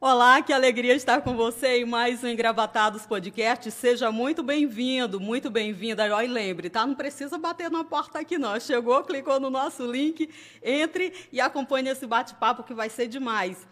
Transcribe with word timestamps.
Olá, 0.00 0.40
que 0.40 0.52
alegria 0.52 0.94
estar 0.94 1.22
com 1.22 1.34
você 1.34 1.78
em 1.78 1.84
mais 1.84 2.22
um 2.22 2.28
Engravatados 2.28 3.04
Podcast. 3.04 3.68
Seja 3.72 4.12
muito 4.12 4.44
bem-vindo, 4.44 5.18
muito 5.18 5.50
bem-vinda. 5.50 6.06
E 6.22 6.26
lembre, 6.28 6.70
tá? 6.70 6.86
Não 6.86 6.94
precisa 6.94 7.36
bater 7.36 7.68
na 7.68 7.82
porta 7.82 8.20
aqui, 8.20 8.38
não. 8.38 8.60
Chegou, 8.60 9.02
clicou 9.02 9.40
no 9.40 9.50
nosso 9.50 9.84
link, 9.90 10.30
entre 10.62 11.12
e 11.32 11.40
acompanhe 11.40 11.88
esse 11.88 12.06
bate-papo 12.06 12.62
que 12.62 12.72
vai 12.72 12.88
ser 12.88 13.08
demais. 13.08 13.66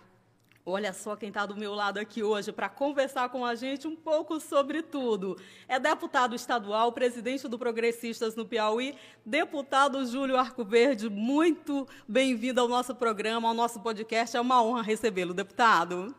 Olha 0.69 0.93
só 0.93 1.15
quem 1.15 1.29
está 1.29 1.47
do 1.47 1.57
meu 1.57 1.73
lado 1.73 1.99
aqui 1.99 2.25
hoje 2.25 2.51
para 2.51 2.69
conversar 2.69 3.29
com 3.29 3.47
a 3.47 3.55
gente 3.55 3.87
um 3.87 3.95
pouco 3.95 4.41
sobre 4.41 4.83
tudo. 4.83 5.39
É 5.69 5.79
deputado 5.79 6.35
estadual, 6.35 6.91
presidente 6.91 7.47
do 7.47 7.57
Progressistas 7.57 8.35
no 8.35 8.45
Piauí, 8.45 8.97
deputado 9.25 10.05
Júlio 10.05 10.37
Arcoverde. 10.37 11.09
Muito 11.09 11.87
bem-vindo 12.09 12.61
ao 12.61 12.67
nosso 12.67 12.97
programa, 12.97 13.47
ao 13.47 13.55
nosso 13.55 13.79
podcast. 13.79 14.37
É 14.37 14.41
uma 14.41 14.61
honra 14.61 14.83
recebê-lo, 14.83 15.33
deputado. 15.33 16.13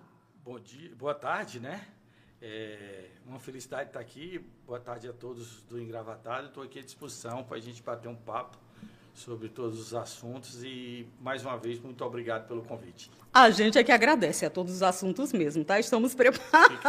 Bom 0.48 0.62
dia, 0.62 0.90
boa 0.96 1.14
tarde, 1.14 1.60
né? 1.60 1.86
É 2.42 3.10
uma 3.26 3.38
felicidade 3.38 3.90
estar 3.90 4.00
aqui. 4.00 4.40
Boa 4.66 4.80
tarde 4.80 5.06
a 5.10 5.12
todos 5.12 5.62
do 5.64 5.78
Engravatado. 5.78 6.48
Estou 6.48 6.64
aqui 6.64 6.80
à 6.80 6.82
disposição 6.82 7.44
para 7.44 7.58
a 7.58 7.60
gente 7.60 7.84
bater 7.84 8.08
um 8.08 8.16
papo 8.16 8.58
sobre 9.14 9.50
todos 9.50 9.78
os 9.78 9.94
assuntos 9.94 10.64
e, 10.64 11.06
mais 11.20 11.44
uma 11.44 11.58
vez, 11.58 11.82
muito 11.82 12.02
obrigado 12.06 12.48
pelo 12.48 12.64
convite. 12.64 13.12
A 13.34 13.50
gente 13.50 13.78
é 13.78 13.84
que 13.84 13.92
agradece 13.92 14.46
a 14.46 14.50
todos 14.50 14.76
os 14.76 14.82
assuntos 14.82 15.34
mesmo, 15.34 15.66
tá? 15.66 15.82
Estamos 15.82 16.16
preparados. 16.16 16.80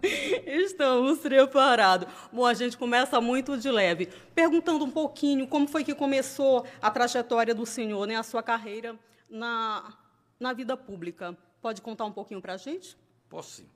Estamos 0.46 1.18
preparados. 1.18 2.08
Bom, 2.32 2.46
a 2.46 2.54
gente 2.54 2.78
começa 2.78 3.20
muito 3.20 3.58
de 3.58 3.70
leve, 3.70 4.06
perguntando 4.34 4.86
um 4.86 4.90
pouquinho 4.90 5.46
como 5.46 5.68
foi 5.68 5.84
que 5.84 5.94
começou 5.94 6.64
a 6.80 6.90
trajetória 6.90 7.54
do 7.54 7.66
senhor, 7.66 8.06
né, 8.06 8.16
a 8.16 8.22
sua 8.22 8.42
carreira 8.42 8.98
na, 9.28 9.98
na 10.40 10.54
vida 10.54 10.78
pública. 10.78 11.36
Pode 11.60 11.82
contar 11.82 12.04
um 12.04 12.12
pouquinho 12.12 12.40
para 12.40 12.54
a 12.54 12.56
gente? 12.56 12.96
Posso 13.28 13.56
sim. 13.56 13.66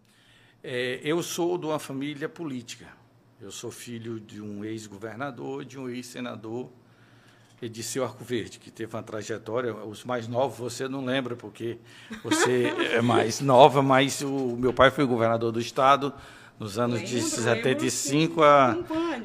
É, 0.62 1.00
eu 1.02 1.22
sou 1.22 1.58
de 1.58 1.66
uma 1.66 1.78
família 1.78 2.28
política. 2.28 2.86
Eu 3.40 3.50
sou 3.50 3.70
filho 3.72 4.20
de 4.20 4.40
um 4.40 4.64
ex-governador, 4.64 5.64
de 5.64 5.78
um 5.78 5.88
ex-senador 5.88 6.70
Ediceu 7.60 8.04
Arco 8.04 8.24
Verde, 8.24 8.58
que 8.58 8.72
teve 8.72 8.94
uma 8.94 9.02
trajetória, 9.04 9.72
os 9.72 10.04
mais 10.04 10.26
novos 10.26 10.58
você 10.58 10.88
não 10.88 11.04
lembra, 11.04 11.36
porque 11.36 11.78
você 12.22 12.72
é 12.92 13.00
mais 13.00 13.40
nova, 13.40 13.82
mas 13.82 14.20
o 14.20 14.56
meu 14.56 14.72
pai 14.72 14.90
foi 14.90 15.04
governador 15.04 15.52
do 15.52 15.60
estado 15.60 16.12
nos 16.58 16.78
anos 16.78 17.00
lembro, 17.00 17.10
de 17.10 17.22
75 17.22 18.42
a, 18.42 18.76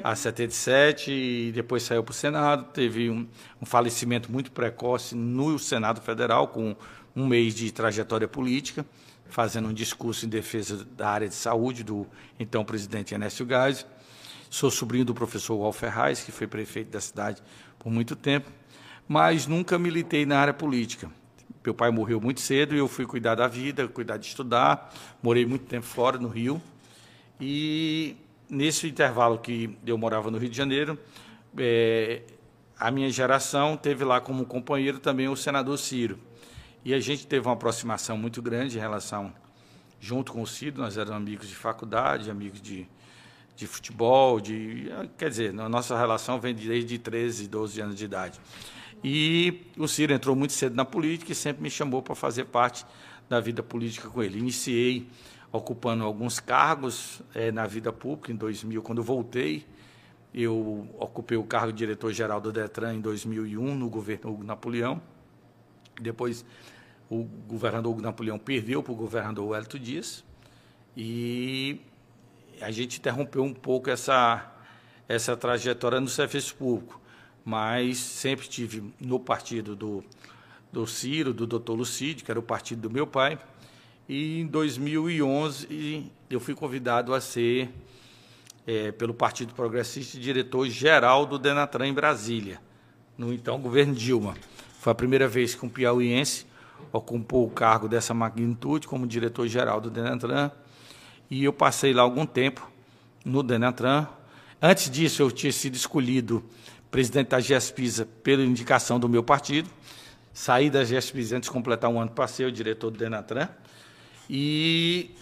a 0.03 0.15
77 0.15 1.11
e 1.11 1.51
depois 1.51 1.83
saiu 1.83 2.03
para 2.03 2.11
o 2.11 2.15
Senado. 2.15 2.65
Teve 2.71 3.09
um, 3.09 3.27
um, 3.61 3.65
falecimento 3.65 4.31
muito 4.31 4.51
precoce 4.51 5.15
no 5.15 5.57
Senado 5.59 6.01
Federal, 6.01 6.47
com 6.47 6.75
um 7.17 7.25
mês 7.25 7.55
de 7.55 7.71
trajetória 7.71 8.27
política, 8.27 8.85
fazendo 9.27 9.67
um 9.67 9.73
discurso 9.73 10.27
em 10.27 10.29
defesa 10.29 10.85
da 10.95 11.09
área 11.09 11.27
de 11.27 11.33
saúde 11.33 11.83
do 11.83 12.05
então 12.39 12.63
presidente 12.63 13.15
Enésio 13.15 13.43
Gás. 13.43 13.87
Sou 14.51 14.69
sobrinho 14.69 15.03
do 15.03 15.15
professor 15.15 15.55
Wal 15.55 15.73
Ferraz, 15.73 16.23
que 16.23 16.31
foi 16.31 16.45
prefeito 16.45 16.91
da 16.91 17.01
cidade 17.01 17.41
por 17.79 17.91
muito 17.91 18.15
tempo, 18.15 18.51
mas 19.07 19.47
nunca 19.47 19.79
militei 19.79 20.27
na 20.27 20.37
área 20.37 20.53
política. 20.53 21.09
Meu 21.65 21.73
pai 21.73 21.89
morreu 21.89 22.21
muito 22.21 22.39
cedo 22.39 22.75
e 22.75 22.77
eu 22.77 22.87
fui 22.87 23.07
cuidar 23.07 23.33
da 23.33 23.47
vida, 23.47 23.87
cuidar 23.87 24.17
de 24.17 24.27
estudar. 24.27 24.93
Morei 25.21 25.45
muito 25.45 25.65
tempo 25.65 25.87
fora, 25.87 26.19
no 26.19 26.27
Rio. 26.27 26.61
E 27.41 28.15
nesse 28.47 28.87
intervalo 28.87 29.39
que 29.39 29.75
eu 29.85 29.97
morava 29.97 30.29
no 30.29 30.37
Rio 30.37 30.49
de 30.49 30.55
Janeiro, 30.55 30.97
é, 31.57 32.21
a 32.79 32.91
minha 32.91 33.09
geração 33.09 33.75
teve 33.75 34.05
lá 34.05 34.21
como 34.21 34.45
companheiro 34.45 34.99
também 34.99 35.27
o 35.27 35.35
senador 35.35 35.77
Ciro. 35.79 36.26
E 36.83 36.93
a 36.93 36.99
gente 36.99 37.27
teve 37.27 37.47
uma 37.47 37.53
aproximação 37.53 38.17
muito 38.17 38.41
grande 38.41 38.77
em 38.77 38.79
relação, 38.79 39.33
junto 39.99 40.31
com 40.31 40.41
o 40.41 40.47
Ciro, 40.47 40.79
nós 40.79 40.97
éramos 40.97 41.17
amigos 41.17 41.47
de 41.47 41.55
faculdade, 41.55 42.29
amigos 42.29 42.61
de, 42.61 42.87
de 43.55 43.67
futebol, 43.67 44.39
de 44.39 44.89
quer 45.17 45.29
dizer, 45.29 45.59
a 45.59 45.67
nossa 45.67 45.97
relação 45.97 46.39
vem 46.39 46.55
desde 46.55 46.97
13, 46.97 47.47
12 47.47 47.81
anos 47.81 47.95
de 47.95 48.05
idade. 48.05 48.39
E 49.03 49.65
o 49.77 49.87
Ciro 49.87 50.13
entrou 50.13 50.35
muito 50.35 50.53
cedo 50.53 50.75
na 50.75 50.85
política 50.85 51.31
e 51.31 51.35
sempre 51.35 51.61
me 51.61 51.69
chamou 51.69 52.01
para 52.01 52.15
fazer 52.15 52.45
parte 52.45 52.85
da 53.29 53.39
vida 53.39 53.61
política 53.61 54.09
com 54.09 54.23
ele. 54.23 54.39
Iniciei 54.39 55.07
ocupando 55.51 56.03
alguns 56.03 56.39
cargos 56.39 57.21
é, 57.33 57.51
na 57.51 57.65
vida 57.65 57.91
pública 57.91 58.31
em 58.31 58.35
2000, 58.35 58.81
quando 58.81 59.03
voltei, 59.03 59.65
eu 60.33 60.87
ocupei 60.99 61.37
o 61.37 61.43
cargo 61.43 61.71
de 61.71 61.77
diretor-geral 61.77 62.39
do 62.39 62.51
Detran 62.51 62.95
em 62.95 63.01
2001 63.01 63.75
no 63.75 63.89
governo 63.89 64.31
Hugo 64.31 64.43
Napoleão. 64.43 65.01
Depois 65.99 66.45
o 67.09 67.23
governador 67.23 67.99
Napoleão 68.01 68.37
perdeu 68.37 68.83
para 68.83 68.91
o 68.91 68.95
governador 68.95 69.49
Wellington 69.49 69.77
Dias 69.77 70.23
e 70.95 71.79
a 72.61 72.71
gente 72.71 72.97
interrompeu 72.99 73.43
um 73.43 73.53
pouco 73.53 73.89
essa, 73.89 74.51
essa 75.07 75.37
trajetória 75.37 75.99
no 75.99 76.07
serviço 76.07 76.55
público, 76.55 76.99
mas 77.45 77.97
sempre 77.97 78.45
estive 78.45 78.93
no 78.99 79.19
partido 79.19 79.75
do, 79.75 80.03
do 80.71 80.85
Ciro, 80.87 81.33
do 81.33 81.45
doutor 81.45 81.75
Lucídio, 81.75 82.25
que 82.25 82.31
era 82.31 82.39
o 82.39 82.43
partido 82.43 82.81
do 82.81 82.89
meu 82.89 83.05
pai, 83.05 83.39
e 84.09 84.39
em 84.39 84.47
2011 84.47 86.11
eu 86.29 86.39
fui 86.39 86.55
convidado 86.55 87.13
a 87.13 87.21
ser, 87.21 87.69
é, 88.65 88.91
pelo 88.91 89.13
Partido 89.13 89.53
Progressista, 89.53 90.17
diretor-geral 90.17 91.25
do 91.25 91.37
Denatran 91.37 91.87
em 91.87 91.93
Brasília, 91.93 92.59
no 93.17 93.33
então 93.33 93.59
governo 93.59 93.93
Dilma. 93.93 94.35
Foi 94.87 94.93
a 94.93 94.95
primeira 94.95 95.27
vez 95.27 95.53
que 95.53 95.65
um 95.65 95.69
piauiense 95.69 96.45
ocupou 96.93 97.45
o 97.45 97.49
cargo 97.49 97.89
dessa 97.89 98.13
magnitude 98.13 98.87
como 98.87 99.05
diretor-geral 99.05 99.81
do 99.81 99.89
Denatran, 99.89 100.49
e 101.29 101.43
eu 101.43 101.51
passei 101.51 101.91
lá 101.91 102.03
algum 102.03 102.25
tempo 102.25 102.71
no 103.25 103.43
Denatran. 103.43 104.07
Antes 104.61 104.89
disso, 104.89 105.21
eu 105.21 105.29
tinha 105.29 105.51
sido 105.51 105.75
escolhido 105.75 106.41
presidente 106.89 107.27
da 107.27 107.39
GESPISA 107.41 108.07
pela 108.23 108.41
indicação 108.41 108.97
do 108.97 109.09
meu 109.09 109.21
partido. 109.21 109.69
Saí 110.31 110.69
da 110.69 110.85
GESPISA 110.85 111.35
antes 111.35 111.49
de 111.49 111.53
completar 111.53 111.89
um 111.89 111.99
ano, 111.99 112.11
passei 112.11 112.45
o 112.45 112.51
diretor 112.51 112.89
do 112.89 112.97
Denatran. 112.97 113.49
E 114.29 115.13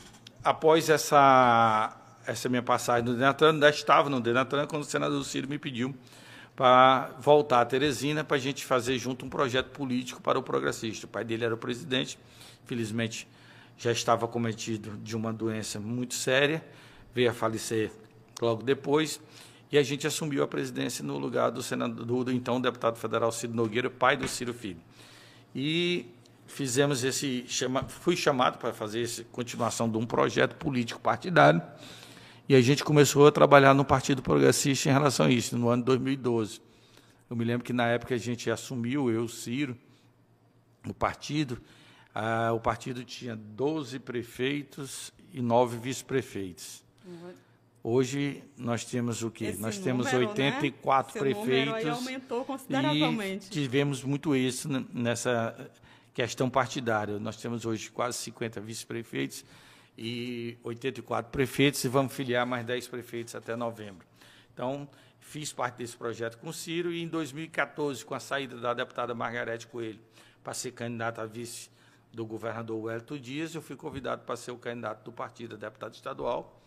após 0.43 0.91
essa, 0.91 1.91
essa 2.27 2.47
minha 2.49 2.61
passagem 2.61 3.03
no 3.03 3.15
Denatran, 3.15 3.53
ainda 3.53 3.69
estava 3.71 4.11
no 4.11 4.21
Denatran 4.21 4.67
quando 4.67 4.83
o 4.83 4.85
senador 4.85 5.25
Ciro 5.25 5.49
me 5.49 5.57
pediu 5.57 5.95
para 6.55 7.16
voltar 7.19 7.61
a 7.61 7.66
Teresina 7.66 8.23
para 8.23 8.38
a 8.38 8.39
gente 8.39 8.66
fazer 8.66 8.97
junto 8.97 9.25
um 9.25 9.29
projeto 9.29 9.71
político 9.71 10.21
para 10.21 10.39
o 10.39 10.43
progressista. 10.43 11.05
O 11.05 11.09
pai 11.09 11.23
dele 11.23 11.43
era 11.43 11.53
o 11.53 11.57
presidente, 11.57 12.17
infelizmente 12.63 13.27
já 13.77 13.91
estava 13.91 14.27
cometido 14.27 14.97
de 15.03 15.16
uma 15.16 15.33
doença 15.33 15.79
muito 15.79 16.13
séria, 16.13 16.66
veio 17.13 17.29
a 17.29 17.33
falecer 17.33 17.91
logo 18.41 18.63
depois, 18.63 19.19
e 19.71 19.77
a 19.77 19.83
gente 19.83 20.07
assumiu 20.07 20.43
a 20.43 20.47
presidência 20.47 21.03
no 21.03 21.17
lugar 21.17 21.51
do 21.51 21.61
senador, 21.61 22.23
do 22.23 22.31
então 22.31 22.61
deputado 22.61 22.97
federal 22.97 23.31
Ciro 23.31 23.53
Nogueira, 23.53 23.89
pai 23.89 24.16
do 24.16 24.27
Ciro 24.27 24.53
Filho. 24.53 24.79
E 25.53 26.05
fizemos 26.47 27.03
esse 27.03 27.43
chama, 27.47 27.83
fui 27.83 28.16
chamado 28.16 28.57
para 28.57 28.72
fazer 28.72 29.01
essa 29.01 29.23
continuação 29.25 29.89
de 29.89 29.97
um 29.97 30.05
projeto 30.05 30.55
político 30.55 30.99
partidário, 31.01 31.61
e 32.47 32.56
a 32.56 32.61
gente 32.61 32.83
começou 32.83 33.25
a 33.28 33.31
trabalhar 33.31 33.73
no 33.73 33.83
Partido 33.83 34.22
Progressista 34.22 34.89
em 34.89 34.91
relação 34.91 35.25
a 35.25 35.31
isso, 35.31 35.57
no 35.57 35.69
ano 35.69 35.81
de 35.81 35.88
2012. 35.88 36.61
Eu 37.29 37.35
me 37.35 37.44
lembro 37.44 37.63
que 37.63 37.73
na 37.73 37.88
época 37.88 38.13
a 38.13 38.17
gente 38.17 38.51
assumiu, 38.51 39.09
eu, 39.09 39.28
Ciro, 39.28 39.75
o 40.88 40.94
partido, 40.94 41.59
ah, 42.13 42.51
o 42.53 42.59
partido 42.59 43.03
tinha 43.03 43.35
12 43.35 43.97
prefeitos 44.00 45.11
e 45.34 45.41
9 45.41 45.78
vice-prefeitos. 45.78 46.84
Uhum. 47.05 47.34
Hoje 47.84 48.43
nós 48.58 48.85
temos 48.85 49.22
o 49.22 49.29
quê? 49.29 49.46
Esse 49.46 49.61
nós 49.61 49.78
número, 49.78 50.03
temos 50.03 50.14
84 50.14 51.14
né? 51.14 51.19
prefeitos. 51.19 51.73
Aí 51.75 51.90
aumentou 51.90 52.46
consideravelmente. 52.46 53.47
E 53.47 53.49
tivemos 53.49 54.03
muito 54.03 54.35
isso 54.35 54.67
nessa 54.93 55.69
questão 56.14 56.49
partidária. 56.49 57.19
Nós 57.19 57.37
temos 57.37 57.66
hoje 57.66 57.91
quase 57.91 58.17
50 58.19 58.61
vice-prefeitos 58.61 59.46
e 59.97 60.57
84 60.63 61.31
prefeitos 61.31 61.83
e 61.83 61.87
vamos 61.87 62.13
filiar 62.13 62.45
mais 62.45 62.65
10 62.65 62.87
prefeitos 62.87 63.35
até 63.35 63.55
novembro. 63.55 64.05
Então, 64.53 64.87
fiz 65.19 65.51
parte 65.53 65.77
desse 65.77 65.95
projeto 65.95 66.37
com 66.37 66.49
o 66.49 66.53
Ciro 66.53 66.91
e 66.91 67.01
em 67.01 67.07
2014, 67.07 68.03
com 68.03 68.13
a 68.13 68.19
saída 68.19 68.57
da 68.57 68.73
deputada 68.73 69.13
Margarete 69.13 69.67
Coelho 69.67 69.99
para 70.43 70.53
ser 70.53 70.71
candidata 70.71 71.21
a 71.21 71.25
vice 71.25 71.69
do 72.13 72.25
governador 72.25 72.81
Wellington 72.81 73.17
Dias, 73.17 73.55
eu 73.55 73.61
fui 73.61 73.75
convidado 73.75 74.23
para 74.23 74.37
ser 74.37 74.51
o 74.51 74.57
candidato 74.57 75.03
do 75.03 75.11
partido 75.11 75.55
a 75.55 75.57
deputado 75.57 75.93
estadual. 75.93 76.61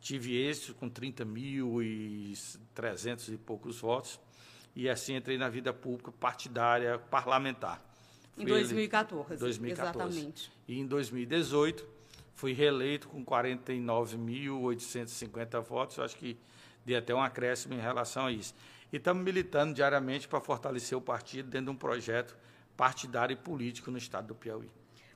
Tive 0.00 0.36
êxito 0.36 0.74
com 0.74 0.88
30 0.88 1.24
mil 1.24 1.82
e 1.82 2.34
300 2.74 3.28
e 3.28 3.36
poucos 3.36 3.80
votos. 3.80 4.18
E 4.74 4.88
assim 4.88 5.14
entrei 5.14 5.36
na 5.36 5.50
vida 5.50 5.72
pública 5.72 6.10
partidária 6.10 6.98
parlamentar. 6.98 7.80
Em 8.38 8.46
2014, 8.46 9.36
2014. 9.36 10.18
Exatamente. 10.18 10.52
E 10.66 10.80
em 10.80 10.86
2018, 10.86 11.86
fui 12.34 12.52
reeleito 12.52 13.08
com 13.08 13.24
49.850 13.24 15.60
votos. 15.60 15.96
Eu 15.96 16.04
acho 16.04 16.16
que 16.16 16.36
dei 16.84 16.96
até 16.96 17.14
um 17.14 17.22
acréscimo 17.22 17.74
em 17.74 17.80
relação 17.80 18.26
a 18.26 18.32
isso. 18.32 18.54
E 18.92 18.96
estamos 18.96 19.24
militando 19.24 19.74
diariamente 19.74 20.26
para 20.28 20.40
fortalecer 20.40 20.98
o 20.98 21.00
partido 21.00 21.48
dentro 21.48 21.66
de 21.66 21.72
um 21.72 21.76
projeto 21.76 22.36
partidário 22.76 23.34
e 23.34 23.36
político 23.36 23.90
no 23.90 23.98
estado 23.98 24.28
do 24.28 24.34
Piauí. 24.34 24.70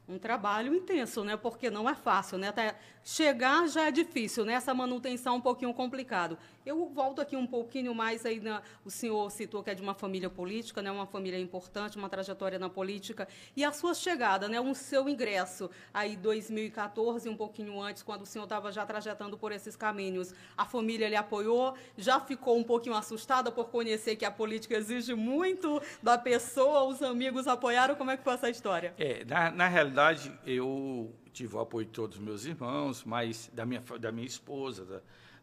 um 0.08 0.18
trabalho 0.18 0.72
intenso, 0.72 1.24
né? 1.24 1.36
Porque 1.36 1.68
não 1.68 1.90
é 1.90 1.94
fácil, 1.94 2.38
né? 2.38 2.48
Até 2.48 2.78
chegar 3.02 3.66
já 3.66 3.88
é 3.88 3.90
difícil, 3.90 4.44
né? 4.44 4.52
Essa 4.52 4.72
manutenção 4.72 5.34
é 5.34 5.38
um 5.38 5.40
pouquinho 5.40 5.74
complicado. 5.74 6.38
Eu 6.66 6.84
volto 6.88 7.20
aqui 7.20 7.36
um 7.36 7.46
pouquinho 7.46 7.94
mais 7.94 8.26
aí 8.26 8.40
na, 8.40 8.60
o 8.84 8.90
senhor 8.90 9.30
citou 9.30 9.62
que 9.62 9.70
é 9.70 9.74
de 9.74 9.80
uma 9.80 9.94
família 9.94 10.28
política, 10.28 10.82
né? 10.82 10.90
Uma 10.90 11.06
família 11.06 11.38
importante, 11.38 11.96
uma 11.96 12.08
trajetória 12.08 12.58
na 12.58 12.68
política 12.68 13.28
e 13.54 13.64
a 13.64 13.70
sua 13.70 13.94
chegada, 13.94 14.48
né? 14.48 14.60
O 14.60 14.74
seu 14.74 15.08
ingresso 15.08 15.70
aí 15.94 16.16
2014, 16.16 17.28
um 17.28 17.36
pouquinho 17.36 17.80
antes, 17.80 18.02
quando 18.02 18.22
o 18.22 18.26
senhor 18.26 18.46
estava 18.46 18.72
já 18.72 18.84
trajetando 18.84 19.38
por 19.38 19.52
esses 19.52 19.76
caminhos, 19.76 20.34
a 20.58 20.66
família 20.66 21.08
lhe 21.08 21.14
apoiou, 21.14 21.76
já 21.96 22.18
ficou 22.18 22.58
um 22.58 22.64
pouquinho 22.64 22.96
assustada 22.96 23.52
por 23.52 23.66
conhecer 23.68 24.16
que 24.16 24.24
a 24.24 24.30
política 24.32 24.76
exige 24.76 25.14
muito 25.14 25.80
da 26.02 26.18
pessoa, 26.18 26.82
os 26.82 27.00
amigos 27.00 27.46
apoiaram. 27.46 27.94
Como 27.94 28.10
é 28.10 28.16
que 28.16 28.24
foi 28.24 28.34
essa 28.34 28.50
história? 28.50 28.92
É, 28.98 29.24
na, 29.24 29.52
na 29.52 29.68
realidade, 29.68 30.36
eu 30.44 31.14
tive 31.36 31.54
o 31.54 31.60
apoio 31.60 31.84
de 31.84 31.92
todos 31.92 32.16
os 32.16 32.22
meus 32.22 32.46
irmãos, 32.46 33.04
mas 33.04 33.50
da 33.52 33.66
minha, 33.66 33.82
da 34.00 34.10
minha 34.10 34.26
esposa, 34.26 34.86
da, 34.86 35.00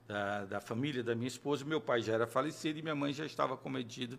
da, 0.08 0.46
da, 0.46 0.60
família 0.60 1.04
da 1.04 1.14
minha 1.14 1.28
esposa. 1.28 1.64
Meu 1.64 1.80
pai 1.80 2.02
já 2.02 2.14
era 2.14 2.26
falecido 2.26 2.80
e 2.80 2.82
minha 2.82 2.96
mãe 2.96 3.14
já 3.14 3.26
estava 3.26 3.56
cometido 3.56 4.18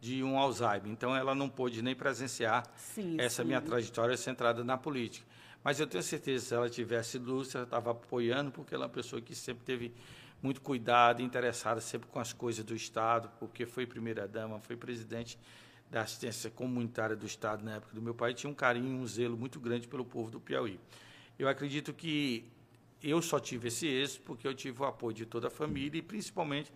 de 0.00 0.22
um 0.22 0.38
Alzheimer. 0.38 0.86
Então, 0.86 1.16
ela 1.16 1.34
não 1.34 1.48
pôde 1.48 1.82
nem 1.82 1.96
presenciar 1.96 2.62
sim, 2.76 3.16
essa 3.18 3.42
sim. 3.42 3.48
minha 3.48 3.60
trajetória 3.60 4.16
centrada 4.16 4.62
na 4.62 4.78
política. 4.78 5.26
Mas 5.64 5.80
eu 5.80 5.86
tenho 5.88 6.04
certeza 6.04 6.44
que 6.44 6.48
se 6.48 6.54
ela 6.54 6.70
tivesse 6.70 7.16
ela 7.16 7.64
estava 7.64 7.90
apoiando, 7.90 8.52
porque 8.52 8.72
ela 8.72 8.84
é 8.84 8.86
uma 8.86 8.92
pessoa 8.92 9.20
que 9.20 9.34
sempre 9.34 9.64
teve 9.64 9.92
muito 10.40 10.60
cuidado, 10.60 11.22
interessada 11.22 11.80
sempre 11.80 12.08
com 12.08 12.20
as 12.20 12.32
coisas 12.32 12.64
do 12.64 12.76
Estado, 12.76 13.28
porque 13.40 13.66
foi 13.66 13.84
primeira-dama, 13.84 14.60
foi 14.60 14.76
presidente 14.76 15.36
da 15.90 16.02
assistência 16.02 16.50
comunitária 16.50 17.16
do 17.16 17.26
Estado 17.26 17.64
na 17.64 17.76
época 17.76 17.94
do 17.94 18.02
meu 18.02 18.14
pai, 18.14 18.32
tinha 18.32 18.50
um 18.50 18.54
carinho, 18.54 18.96
um 18.96 19.06
zelo 19.06 19.36
muito 19.36 19.58
grande 19.58 19.88
pelo 19.88 20.04
povo 20.04 20.30
do 20.30 20.38
Piauí. 20.38 20.78
Eu 21.38 21.48
acredito 21.48 21.92
que 21.92 22.44
eu 23.02 23.20
só 23.20 23.38
tive 23.38 23.68
esse 23.68 23.86
êxito 23.86 24.22
porque 24.22 24.46
eu 24.46 24.54
tive 24.54 24.82
o 24.82 24.84
apoio 24.84 25.14
de 25.14 25.26
toda 25.26 25.48
a 25.48 25.50
família 25.50 25.98
e 25.98 26.02
principalmente 26.02 26.72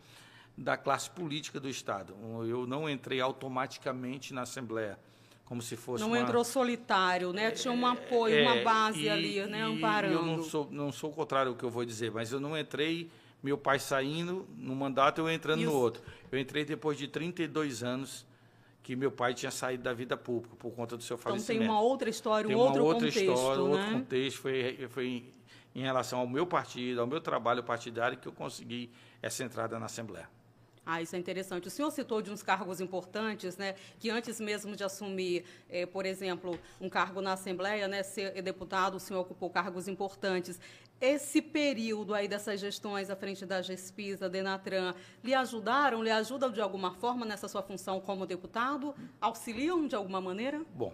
da 0.57 0.77
classe 0.77 1.11
política 1.11 1.59
do 1.59 1.69
Estado. 1.69 2.15
Eu 2.47 2.67
não 2.67 2.89
entrei 2.89 3.21
automaticamente 3.21 4.35
na 4.35 4.43
Assembleia, 4.43 4.99
como 5.45 5.63
se 5.63 5.77
fosse 5.77 6.03
Não 6.03 6.11
uma... 6.11 6.19
entrou 6.19 6.45
solitário, 6.45 7.33
né? 7.33 7.51
Tinha 7.51 7.73
um 7.73 7.87
apoio, 7.87 8.35
é, 8.37 8.43
uma 8.43 8.63
base 8.63 9.03
e, 9.03 9.09
ali, 9.09 9.47
né? 9.47 9.65
Amparando. 9.65 10.15
Eu 10.15 10.23
não 10.23 10.43
sou, 10.43 10.69
não 10.71 10.93
sou 10.93 11.11
o 11.11 11.13
contrário 11.13 11.53
do 11.53 11.59
que 11.59 11.65
eu 11.65 11.71
vou 11.71 11.85
dizer, 11.85 12.11
mas 12.11 12.31
eu 12.31 12.39
não 12.39 12.57
entrei, 12.57 13.11
meu 13.43 13.57
pai 13.57 13.79
saindo 13.79 14.47
no 14.57 14.77
mandato, 14.77 15.21
eu 15.21 15.31
entrando 15.31 15.63
no 15.63 15.73
outro. 15.73 16.03
Eu 16.31 16.39
entrei 16.39 16.65
depois 16.65 16.99
de 16.99 17.09
32 17.09 17.83
anos 17.83 18.27
que 18.91 18.97
meu 18.97 19.13
pai 19.13 19.33
tinha 19.33 19.53
saído 19.53 19.85
da 19.85 19.93
vida 19.93 20.17
pública 20.17 20.57
por 20.57 20.73
conta 20.73 20.97
do 20.97 21.03
seu 21.05 21.17
falecimento. 21.17 21.53
Então 21.53 21.65
tem 21.65 21.69
uma 21.69 21.81
outra 21.81 22.11
história, 22.11 22.49
um 22.49 22.49
tem 22.49 22.57
outro 22.57 22.85
outra 22.85 23.07
contexto, 23.07 23.21
história, 23.21 23.63
né? 23.63 23.71
outro 23.71 23.93
contexto 23.93 24.41
foi 24.41 24.89
foi 24.89 25.33
em 25.73 25.83
relação 25.83 26.19
ao 26.19 26.27
meu 26.27 26.45
partido, 26.45 27.01
ao 27.01 27.07
meu 27.07 27.21
trabalho 27.21 27.63
partidário 27.63 28.19
que 28.19 28.27
eu 28.27 28.33
consegui 28.33 28.91
essa 29.23 29.45
entrada 29.45 29.79
na 29.79 29.87
Assembleia. 29.87 30.29
Ah, 30.85 31.01
isso 31.01 31.15
é 31.15 31.19
interessante. 31.21 31.69
O 31.69 31.71
senhor 31.71 31.89
citou 31.93 32.21
de 32.21 32.33
uns 32.33 32.43
cargos 32.43 32.81
importantes, 32.81 33.57
né, 33.57 33.77
que 34.01 34.11
antes 34.11 34.41
mesmo 34.41 34.75
de 34.75 34.83
assumir, 34.83 35.45
eh, 35.69 35.87
por 35.87 36.05
exemplo, 36.05 36.59
um 36.81 36.89
cargo 36.89 37.21
na 37.21 37.35
Assembleia, 37.35 37.87
né, 37.87 38.03
ser 38.03 38.43
deputado, 38.43 38.97
o 38.97 38.99
senhor 38.99 39.21
ocupou 39.21 39.51
cargos 39.51 39.87
importantes. 39.87 40.59
Esse 41.01 41.41
período 41.41 42.13
aí 42.13 42.29
dessas 42.29 42.61
gestões 42.61 43.09
à 43.09 43.17
frente 43.17 43.47
da 43.47 43.63
GESPIS, 43.63 44.19
da 44.19 44.29
Denatran, 44.29 44.95
lhe 45.25 45.33
ajudaram, 45.33 46.03
lhe 46.03 46.11
ajudam 46.11 46.53
de 46.53 46.61
alguma 46.61 46.93
forma 46.93 47.25
nessa 47.25 47.49
sua 47.49 47.63
função 47.63 48.01
como 48.01 48.27
deputado? 48.27 48.95
Auxiliam 49.19 49.87
de 49.87 49.95
alguma 49.95 50.21
maneira? 50.21 50.63
Bom, 50.75 50.93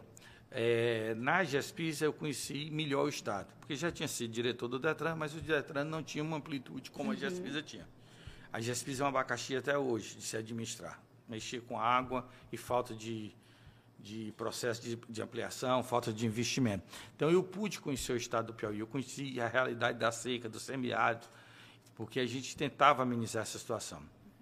é, 0.48 1.12
na 1.16 1.42
GESPIS 1.42 2.02
eu 2.02 2.12
conheci 2.12 2.70
melhor 2.70 3.06
o 3.06 3.08
Estado, 3.08 3.52
porque 3.58 3.74
já 3.74 3.90
tinha 3.90 4.06
sido 4.06 4.30
diretor 4.30 4.68
do 4.68 4.78
DETRAN, 4.78 5.16
mas 5.16 5.34
o 5.34 5.40
DETRAN 5.40 5.84
não 5.84 6.04
tinha 6.04 6.22
uma 6.22 6.36
amplitude 6.36 6.90
como 6.92 7.10
uhum. 7.10 7.16
a 7.16 7.18
GESPIS 7.18 7.64
tinha. 7.64 7.88
A 8.52 8.60
GESPIS 8.60 9.00
é 9.00 9.04
um 9.04 9.08
abacaxi 9.08 9.56
até 9.56 9.76
hoje 9.76 10.16
de 10.16 10.22
se 10.22 10.36
administrar. 10.36 11.02
Mexer 11.28 11.62
com 11.62 11.78
água 11.78 12.28
e 12.52 12.56
falta 12.56 12.94
de 12.94 13.34
de 14.06 14.32
processo 14.36 14.80
de, 14.80 14.96
de, 15.08 15.20
ampliação, 15.20 15.82
falta 15.82 16.12
de 16.12 16.24
investimento. 16.24 16.84
Então, 17.16 17.28
eu 17.28 17.42
pude 17.42 17.80
conhecer 17.80 18.12
o 18.12 18.16
estado 18.16 18.46
do 18.46 18.54
Piauí, 18.54 18.78
eu 18.78 18.86
conheci 18.86 19.40
a 19.40 19.48
realidade 19.48 19.98
da 19.98 20.12
seca, 20.12 20.48
do 20.48 20.60
semiárido, 20.60 21.26
porque 21.96 22.20
a 22.20 22.26
gente 22.26 22.56
tentava 22.56 23.02
amenizar 23.02 23.42
essa 23.42 23.58
situação. 23.58 24.00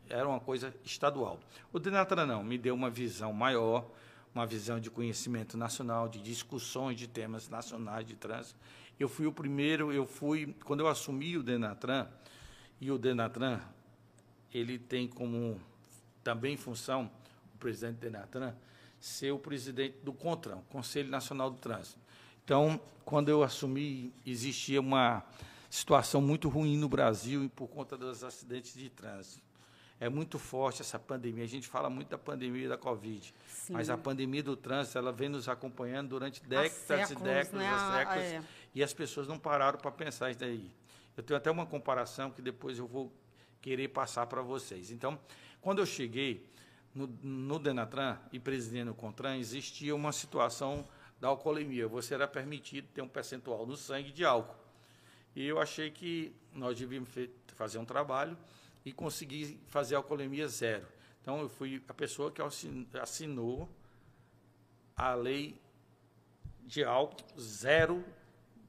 Era 0.09 0.29
uma 0.29 0.39
coisa 0.39 0.75
estadual. 0.85 1.41
O 1.73 1.79
Denatra 1.79 2.27
não, 2.27 2.45
me 2.45 2.59
deu 2.59 2.75
uma 2.75 2.91
visão 2.91 3.33
maior, 3.33 3.91
uma 4.35 4.47
visão 4.47 4.79
de 4.79 4.91
conhecimento 4.91 5.57
nacional, 5.57 6.09
de 6.09 6.21
discussões 6.21 6.99
de 6.99 7.09
temas 7.09 7.49
nacionais 7.49 8.07
de 8.07 8.15
trânsito. 8.15 8.59
Eu 9.01 9.09
fui 9.09 9.27
o 9.27 9.33
primeiro, 9.33 9.91
eu 9.91 10.07
fui, 10.07 10.55
quando 10.65 10.81
eu 10.81 10.89
assumi 10.89 11.39
o 11.39 11.43
Denatran, 11.43 12.07
e 12.81 12.91
o 12.91 12.99
Denatran, 12.99 13.61
ele 14.53 14.79
tem 14.79 15.09
como 15.09 15.59
também 16.23 16.55
função, 16.55 17.11
o 17.55 17.59
presidente 17.59 17.97
Denatran, 17.97 18.55
ser 19.05 19.33
o 19.33 19.39
presidente 19.39 19.99
do 20.03 20.15
CONTRAN, 20.15 20.63
Conselho 20.71 21.11
Nacional 21.11 21.51
do 21.51 21.59
Trânsito. 21.59 21.99
Então, 22.43 22.81
quando 23.05 23.29
eu 23.29 23.43
assumi, 23.43 24.15
existia 24.25 24.81
uma 24.81 25.23
situação 25.69 26.23
muito 26.23 26.49
ruim 26.49 26.79
no 26.79 26.89
Brasil 26.89 27.51
por 27.55 27.69
conta 27.69 27.99
dos 27.99 28.25
acidentes 28.25 28.73
de 28.73 28.89
trânsito. 28.89 29.43
É 30.01 30.09
muito 30.09 30.39
forte 30.39 30.81
essa 30.81 30.99
pandemia. 30.99 31.45
A 31.45 31.47
gente 31.47 31.69
fala 31.69 31.91
muito 31.91 32.09
da 32.09 32.17
pandemia 32.17 32.67
da 32.67 32.79
Covid, 32.79 33.35
Sim. 33.47 33.75
mas 33.75 33.91
a 33.91 33.99
pandemia 33.99 34.43
do 34.43 34.57
trânsito 34.57 34.97
ela 34.97 35.13
vem 35.13 35.29
nos 35.29 35.51
acompanhando 35.51 36.09
durante 36.09 36.43
décadas 36.43 36.73
séculos, 36.73 37.11
e 37.11 37.25
décadas, 37.25 37.53
né? 37.53 37.99
séculos, 37.99 38.25
é. 38.25 38.43
e 38.75 38.83
as 38.83 38.95
pessoas 38.95 39.29
não 39.29 39.39
pararam 39.39 39.79
para 39.79 39.91
pensar 39.91 40.31
isso 40.31 40.41
daí. 40.41 40.73
Eu 41.15 41.23
tenho 41.23 41.37
até 41.37 41.51
uma 41.51 41.67
comparação 41.67 42.31
que 42.31 42.41
depois 42.41 42.79
eu 42.79 42.87
vou 42.87 43.13
querer 43.61 43.89
passar 43.89 44.27
para 44.27 44.41
vocês. 44.41 44.91
Então, 44.91 45.19
quando 45.61 45.81
eu 45.81 45.87
cheguei, 45.87 46.54
no, 46.95 47.07
no 47.23 47.59
Denatran 47.59 48.19
e 48.33 48.39
presidindo 48.39 48.93
o 48.93 48.95
CONTRAN, 48.95 49.37
existia 49.37 49.95
uma 49.95 50.13
situação 50.13 50.87
da 51.21 51.29
alcoolemia. 51.29 51.89
Você 51.89 52.15
era 52.15 52.29
permitido 52.29 52.87
ter 52.95 53.03
um 53.03 53.09
percentual 53.09 53.67
no 53.67 53.77
sangue 53.77 54.13
de 54.13 54.25
álcool. 54.25 54.57
E 55.35 55.45
eu 55.45 55.61
achei 55.61 55.91
que 55.91 56.35
nós 56.53 56.79
devíamos 56.79 57.09
fazer 57.57 57.79
um 57.79 57.85
trabalho 57.85 58.37
e 58.85 58.93
conseguir 58.93 59.59
fazer 59.67 59.97
a 59.97 59.99
alcoolemia 59.99 60.47
zero. 60.47 60.87
Então, 61.21 61.41
eu 61.41 61.49
fui 61.49 61.83
a 61.89 61.95
pessoa 61.95 62.31
que 62.31 62.41
assinou 63.01 63.69
a 64.95 65.15
lei 65.15 65.61
de 66.63 66.85
álcool 66.85 67.25
zero 67.41 68.05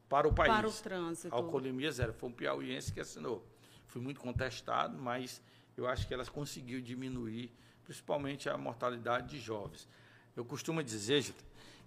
para 0.09 0.27
o 0.27 0.33
país. 0.33 0.53
Para 0.53 0.67
o 0.67 0.71
trânsito. 0.71 1.35
Alcoolemia 1.35 1.91
zero. 1.91 2.13
Foi 2.13 2.29
um 2.29 2.31
piauiense 2.31 2.91
que 2.91 2.99
assinou. 2.99 3.45
Fui 3.87 4.01
muito 4.01 4.19
contestado, 4.19 4.97
mas 4.97 5.41
eu 5.77 5.87
acho 5.87 6.07
que 6.07 6.13
ela 6.13 6.25
conseguiu 6.25 6.81
diminuir 6.81 7.51
principalmente 7.85 8.49
a 8.49 8.57
mortalidade 8.57 9.29
de 9.29 9.39
jovens. 9.39 9.87
Eu 10.35 10.43
costumo 10.43 10.83
dizer, 10.83 11.21
Gita, 11.21 11.43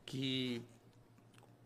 que 0.06 0.62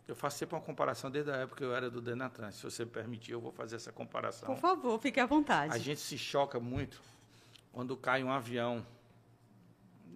eu 0.08 0.16
faço 0.16 0.38
sempre 0.38 0.56
uma 0.56 0.62
comparação 0.62 1.10
desde 1.10 1.30
a 1.30 1.36
época 1.36 1.58
que 1.58 1.64
eu 1.64 1.74
era 1.74 1.88
do 1.88 2.00
Denatran. 2.00 2.50
Se 2.50 2.62
você 2.62 2.84
me 2.84 2.90
permitir, 2.90 3.32
eu 3.32 3.40
vou 3.40 3.52
fazer 3.52 3.76
essa 3.76 3.92
comparação. 3.92 4.48
Por 4.48 4.60
favor, 4.60 4.98
fique 4.98 5.20
à 5.20 5.26
vontade. 5.26 5.72
A 5.72 5.78
gente 5.78 6.00
se 6.00 6.18
choca 6.18 6.58
muito 6.58 7.00
quando 7.72 7.96
cai 7.96 8.24
um 8.24 8.32
avião 8.32 8.84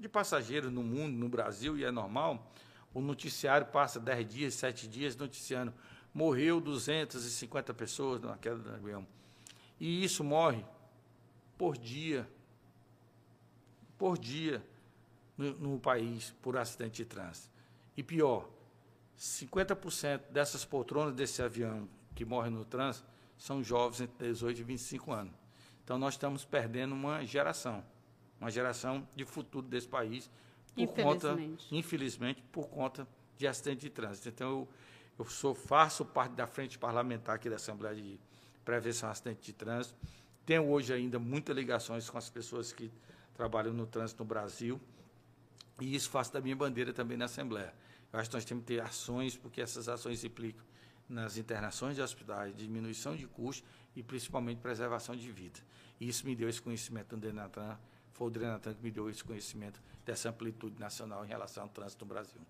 de 0.00 0.08
passageiros 0.08 0.72
no 0.72 0.82
mundo, 0.82 1.16
no 1.16 1.28
Brasil, 1.28 1.78
e 1.78 1.84
é 1.84 1.90
normal. 1.90 2.52
O 2.92 3.00
noticiário 3.00 3.66
passa 3.66 4.00
10 4.00 4.28
dias, 4.28 4.54
7 4.54 4.88
dias 4.88 5.14
noticiando. 5.14 5.72
Morreu 6.12 6.60
250 6.60 7.72
pessoas 7.74 8.20
na 8.22 8.36
queda 8.36 8.56
do 8.56 8.70
avião. 8.70 9.06
E 9.78 10.02
isso 10.02 10.24
morre 10.24 10.64
por 11.56 11.76
dia 11.76 12.28
por 13.98 14.18
dia 14.18 14.64
no, 15.36 15.52
no 15.54 15.78
país 15.78 16.34
por 16.42 16.56
acidente 16.56 16.96
de 16.96 17.04
trânsito. 17.04 17.48
E 17.96 18.02
pior, 18.02 18.48
50% 19.18 20.30
dessas 20.30 20.64
poltronas 20.64 21.14
desse 21.14 21.42
avião 21.42 21.88
que 22.14 22.24
morrem 22.24 22.52
no 22.52 22.64
trânsito 22.64 23.06
são 23.38 23.62
jovens 23.62 24.02
entre 24.02 24.28
18 24.28 24.60
e 24.60 24.64
25 24.64 25.12
anos. 25.12 25.34
Então 25.84 25.98
nós 25.98 26.14
estamos 26.14 26.44
perdendo 26.44 26.94
uma 26.94 27.24
geração, 27.24 27.84
uma 28.40 28.50
geração 28.50 29.06
de 29.14 29.24
futuro 29.24 29.66
desse 29.66 29.88
país 29.88 30.30
por 30.74 30.82
infelizmente. 30.82 31.22
conta, 31.22 31.74
infelizmente, 31.74 32.42
por 32.52 32.68
conta 32.68 33.06
de 33.38 33.46
acidente 33.46 33.82
de 33.82 33.90
trânsito. 33.90 34.28
Então 34.28 34.48
eu, 34.48 34.68
eu 35.18 35.24
sou 35.26 35.54
faço 35.54 36.04
parte 36.04 36.32
da 36.32 36.46
frente 36.46 36.78
parlamentar 36.78 37.36
aqui 37.36 37.48
da 37.48 37.56
Assembleia 37.56 37.94
de 37.94 38.18
Prevenção 38.64 39.08
a 39.08 39.12
Acidente 39.12 39.42
de 39.42 39.52
Trânsito. 39.52 39.94
Tenho 40.44 40.68
hoje 40.68 40.92
ainda 40.92 41.18
muitas 41.18 41.56
ligações 41.56 42.10
com 42.10 42.18
as 42.18 42.28
pessoas 42.28 42.72
que 42.72 42.90
trabalho 43.36 43.72
no 43.72 43.86
trânsito 43.86 44.22
no 44.22 44.28
Brasil, 44.28 44.80
e 45.80 45.94
isso 45.94 46.08
faço 46.08 46.32
da 46.32 46.40
minha 46.40 46.56
bandeira 46.56 46.92
também 46.92 47.16
na 47.16 47.26
Assembleia. 47.26 47.72
Eu 48.12 48.18
acho 48.18 48.30
que 48.30 48.36
nós 48.36 48.44
temos 48.44 48.64
que 48.64 48.74
ter 48.74 48.80
ações, 48.80 49.36
porque 49.36 49.60
essas 49.60 49.88
ações 49.88 50.24
implicam 50.24 50.64
nas 51.08 51.36
internações 51.36 51.96
de 51.96 52.02
hospitais, 52.02 52.56
diminuição 52.56 53.14
de 53.14 53.26
custos 53.26 53.68
e 53.94 54.02
principalmente 54.02 54.58
preservação 54.58 55.14
de 55.14 55.30
vida. 55.30 55.60
Isso 56.00 56.26
me 56.26 56.34
deu 56.34 56.48
esse 56.48 56.60
conhecimento 56.60 57.14
no 57.14 57.20
Denatran, 57.20 57.76
foi 58.16 58.28
o 58.28 58.30
Drenatan 58.30 58.72
que 58.72 58.82
me 58.82 58.90
deu 58.90 59.10
esse 59.10 59.22
conhecimento 59.22 59.78
dessa 60.06 60.30
amplitude 60.30 60.80
nacional 60.80 61.24
em 61.24 61.28
relação 61.28 61.64
ao 61.64 61.68
trânsito 61.68 62.04
no 62.04 62.08
Brasil. 62.08 62.40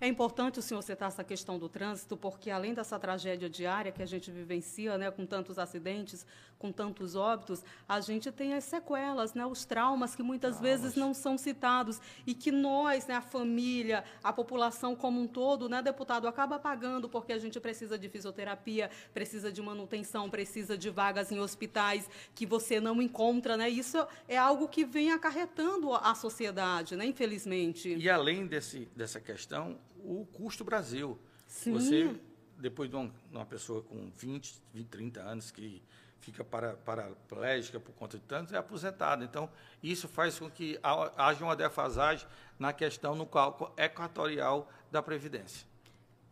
É 0.00 0.06
importante 0.06 0.58
o 0.58 0.62
senhor 0.62 0.82
citar 0.82 1.08
essa 1.08 1.24
questão 1.24 1.58
do 1.58 1.68
trânsito, 1.68 2.16
porque 2.16 2.50
além 2.50 2.74
dessa 2.74 2.98
tragédia 2.98 3.48
diária 3.48 3.90
que 3.90 4.02
a 4.02 4.06
gente 4.06 4.30
vivencia, 4.30 4.98
né, 4.98 5.10
com 5.10 5.24
tantos 5.24 5.58
acidentes, 5.58 6.26
com 6.58 6.70
tantos 6.70 7.14
óbitos, 7.14 7.62
a 7.88 8.00
gente 8.00 8.30
tem 8.30 8.54
as 8.54 8.64
sequelas, 8.64 9.34
né, 9.34 9.44
os 9.46 9.64
traumas 9.64 10.14
que 10.14 10.22
muitas 10.22 10.56
traumas. 10.56 10.80
vezes 10.80 10.96
não 10.96 11.14
são 11.14 11.36
citados 11.38 12.00
e 12.26 12.34
que 12.34 12.52
nós, 12.52 13.06
né, 13.06 13.14
a 13.14 13.20
família, 13.22 14.04
a 14.22 14.32
população 14.32 14.94
como 14.94 15.20
um 15.20 15.26
todo, 15.26 15.68
né, 15.68 15.80
deputado, 15.82 16.28
acaba 16.28 16.58
pagando 16.58 17.08
porque 17.08 17.32
a 17.32 17.38
gente 17.38 17.58
precisa 17.58 17.98
de 17.98 18.08
fisioterapia, 18.08 18.90
precisa 19.14 19.50
de 19.50 19.62
manutenção, 19.62 20.28
precisa 20.28 20.76
de 20.76 20.90
vagas 20.90 21.32
em 21.32 21.40
hospitais 21.40 22.08
que 22.34 22.44
você 22.44 22.80
não 22.80 23.00
encontra, 23.00 23.56
né? 23.56 23.68
Isso 23.68 24.06
é 24.28 24.36
algo 24.36 24.68
que 24.68 24.84
vem 24.84 25.12
acarretando 25.16 25.92
a 25.92 26.14
sociedade, 26.14 26.96
né? 26.96 27.04
Infelizmente. 27.06 27.94
E 27.94 28.08
além 28.08 28.46
desse, 28.46 28.88
dessa 28.96 29.20
questão, 29.20 29.78
o 29.98 30.26
custo 30.26 30.64
Brasil. 30.64 31.18
Sim. 31.46 31.72
Você, 31.72 32.20
depois 32.58 32.88
de 32.88 32.96
uma, 32.96 33.12
uma, 33.30 33.46
pessoa 33.46 33.82
com 33.82 34.10
20, 34.16 34.54
20, 34.72 34.86
30 34.88 35.20
anos 35.20 35.50
que 35.50 35.82
fica 36.20 36.44
para, 36.44 36.74
paraplégica 36.74 37.78
por 37.78 37.92
conta 37.94 38.18
de 38.18 38.24
tantos, 38.24 38.52
é 38.52 38.56
aposentada. 38.56 39.24
Então, 39.24 39.48
isso 39.82 40.08
faz 40.08 40.38
com 40.38 40.50
que 40.50 40.78
haja 41.16 41.44
uma 41.44 41.54
defasagem 41.54 42.26
na 42.58 42.72
questão 42.72 43.14
no 43.14 43.26
cálculo 43.26 43.72
equatorial 43.76 44.70
da 44.90 45.02
Previdência. 45.02 45.66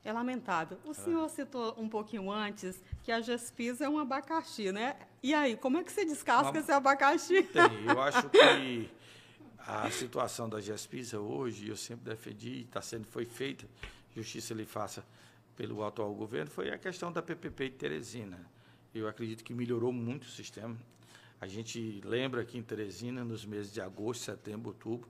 É 0.04 0.12
lamentável. 0.12 0.78
O 0.84 0.92
senhor 0.92 1.28
citou 1.30 1.75
um 1.78 1.88
pouquinho 1.88 2.30
antes 2.30 2.82
que 3.02 3.11
a 3.11 3.23
Gespis 3.23 3.80
é 3.80 3.88
um 3.88 3.99
abacaxi, 3.99 4.70
né? 4.70 4.96
E 5.23 5.32
aí, 5.32 5.56
como 5.56 5.78
é 5.78 5.82
que 5.82 5.90
você 5.90 6.04
descasca 6.04 6.50
Uma... 6.50 6.58
esse 6.58 6.70
abacaxi? 6.70 7.42
Tem. 7.50 7.84
Eu 7.87 8.02
acho 8.02 8.28
que 8.28 8.90
a 9.58 9.90
situação 9.90 10.46
da 10.46 10.61
Gespisa 10.61 11.18
hoje, 11.18 11.68
eu 11.68 11.76
sempre 11.76 12.04
defendi, 12.04 12.62
está 12.62 12.82
sendo, 12.82 13.06
foi 13.06 13.25
feita, 13.25 13.66
justiça 14.14 14.52
lhe 14.52 14.66
faça 14.66 15.02
pelo 15.56 15.82
atual 15.82 16.12
governo, 16.14 16.50
foi 16.50 16.70
a 16.70 16.76
questão 16.76 17.11
da 17.11 17.23
PPP 17.23 17.70
de 17.70 17.76
Teresina. 17.76 18.38
Eu 18.94 19.08
acredito 19.08 19.42
que 19.42 19.54
melhorou 19.54 19.90
muito 19.90 20.25
o 20.25 20.30
sistema. 20.30 20.76
A 21.40 21.46
gente 21.46 22.00
lembra 22.04 22.42
aqui 22.42 22.58
em 22.58 22.62
Teresina, 22.62 23.25
nos 23.25 23.46
meses 23.46 23.73
de 23.73 23.80
agosto, 23.80 24.25
setembro, 24.25 24.68
outubro, 24.68 25.08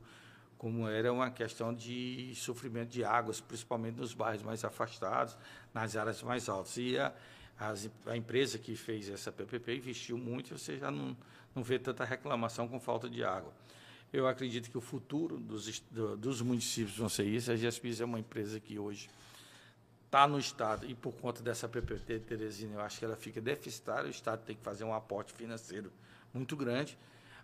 como 0.64 0.88
era 0.88 1.12
uma 1.12 1.30
questão 1.30 1.75
de 1.75 2.33
sofrimento 2.35 2.88
de 2.88 3.04
águas, 3.04 3.38
principalmente 3.38 3.97
nos 3.97 4.14
bairros 4.14 4.42
mais 4.42 4.64
afastados, 4.64 5.37
nas 5.75 5.94
áreas 5.94 6.23
mais 6.23 6.49
altas. 6.49 6.78
E 6.78 6.99
a, 6.99 7.12
a 8.06 8.16
empresa 8.16 8.59
que 8.59 8.75
fez 8.75 9.11
essa 9.11 9.30
PPP 9.30 9.76
investiu 9.76 10.16
muito 10.16 10.54
e 10.54 10.59
você 10.59 10.78
já 10.78 10.90
não, 10.90 11.14
não 11.54 11.62
vê 11.62 11.78
tanta 11.78 12.02
reclamação 12.02 12.66
com 12.66 12.80
falta 12.80 13.11
de 13.11 13.23
água. 13.23 13.52
Eu 14.11 14.26
acredito 14.26 14.71
que 14.71 14.78
o 14.78 14.80
futuro 14.80 15.37
dos, 15.37 15.83
dos 16.16 16.40
municípios 16.40 16.97
vão 16.97 17.11
ser 17.11 17.25
isso. 17.25 17.52
A 17.52 17.56
GESPIS 17.56 18.00
é 18.00 18.06
uma 18.06 18.18
empresa 18.18 18.59
que 18.59 18.78
hoje 18.78 19.11
está 20.06 20.26
no 20.26 20.38
Estado 20.38 20.87
e 20.87 20.94
por 20.94 21.12
conta 21.12 21.42
dessa 21.42 21.68
PPT 21.68 22.21
de 22.21 22.25
Teresina, 22.25 22.76
eu 22.76 22.80
acho 22.80 22.99
que 22.99 23.04
ela 23.04 23.16
fica 23.16 23.38
deficitária. 23.38 24.06
O 24.06 24.11
Estado 24.11 24.42
tem 24.47 24.56
que 24.56 24.62
fazer 24.62 24.85
um 24.85 24.94
aporte 24.94 25.30
financeiro 25.35 25.92
muito 26.33 26.56
grande, 26.56 26.97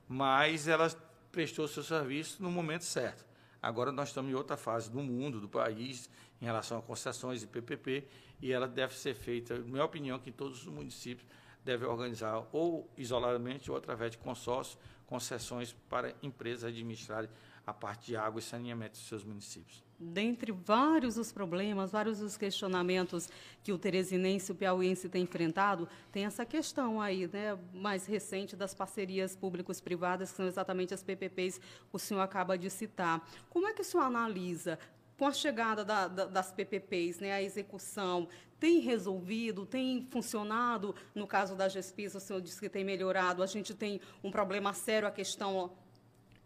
mas 0.08 0.66
ela 0.66 0.90
prestou 1.30 1.66
seu 1.68 1.82
serviço 1.82 2.42
no 2.42 2.50
momento 2.50 2.84
certo. 2.84 3.24
Agora 3.62 3.92
nós 3.92 4.08
estamos 4.08 4.30
em 4.30 4.34
outra 4.34 4.56
fase 4.56 4.90
do 4.90 5.00
mundo, 5.00 5.40
do 5.40 5.48
país, 5.48 6.08
em 6.40 6.44
relação 6.44 6.78
a 6.78 6.82
concessões 6.82 7.42
e 7.42 7.46
PPP, 7.46 8.06
e 8.40 8.52
ela 8.52 8.66
deve 8.66 8.94
ser 8.94 9.14
feita, 9.14 9.58
na 9.58 9.64
minha 9.64 9.84
opinião, 9.84 10.18
que 10.18 10.32
todos 10.32 10.62
os 10.62 10.72
municípios 10.72 11.28
devem 11.62 11.86
organizar 11.86 12.46
ou 12.52 12.90
isoladamente 12.96 13.70
ou 13.70 13.76
através 13.76 14.12
de 14.12 14.18
consórcio 14.18 14.78
concessões 15.06 15.74
para 15.88 16.14
empresas 16.22 16.64
administrarem 16.64 17.28
a 17.66 17.72
parte 17.74 18.06
de 18.06 18.16
água 18.16 18.38
e 18.38 18.42
saneamento 18.42 18.92
dos 18.92 19.06
seus 19.06 19.24
municípios. 19.24 19.89
Dentre 20.02 20.50
vários 20.50 21.18
os 21.18 21.30
problemas, 21.30 21.92
vários 21.92 22.22
os 22.22 22.34
questionamentos 22.34 23.28
que 23.62 23.70
o 23.70 23.76
teresinense 23.76 24.50
e 24.50 24.54
o 24.54 24.56
piauiense 24.56 25.10
têm 25.10 25.24
enfrentado, 25.24 25.86
tem 26.10 26.24
essa 26.24 26.46
questão 26.46 26.98
aí, 26.98 27.28
né, 27.30 27.58
mais 27.74 28.06
recente 28.06 28.56
das 28.56 28.72
parcerias 28.72 29.36
públicos-privadas, 29.36 30.30
que 30.30 30.36
são 30.38 30.46
exatamente 30.46 30.94
as 30.94 31.02
PPPs 31.02 31.58
que 31.58 31.64
o 31.92 31.98
senhor 31.98 32.22
acaba 32.22 32.56
de 32.56 32.70
citar. 32.70 33.22
Como 33.50 33.68
é 33.68 33.74
que 33.74 33.82
o 33.82 33.84
senhor 33.84 34.04
analisa 34.04 34.78
com 35.18 35.26
a 35.26 35.32
chegada 35.32 35.84
da, 35.84 36.08
da, 36.08 36.24
das 36.24 36.50
PPPs, 36.50 37.20
né, 37.20 37.32
a 37.32 37.42
execução 37.42 38.26
tem 38.58 38.78
resolvido, 38.78 39.66
tem 39.66 40.08
funcionado? 40.10 40.94
No 41.14 41.26
caso 41.26 41.54
da 41.54 41.68
GESPIS, 41.68 42.14
o 42.14 42.20
senhor 42.20 42.40
disse 42.40 42.58
que 42.58 42.70
tem 42.70 42.84
melhorado. 42.84 43.42
A 43.42 43.46
gente 43.46 43.74
tem 43.74 44.00
um 44.24 44.30
problema 44.30 44.72
sério, 44.72 45.06
a 45.06 45.10
questão 45.10 45.70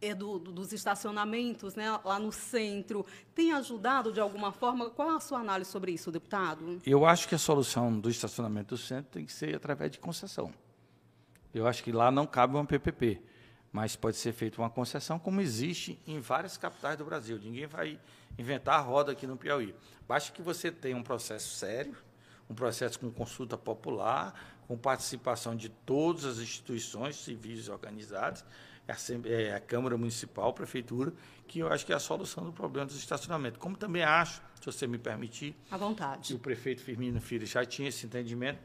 é 0.07 0.15
do, 0.15 0.39
do, 0.39 0.53
dos 0.53 0.73
estacionamentos 0.73 1.75
né, 1.75 1.99
lá 2.05 2.19
no 2.19 2.33
centro. 2.33 3.05
Tem 3.35 3.53
ajudado 3.53 4.13
de 4.13 4.21
alguma 4.21 4.53
forma? 4.53 4.91
Qual 4.91 5.11
a 5.11 5.21
sua 5.21 5.41
análise 5.41 5.71
sobre 5.71 5.93
isso, 5.93 6.11
deputado? 6.11 6.81
Eu 6.85 7.05
acho 7.05 7.29
que 7.29 7.35
a 7.35 7.39
solução 7.39 7.99
do 7.99 8.11
estacionamento 8.11 8.75
do 8.75 8.79
centro 8.79 9.13
tem 9.13 9.25
que 9.25 9.33
ser 9.33 9.55
através 9.55 9.91
de 9.91 9.99
concessão. 9.99 10.53
Eu 11.53 11.67
acho 11.67 11.83
que 11.83 11.93
lá 11.93 12.11
não 12.11 12.27
cabe 12.27 12.55
uma 12.55 12.65
PPP 12.65 13.21
mas 13.75 13.97
pode 13.97 14.17
ser 14.17 14.33
feita 14.33 14.63
uma 14.63 14.71
concessão, 14.71 15.19
como 15.19 15.41
existe 15.41 16.01
em 16.07 16.21
várias 16.21 16.57
capitais 16.57 16.97
do 16.97 17.05
Brasil. 17.05 17.41
Ninguém 17.43 17.67
vai 17.67 17.99
inventar 18.39 18.79
a 18.79 18.81
roda 18.81 19.11
aqui 19.11 19.27
no 19.27 19.37
Piauí. 19.37 19.75
Basta 20.07 20.31
que 20.31 20.41
você 20.41 20.71
tenha 20.71 20.97
um 20.97 21.03
processo 21.03 21.57
sério, 21.57 21.97
um 22.49 22.55
processo 22.55 23.01
com 23.01 23.11
consulta 23.11 23.59
popular, 23.59 24.33
com 24.69 24.79
participação 24.79 25.57
de 25.57 25.69
todas 25.69 26.25
as 26.25 26.39
instituições 26.39 27.17
civis 27.17 27.69
organizadas, 27.69 28.45
a, 28.89 29.29
é, 29.29 29.55
a 29.55 29.61
Câmara 29.61 29.97
Municipal, 29.97 30.51
a 30.51 30.53
Prefeitura, 30.53 31.13
que 31.47 31.61
eu 31.61 31.73
acho 31.73 31.85
que 31.87 31.93
é 31.93 31.97
a 31.97 32.01
solução 32.01 32.45
do 32.45 32.53
problema 32.53 32.87
dos 32.87 32.97
estacionamentos. 32.97 33.59
Como 33.59 33.77
também 33.77 34.03
acho, 34.03 34.43
se 34.61 34.67
você 34.67 34.87
me 34.87 34.99
permitir, 34.99 35.55
à 35.71 35.77
vontade. 35.77 36.29
que 36.29 36.35
o 36.35 36.39
prefeito 36.39 36.83
Firmino 36.83 37.21
Filho 37.21 37.47
já 37.47 37.65
tinha 37.65 37.89
esse 37.89 38.07
entendimento, 38.07 38.59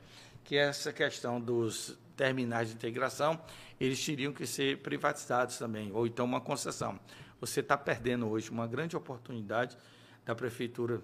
que 0.44 0.56
essa 0.56 0.92
questão 0.92 1.40
dos 1.40 1.98
terminais 2.16 2.70
de 2.70 2.76
integração, 2.76 3.40
eles 3.80 4.04
teriam 4.04 4.34
que 4.34 4.46
ser 4.46 4.80
privatizados 4.80 5.58
também, 5.58 5.92
ou 5.94 6.06
então 6.06 6.26
uma 6.26 6.42
concessão. 6.42 7.00
Você 7.40 7.62
está 7.62 7.78
perdendo 7.78 8.28
hoje 8.28 8.50
uma 8.50 8.68
grande 8.68 8.98
oportunidade 8.98 9.78
da 10.26 10.36
prefeitura 10.36 11.02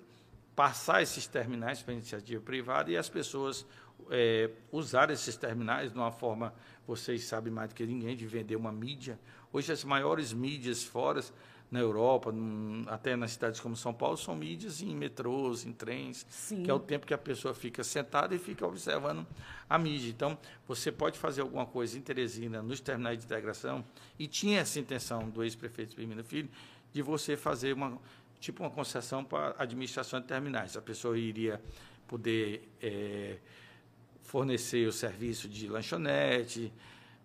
passar 0.56 1.02
esses 1.02 1.28
terminais 1.28 1.82
para 1.82 1.94
a 1.94 1.98
iniciativa 1.98 2.42
privada 2.42 2.90
e 2.90 2.98
as 2.98 3.10
pessoas 3.10 3.66
é, 4.10 4.50
usar 4.72 5.10
esses 5.10 5.36
terminais 5.36 5.92
de 5.92 5.98
uma 5.98 6.12
forma, 6.12 6.54
vocês 6.88 7.24
sabem 7.24 7.52
mais 7.52 7.70
do 7.70 7.76
que 7.76 7.86
ninguém, 7.86 8.16
de 8.16 8.28
vender 8.28 8.56
uma 8.56 8.72
mídia. 8.72 9.20
Hoje 9.52 9.72
as 9.72 9.84
maiores 9.84 10.34
mídias 10.34 10.84
fora 10.84 11.22
na 11.72 11.80
Europa, 11.80 12.32
num, 12.32 12.86
até 12.88 13.16
nas 13.16 13.32
cidades 13.32 13.60
como 13.60 13.76
São 13.76 13.94
Paulo, 13.94 14.18
são 14.18 14.36
mídias 14.36 14.82
em 14.82 14.96
metrôs, 14.96 15.66
em 15.66 15.74
trens, 15.74 16.26
Sim. 16.30 16.64
que 16.64 16.70
é 16.70 16.74
o 16.74 16.80
tempo 16.80 17.06
que 17.06 17.14
a 17.14 17.18
pessoa 17.18 17.54
fica 17.54 17.84
sentada 17.84 18.36
e 18.36 18.40
fica 18.40 18.66
observando 18.66 19.26
a 19.70 19.78
mídia. 19.78 20.10
Então, 20.10 20.38
você 20.68 20.92
pode 20.92 21.18
fazer 21.18 21.42
alguma 21.42 21.66
coisa 21.66 21.98
em 21.98 22.02
Teresina, 22.02 22.62
nos 22.62 22.80
terminais 22.80 23.18
de 23.18 23.26
integração, 23.26 23.84
e 24.18 24.28
tinha 24.28 24.60
essa 24.60 24.80
intenção 24.80 25.30
do 25.30 25.44
ex-prefeito 25.44 25.96
Firmino 25.96 26.24
Filho, 26.24 26.50
de 26.94 27.02
você 27.02 27.36
fazer 27.36 27.74
uma 27.74 28.00
tipo 28.40 28.62
uma 28.64 28.70
concessão 28.70 29.24
para 29.24 29.56
administração 29.58 30.20
de 30.20 30.28
terminais. 30.28 30.78
A 30.78 30.82
pessoa 30.82 31.18
iria 31.18 31.60
poder 32.08 32.70
é, 32.82 33.38
fornecer 34.26 34.88
o 34.88 34.92
serviço 34.92 35.48
de 35.48 35.68
lanchonete 35.68 36.74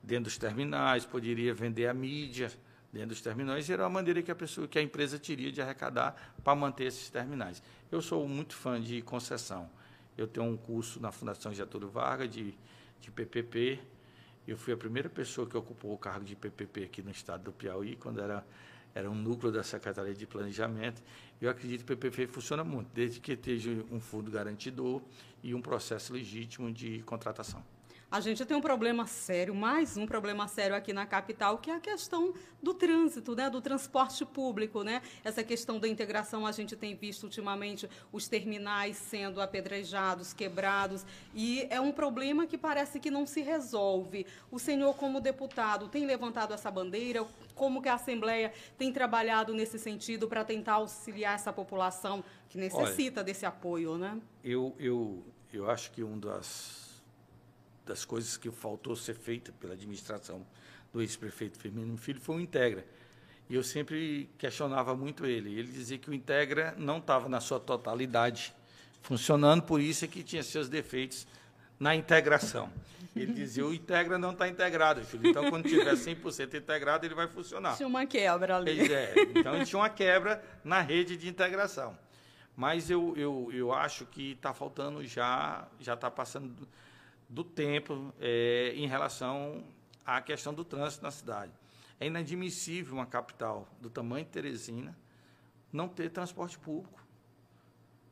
dentro 0.03 0.25
dos 0.25 0.39
terminais, 0.39 1.05
poderia 1.05 1.53
vender 1.53 1.87
a 1.89 1.95
mídia, 1.95 2.51
dentro 2.93 3.09
dos 3.09 3.21
terminais, 3.21 3.69
era 3.69 3.85
uma 3.85 3.91
maneira 3.91 4.23
que 4.23 4.31
a 4.31 4.35
pessoa, 4.35 4.69
que 4.69 4.79
a 4.79 4.83
empresa 4.83 5.19
teria 5.19 5.51
de 5.51 5.61
arrecadar 5.63 6.35
para 6.45 6.55
manter 6.55 6.85
esses 6.85 7.09
terminais. 7.09 7.63
Eu 7.91 8.01
sou 8.03 8.27
muito 8.29 8.55
fã 8.55 8.81
de 8.81 9.01
concessão. 9.03 9.69
Eu 10.17 10.27
tenho 10.27 10.47
um 10.47 10.57
curso 10.57 11.01
na 11.01 11.11
Fundação 11.11 11.53
Getúlio 11.53 11.89
Vargas 11.89 12.31
de, 12.31 12.55
de 13.01 13.11
PPP. 13.11 13.81
Eu 14.47 14.57
fui 14.57 14.73
a 14.73 14.77
primeira 14.77 15.09
pessoa 15.09 15.47
que 15.47 15.57
ocupou 15.57 15.93
o 15.93 15.99
cargo 15.99 16.25
de 16.25 16.37
PPP 16.37 16.85
aqui 16.85 17.03
no 17.03 17.11
estado 17.11 17.45
do 17.45 17.53
Piauí, 17.53 17.97
quando 17.97 18.21
era, 18.21 18.45
era 18.95 19.11
um 19.11 19.15
núcleo 19.15 19.53
da 19.53 19.63
Secretaria 19.63 20.15
de 20.15 20.27
Planejamento. 20.27 21.03
Eu 21.41 21.51
acredito 21.51 21.85
que 21.85 21.93
o 21.93 21.97
PPP 21.97 22.27
funciona 22.27 22.65
muito, 22.65 22.89
desde 22.93 23.21
que 23.21 23.33
esteja 23.33 23.71
um 23.91 24.01
fundo 24.01 24.31
garantidor 24.31 25.03
e 25.43 25.55
um 25.55 25.63
processo 25.63 26.13
legítimo 26.13 26.73
de 26.73 27.01
contratação. 27.03 27.63
A 28.11 28.19
gente 28.19 28.45
tem 28.45 28.57
um 28.57 28.61
problema 28.61 29.07
sério, 29.07 29.55
mais 29.55 29.97
um 29.97 30.05
problema 30.05 30.49
sério 30.49 30.75
aqui 30.75 30.93
na 30.93 31.07
capital, 31.07 31.59
que 31.59 31.71
é 31.71 31.77
a 31.77 31.79
questão 31.79 32.35
do 32.61 32.75
trânsito, 32.75 33.37
né, 33.37 33.49
do 33.49 33.61
transporte 33.61 34.27
público, 34.27 34.83
né? 34.83 35.01
Essa 35.23 35.45
questão 35.45 35.79
da 35.79 35.87
integração, 35.87 36.45
a 36.45 36.51
gente 36.51 36.75
tem 36.75 36.97
visto 36.97 37.23
ultimamente 37.23 37.89
os 38.11 38.27
terminais 38.27 38.97
sendo 38.97 39.41
apedrejados, 39.41 40.33
quebrados, 40.33 41.07
e 41.33 41.69
é 41.71 41.81
um 41.81 41.93
problema 41.93 42.49
que 42.49 42.59
parece 42.59 42.99
que 42.99 43.13
não 43.13 43.25
se 43.29 43.43
resolve. 43.43 44.27
O 44.51 44.59
senhor, 44.59 44.93
como 44.97 45.21
deputado, 45.21 45.87
tem 45.87 46.05
levantado 46.05 46.53
essa 46.53 46.69
bandeira? 46.69 47.25
Como 47.55 47.81
que 47.81 47.89
a 47.89 47.95
Assembleia 47.95 48.53
tem 48.77 48.93
trabalhado 48.93 49.55
nesse 49.55 49.79
sentido 49.79 50.27
para 50.27 50.45
tentar 50.45 50.75
auxiliar 50.75 51.37
essa 51.37 51.53
população 51.53 52.25
que 52.49 52.59
necessita 52.59 53.21
Olha, 53.21 53.25
desse 53.25 53.47
apoio, 53.47 53.97
né? 53.97 54.21
Eu, 54.43 54.75
eu, 54.81 55.23
eu 55.53 55.71
acho 55.71 55.93
que 55.93 56.03
um 56.03 56.19
das 56.19 56.90
das 57.85 58.05
coisas 58.05 58.37
que 58.37 58.51
faltou 58.51 58.95
ser 58.95 59.15
feita 59.15 59.53
pela 59.53 59.75
administração 59.75 60.47
do 60.93 61.01
ex-prefeito 61.01 61.59
Firmino 61.59 61.97
Filho 61.97 62.21
foi 62.21 62.37
o 62.37 62.41
Integra. 62.41 62.85
E 63.49 63.55
eu 63.55 63.63
sempre 63.65 64.31
questionava 64.39 64.95
muito 64.95 65.27
ele. 65.27 65.59
Ele 65.59 65.71
dizia 65.71 65.99
que 65.99 66.09
o 66.09 66.15
Integra 66.15 66.75
não 66.79 66.99
estava 66.99 67.29
na 67.29 67.41
sua 67.41 67.59
totalidade 67.59 68.55
funcionando, 69.03 69.63
por 69.63 69.81
isso 69.81 70.05
é 70.05 70.09
que 70.09 70.23
tinha 70.23 70.43
seus 70.43 70.69
defeitos 70.69 71.27
na 71.79 71.97
integração. 71.97 72.71
Ele 73.17 73.33
dizia, 73.33 73.67
o 73.67 73.75
Integra 73.75 74.19
não 74.19 74.31
está 74.31 74.47
integrado, 74.47 75.05
filho. 75.05 75.29
Então, 75.29 75.51
quando 75.51 75.69
tiver 75.69 75.95
100% 75.95 76.55
integrado, 76.55 77.05
ele 77.05 77.15
vai 77.15 77.27
funcionar. 77.27 77.77
Tinha 77.77 77.89
uma 77.89 78.07
quebra 78.07 78.57
ali. 78.57 78.93
É, 78.93 79.15
então, 79.35 79.65
tinha 79.65 79.81
uma 79.81 79.91
quebra 79.91 80.45
na 80.63 80.81
rede 80.81 81.17
de 81.17 81.29
integração. 81.29 81.99
Mas 82.57 82.91
eu, 82.91 83.15
eu, 83.17 83.51
eu 83.53 83.73
acho 83.73 84.05
que 84.07 84.33
está 84.33 84.53
faltando 84.53 85.05
já, 85.05 85.67
já 85.81 85.95
está 85.95 86.11
passando 86.11 86.69
do, 87.31 87.45
tempo 87.45 88.13
é, 88.21 88.73
em 88.75 88.87
relação 88.87 89.65
à 90.05 90.21
questão 90.21 90.53
do 90.53 90.65
trânsito 90.65 91.03
na 91.03 91.11
cidade. 91.11 91.53
É 91.99 92.07
inadmissível 92.07 92.95
uma 92.95 93.07
capital 93.07 93.69
do 93.81 93.89
tamanho 93.89 94.25
de 94.25 94.31
Teresina 94.31 94.99
não 95.73 95.89
ter 95.89 96.11
transporte 96.11 96.59
público. 96.59 97.01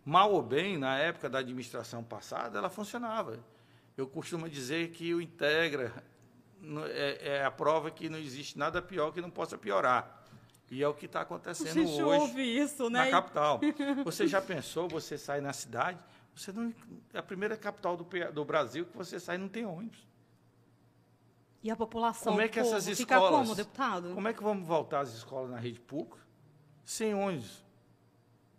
Mal 0.05 0.33
ou 0.33 0.43
bem, 0.43 0.79
na 0.79 0.97
época 0.97 1.29
da 1.29 1.41
administração 1.41 2.03
passada, 2.05 2.57
ela 2.59 2.71
funcionava. 2.71 3.39
Eu 3.97 4.07
costumo 4.07 4.49
dizer 4.49 4.91
que 4.93 5.13
o 5.13 5.21
Integra 5.21 5.93
é, 6.91 7.37
é 7.37 7.45
a 7.45 7.51
prova 7.51 7.91
que 7.91 8.09
não 8.09 8.19
existe 8.19 8.57
nada 8.57 8.81
pior 8.81 9.13
que 9.13 9.21
não 9.21 9.31
possa 9.31 9.59
piorar. 9.59 10.25
E 10.71 10.83
é 10.83 10.89
o 10.89 10.95
que 10.95 11.07
está 11.07 11.23
acontecendo 11.23 11.89
hoje 12.07 12.41
isso, 12.43 12.91
né? 12.91 13.05
na 13.05 13.11
capital. 13.11 13.61
Você 14.05 14.27
já 14.27 14.41
pensou, 14.41 14.87
você 14.87 15.17
sai 15.17 15.41
na 15.41 15.53
cidade, 15.53 15.99
você 16.39 16.53
não, 16.53 16.75
é 17.13 17.19
a 17.19 17.23
primeira 17.23 17.57
capital 17.57 17.97
do, 17.97 18.07
do 18.33 18.45
Brasil 18.45 18.87
que 18.87 18.97
você 18.97 19.19
sai 19.19 19.39
não 19.39 19.49
tem 19.49 19.65
ônibus. 19.65 20.07
E 21.63 21.71
a 21.71 21.77
população 21.77 22.33
como 22.33 22.41
é 22.41 22.49
que 22.49 22.59
essas 22.59 22.87
escolas, 22.87 22.99
fica 22.99 23.19
como, 23.21 23.55
deputado? 23.55 24.15
Como 24.15 24.29
é 24.29 24.33
que 24.33 24.43
vamos 24.43 24.67
voltar 24.67 25.01
às 25.01 25.13
escolas 25.13 25.51
na 25.51 25.59
rede 25.59 25.81
pública 25.81 26.19
sem 26.85 27.15
ônibus? 27.15 27.65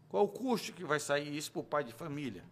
Qual 0.10 0.26
o 0.26 0.28
custo 0.28 0.74
que 0.74 0.84
vai 0.84 1.00
sair 1.00 1.36
isso 1.36 1.52
para 1.52 1.62
o 1.62 1.64
pai 1.64 1.84
de 1.84 1.94
família? 1.94 2.44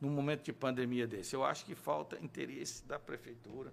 num 0.00 0.10
momento 0.10 0.42
de 0.42 0.52
pandemia 0.52 1.06
desse. 1.06 1.34
Eu 1.36 1.44
acho 1.44 1.64
que 1.64 1.74
falta 1.74 2.18
interesse 2.20 2.84
da 2.86 2.98
prefeitura, 2.98 3.72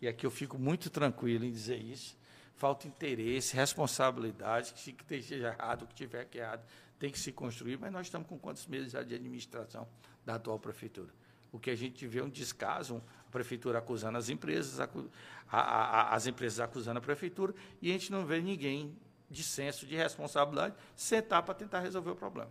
e 0.00 0.06
aqui 0.06 0.24
eu 0.24 0.30
fico 0.30 0.58
muito 0.58 0.88
tranquilo 0.88 1.44
em 1.44 1.50
dizer 1.50 1.76
isso. 1.76 2.16
Falta 2.54 2.86
interesse, 2.86 3.56
responsabilidade, 3.56 4.72
que 4.72 4.80
se 4.80 4.90
esteja 4.90 5.48
errado, 5.48 5.82
o 5.82 5.86
que 5.88 5.94
tiver 5.94 6.24
que 6.26 6.38
errado, 6.38 6.64
tem 6.98 7.10
que 7.10 7.18
se 7.18 7.32
construir, 7.32 7.76
mas 7.76 7.92
nós 7.92 8.06
estamos 8.06 8.28
com 8.28 8.38
quantos 8.38 8.66
meses 8.68 8.92
já 8.92 9.02
de 9.02 9.14
administração 9.14 9.88
da 10.24 10.36
atual 10.36 10.58
prefeitura? 10.58 11.12
O 11.52 11.58
que 11.58 11.70
a 11.70 11.76
gente 11.76 12.06
vê 12.06 12.18
é 12.18 12.24
um 12.24 12.28
descaso, 12.28 13.02
a 13.28 13.30
prefeitura 13.30 13.78
acusando 13.78 14.18
as 14.18 14.28
empresas, 14.28 14.80
acu 14.80 15.08
a, 15.50 15.60
a, 15.60 16.14
as 16.14 16.26
empresas 16.26 16.60
acusando 16.60 16.98
a 16.98 17.02
prefeitura, 17.02 17.54
e 17.80 17.90
a 17.90 17.92
gente 17.92 18.10
não 18.10 18.26
vê 18.26 18.40
ninguém 18.40 18.96
de 19.30 19.42
senso 19.42 19.86
de 19.86 19.96
responsabilidade 19.96 20.74
sentar 20.96 21.42
para 21.42 21.54
tentar 21.54 21.80
resolver 21.80 22.10
o 22.10 22.16
problema. 22.16 22.50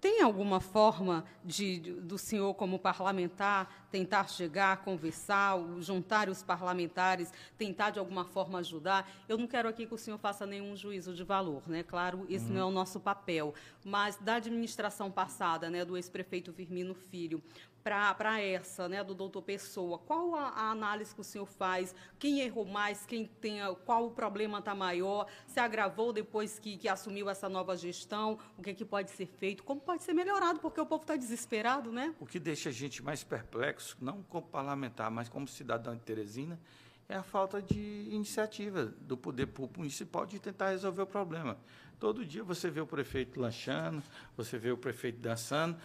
Tem 0.00 0.22
alguma 0.22 0.60
forma 0.60 1.24
de, 1.44 1.78
do 2.00 2.16
senhor, 2.16 2.54
como 2.54 2.78
parlamentar, 2.78 3.86
tentar 3.90 4.30
chegar, 4.30 4.78
conversar, 4.78 5.58
juntar 5.78 6.30
os 6.30 6.42
parlamentares, 6.42 7.30
tentar 7.58 7.90
de 7.90 7.98
alguma 7.98 8.24
forma 8.24 8.60
ajudar? 8.60 9.10
Eu 9.28 9.36
não 9.36 9.46
quero 9.46 9.68
aqui 9.68 9.84
que 9.84 9.92
o 9.92 9.98
senhor 9.98 10.16
faça 10.16 10.46
nenhum 10.46 10.74
juízo 10.74 11.12
de 11.12 11.22
valor, 11.22 11.62
né? 11.66 11.82
Claro, 11.82 12.24
esse 12.30 12.50
não 12.50 12.60
é 12.60 12.64
o 12.64 12.70
nosso 12.70 12.98
papel. 12.98 13.52
Mas 13.84 14.16
da 14.16 14.36
administração 14.36 15.10
passada, 15.10 15.68
né, 15.68 15.84
do 15.84 15.96
ex-prefeito 15.96 16.50
Firmino 16.50 16.94
Filho, 16.94 17.42
para 17.82 18.40
essa, 18.40 18.88
né, 18.88 19.02
do 19.02 19.14
doutor 19.14 19.42
Pessoa, 19.42 19.98
qual 19.98 20.34
a, 20.34 20.48
a, 20.48 20.70
análise 20.70 21.14
que 21.14 21.20
o 21.20 21.24
senhor 21.24 21.46
faz? 21.46 21.94
Quem 22.18 22.40
errou 22.40 22.64
mais? 22.64 23.06
Quem 23.06 23.26
tem, 23.26 23.60
qual 23.84 24.06
o 24.06 24.10
problema 24.10 24.58
está 24.58 24.74
maior? 24.74 25.26
Se 25.46 25.58
agravou 25.58 26.12
depois 26.12 26.58
que, 26.58 26.76
que, 26.76 26.88
assumiu 26.88 27.28
essa 27.28 27.48
nova 27.48 27.76
gestão? 27.76 28.38
O 28.58 28.62
que, 28.62 28.70
é 28.70 28.74
que 28.74 28.84
pode 28.84 29.10
ser 29.10 29.26
feito? 29.26 29.62
Como 29.64 29.80
pode 29.80 30.02
ser 30.02 30.12
melhorado? 30.12 30.60
Porque 30.60 30.80
o 30.80 30.86
povo 30.86 31.02
está 31.02 31.16
desesperado, 31.16 31.90
né? 31.90 32.14
O 32.20 32.26
que 32.26 32.38
deixa 32.38 32.68
a 32.68 32.72
gente 32.72 33.02
mais 33.02 33.24
perplexo, 33.24 33.96
não 34.00 34.22
como 34.24 34.46
parlamentar, 34.46 35.10
mas 35.10 35.28
como 35.28 35.48
cidadão 35.48 35.94
de 35.94 36.02
Teresina, 36.02 36.60
é 37.08 37.16
a 37.16 37.22
falta 37.22 37.60
de 37.60 38.06
iniciativa 38.10 38.86
do 39.00 39.16
poder 39.16 39.46
público 39.46 39.80
municipal 39.80 40.24
de 40.26 40.38
tentar 40.38 40.70
resolver 40.70 41.02
o 41.02 41.06
problema. 41.06 41.56
Todo 41.98 42.24
dia 42.24 42.44
você 42.44 42.70
vê 42.70 42.80
o 42.80 42.86
prefeito 42.86 43.40
lanchando, 43.40 44.02
você 44.36 44.56
vê 44.56 44.70
o 44.70 44.76
prefeito 44.76 45.18
dançando, 45.18 45.76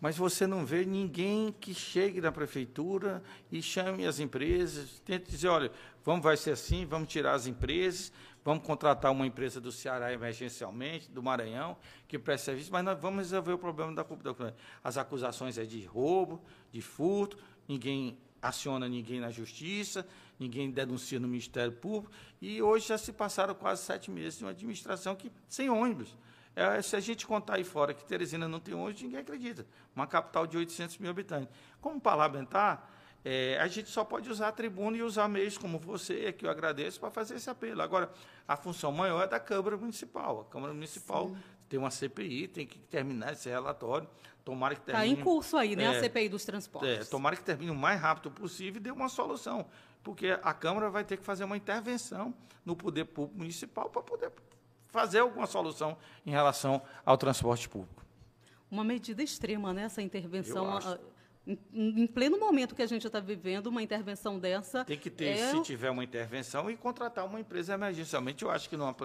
mas 0.00 0.16
você 0.16 0.46
não 0.46 0.66
vê 0.66 0.84
ninguém 0.84 1.52
que 1.52 1.72
chegue 1.72 2.20
na 2.20 2.30
prefeitura 2.30 3.22
e 3.50 3.62
chame 3.62 4.06
as 4.06 4.20
empresas, 4.20 5.00
tente 5.04 5.30
dizer, 5.30 5.48
olha, 5.48 5.72
vamos, 6.04 6.22
vai 6.22 6.36
ser 6.36 6.50
assim, 6.50 6.84
vamos 6.84 7.08
tirar 7.08 7.32
as 7.32 7.46
empresas, 7.46 8.12
vamos 8.44 8.64
contratar 8.66 9.10
uma 9.10 9.26
empresa 9.26 9.60
do 9.60 9.72
Ceará 9.72 10.12
emergencialmente, 10.12 11.10
do 11.10 11.22
Maranhão, 11.22 11.76
que 12.06 12.18
presta 12.18 12.46
serviço, 12.46 12.70
mas 12.70 12.84
nós 12.84 13.00
vamos 13.00 13.20
resolver 13.20 13.52
o 13.54 13.58
problema 13.58 13.94
da, 13.94 14.02
da 14.02 14.54
As 14.82 14.98
acusações 14.98 15.56
é 15.56 15.64
de 15.64 15.82
roubo, 15.84 16.42
de 16.70 16.82
furto, 16.82 17.38
ninguém 17.66 18.18
aciona 18.42 18.86
ninguém 18.86 19.20
na 19.20 19.30
justiça, 19.30 20.06
ninguém 20.38 20.70
denuncia 20.70 21.18
no 21.18 21.26
Ministério 21.26 21.72
Público, 21.72 22.14
e 22.42 22.60
hoje 22.60 22.88
já 22.88 22.98
se 22.98 23.12
passaram 23.12 23.54
quase 23.54 23.82
sete 23.82 24.10
meses 24.10 24.38
de 24.38 24.44
uma 24.44 24.50
administração 24.50 25.16
que 25.16 25.32
sem 25.48 25.70
ônibus. 25.70 26.14
É, 26.56 26.80
se 26.82 26.94
a 26.94 27.00
gente 27.00 27.26
contar 27.26 27.56
aí 27.56 27.64
fora 27.64 27.92
que 27.92 28.04
Teresina 28.04 28.46
não 28.46 28.60
tem 28.60 28.74
ônibus, 28.74 29.02
ninguém 29.02 29.20
acredita. 29.20 29.66
Uma 29.94 30.06
capital 30.06 30.46
de 30.46 30.56
800 30.56 30.98
mil 30.98 31.10
habitantes. 31.10 31.48
Como 31.80 32.00
parlamentar, 32.00 32.90
é, 33.24 33.58
a 33.58 33.66
gente 33.66 33.88
só 33.88 34.04
pode 34.04 34.30
usar 34.30 34.48
a 34.48 34.52
tribuna 34.52 34.96
e 34.96 35.02
usar 35.02 35.26
meios 35.28 35.56
como 35.56 35.78
você, 35.78 36.32
que 36.32 36.46
eu 36.46 36.50
agradeço, 36.50 37.00
para 37.00 37.10
fazer 37.10 37.36
esse 37.36 37.48
apelo. 37.48 37.80
Agora, 37.80 38.12
a 38.46 38.56
função 38.56 38.92
maior 38.92 39.24
é 39.24 39.26
da 39.26 39.40
Câmara 39.40 39.76
Municipal. 39.76 40.42
A 40.42 40.52
Câmara 40.52 40.72
Municipal 40.74 41.28
Sim. 41.28 41.36
tem 41.68 41.78
uma 41.78 41.90
CPI, 41.90 42.48
tem 42.48 42.66
que 42.66 42.78
terminar 42.78 43.32
esse 43.32 43.48
relatório. 43.48 44.06
Tomara 44.44 44.74
que 44.74 44.82
termine. 44.82 45.12
Está 45.12 45.20
em 45.20 45.24
curso 45.24 45.56
aí, 45.56 45.74
né? 45.74 45.84
É, 45.84 45.88
a 45.88 46.00
CPI 46.00 46.28
dos 46.28 46.44
transportes. 46.44 46.90
É, 46.90 47.04
tomara 47.04 47.34
que 47.34 47.42
termine 47.42 47.70
o 47.70 47.74
mais 47.74 47.98
rápido 47.98 48.30
possível 48.30 48.78
e 48.78 48.82
dê 48.82 48.90
uma 48.90 49.08
solução. 49.08 49.66
Porque 50.02 50.38
a 50.42 50.52
Câmara 50.52 50.90
vai 50.90 51.02
ter 51.02 51.16
que 51.16 51.24
fazer 51.24 51.44
uma 51.44 51.56
intervenção 51.56 52.34
no 52.62 52.76
poder 52.76 53.06
público 53.06 53.38
municipal 53.38 53.88
para 53.88 54.02
poder 54.02 54.30
fazer 54.94 55.18
alguma 55.18 55.44
solução 55.44 55.96
em 56.24 56.30
relação 56.30 56.80
ao 57.04 57.18
transporte 57.18 57.68
público. 57.68 58.04
Uma 58.70 58.84
medida 58.84 59.24
extrema, 59.24 59.72
né? 59.72 59.82
Essa 59.82 60.00
intervenção. 60.00 60.78
Em, 61.46 62.06
pleno 62.06 62.38
momento 62.38 62.74
que 62.74 62.80
a 62.80 62.86
gente 62.86 63.04
está 63.04 63.18
vivendo, 63.20 63.66
uma 63.66 63.82
intervenção 63.82 64.38
dessa. 64.38 64.84
Tem 64.84 64.96
que 64.96 65.10
ter, 65.10 65.36
é... 65.36 65.50
se 65.50 65.60
tiver 65.62 65.90
uma 65.90 66.04
intervenção, 66.04 66.70
e 66.70 66.76
contratar 66.76 67.26
uma 67.26 67.40
empresa 67.40 67.74
emergencialmente. 67.74 68.44
Eu 68.44 68.50
acho 68.50 68.70
que 68.70 68.76
numa, 68.76 68.96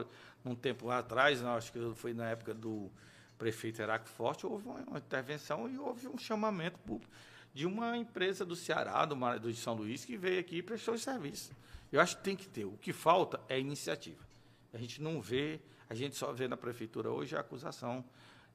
num 0.45 0.55
tempo 0.55 0.89
atrás, 0.91 1.41
não, 1.41 1.55
acho 1.55 1.73
que 1.73 1.79
foi 1.95 2.13
na 2.13 2.29
época 2.29 2.53
do 2.53 2.89
prefeito 3.37 3.81
Heráclito 3.81 4.15
Forte, 4.15 4.45
houve 4.45 4.67
uma, 4.67 4.99
intervenção 4.99 5.67
e 5.67 5.77
houve 5.77 6.07
um 6.07 6.17
chamamento 6.17 6.77
público 6.79 7.11
de 7.51 7.65
uma 7.65 7.97
empresa 7.97 8.45
do 8.45 8.55
Ceará, 8.55 9.03
do, 9.05 9.15
do 9.39 9.51
de 9.51 9.59
São 9.59 9.73
Luís, 9.73 10.05
que 10.05 10.15
veio 10.15 10.39
aqui 10.39 10.57
e 10.57 10.63
prestou 10.63 10.97
serviço. 10.97 11.51
Eu 11.91 11.99
acho 11.99 12.17
que 12.17 12.23
tem 12.23 12.35
que 12.35 12.47
ter. 12.47 12.65
O 12.65 12.77
que 12.77 12.93
falta 12.93 13.41
é 13.49 13.59
iniciativa. 13.59 14.29
A 14.73 14.77
gente 14.77 15.01
não 15.01 15.19
vê 15.19 15.59
a 15.89 15.95
gente 15.95 16.15
só 16.15 16.31
vê 16.31 16.47
na 16.47 16.55
prefeitura 16.55 17.09
hoje 17.09 17.35
a 17.35 17.39
acusação 17.39 18.05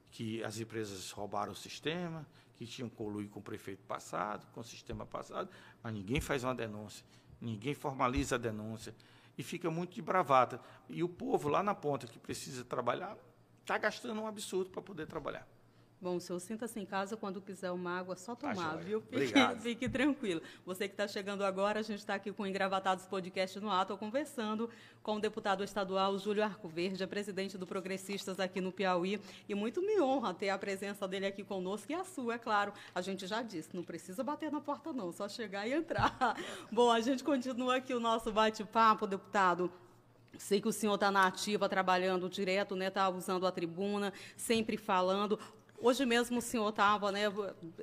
que 0.09 0.41
as 0.43 0.57
empresas 0.57 1.11
roubaram 1.11 1.51
o 1.51 1.55
sistema, 1.55 2.25
que 2.55 2.65
tinham 2.65 2.89
coluído 2.89 3.29
com 3.29 3.39
o 3.39 3.43
prefeito 3.43 3.83
passado, 3.83 4.47
com 4.53 4.61
o 4.61 4.63
sistema 4.63 5.05
passado, 5.05 5.49
mas 5.83 5.93
ninguém 5.93 6.21
faz 6.21 6.43
uma 6.43 6.55
denúncia, 6.55 7.05
ninguém 7.41 7.73
formaliza 7.73 8.35
a 8.35 8.37
denúncia 8.37 8.95
e 9.37 9.43
fica 9.43 9.69
muito 9.69 9.93
de 9.93 10.01
bravata. 10.01 10.61
E 10.87 11.03
o 11.03 11.09
povo 11.09 11.49
lá 11.49 11.61
na 11.61 11.75
ponta 11.75 12.07
que 12.07 12.17
precisa 12.17 12.63
trabalhar 12.63 13.17
está 13.61 13.77
gastando 13.77 14.21
um 14.21 14.27
absurdo 14.27 14.69
para 14.69 14.81
poder 14.81 15.05
trabalhar. 15.05 15.45
Bom, 15.99 16.17
o 16.17 16.19
senhor 16.19 16.39
sinta-se 16.39 16.79
em 16.79 16.85
casa 16.85 17.15
quando 17.15 17.41
quiser 17.41 17.71
uma 17.71 17.97
água, 17.97 18.15
só 18.15 18.35
tá 18.35 18.53
tomar, 18.53 18.71
tá 18.71 18.75
viu? 18.77 19.01
Fique, 19.09 19.61
fique, 19.61 19.89
tranquilo. 19.89 20.41
Você 20.65 20.87
que 20.87 20.93
está 20.93 21.07
chegando 21.07 21.43
agora, 21.43 21.79
a 21.79 21.83
gente 21.83 21.99
está 21.99 22.15
aqui 22.15 22.31
com 22.31 22.43
o 22.43 22.47
Engravatados 22.47 23.05
Podcast 23.05 23.59
no 23.59 23.71
ato, 23.71 23.97
conversando 23.97 24.69
com 25.01 25.15
o 25.15 25.19
deputado 25.19 25.63
estadual 25.63 26.17
Júlio 26.19 26.43
Arcoverde, 26.43 27.05
presidente 27.07 27.57
do 27.57 27.65
Progressistas 27.65 28.39
aqui 28.39 28.59
no 28.59 28.71
Piauí. 28.71 29.19
E 29.47 29.55
muito 29.55 29.81
me 29.81 29.99
honra 29.99 30.33
ter 30.33 30.49
a 30.49 30.57
presença 30.57 31.07
dele 31.07 31.25
aqui 31.25 31.43
conosco 31.43 31.91
e 31.91 31.95
a 31.95 32.03
sua, 32.03 32.35
é 32.35 32.37
claro. 32.37 32.73
A 32.93 33.01
gente 33.01 33.25
já 33.25 33.41
disse, 33.41 33.69
não 33.73 33.83
precisa 33.83 34.23
bater 34.23 34.51
na 34.51 34.61
porta 34.61 34.91
não, 34.91 35.11
só 35.11 35.29
chegar 35.29 35.67
e 35.67 35.73
entrar. 35.73 36.15
Bom, 36.71 36.91
a 36.91 36.99
gente 36.99 37.23
continua 37.23 37.77
aqui 37.77 37.93
o 37.93 37.99
nosso 37.99 38.31
bate-papo, 38.31 39.07
deputado. 39.07 39.71
Sei 40.37 40.59
que 40.59 40.67
o 40.67 40.71
senhor 40.71 40.95
está 40.95 41.09
na 41.09 41.27
ativa, 41.27 41.69
trabalhando 41.69 42.29
direto, 42.29 42.75
né? 42.75 42.87
Está 42.87 43.09
usando 43.09 43.47
a 43.47 43.51
tribuna, 43.51 44.11
sempre 44.35 44.77
falando. 44.77 45.39
Hoje 45.85 46.03
mesmo 46.03 46.39
o 46.39 46.41
senhor 46.41 46.69
estava 46.69 47.11
né, 47.11 47.25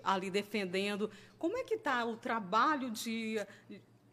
ali 0.03 0.29
defendendo. 0.29 1.09
Como 1.38 1.57
é 1.57 1.62
que 1.62 1.75
está 1.75 2.05
o 2.05 2.17
trabalho 2.17 2.91
de, 2.91 3.37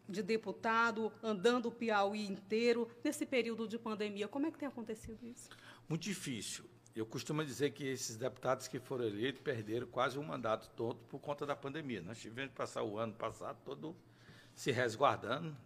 de 0.08 0.22
deputado 0.22 1.12
andando 1.20 1.66
o 1.66 1.72
Piauí 1.72 2.24
inteiro 2.24 2.88
nesse 3.02 3.26
período 3.26 3.66
de 3.66 3.76
pandemia? 3.76 4.28
Como 4.28 4.46
é 4.46 4.52
que 4.52 4.58
tem 4.58 4.68
acontecido 4.68 5.26
isso? 5.26 5.48
Muito 5.88 6.02
difícil. 6.02 6.64
Eu 6.94 7.04
costumo 7.04 7.44
dizer 7.44 7.70
que 7.72 7.84
esses 7.84 8.16
deputados 8.16 8.68
que 8.68 8.78
foram 8.78 9.04
eleitos 9.04 9.42
perderam 9.42 9.88
quase 9.88 10.16
o 10.20 10.22
mandato 10.22 10.70
todo 10.76 11.00
por 11.08 11.18
conta 11.18 11.44
da 11.44 11.56
pandemia. 11.56 12.00
Nós 12.00 12.20
tivemos 12.20 12.52
que 12.52 12.56
passar 12.56 12.84
o 12.84 12.96
ano 12.96 13.14
passado 13.14 13.58
todo 13.64 13.96
se 14.54 14.70
resguardando, 14.70 15.56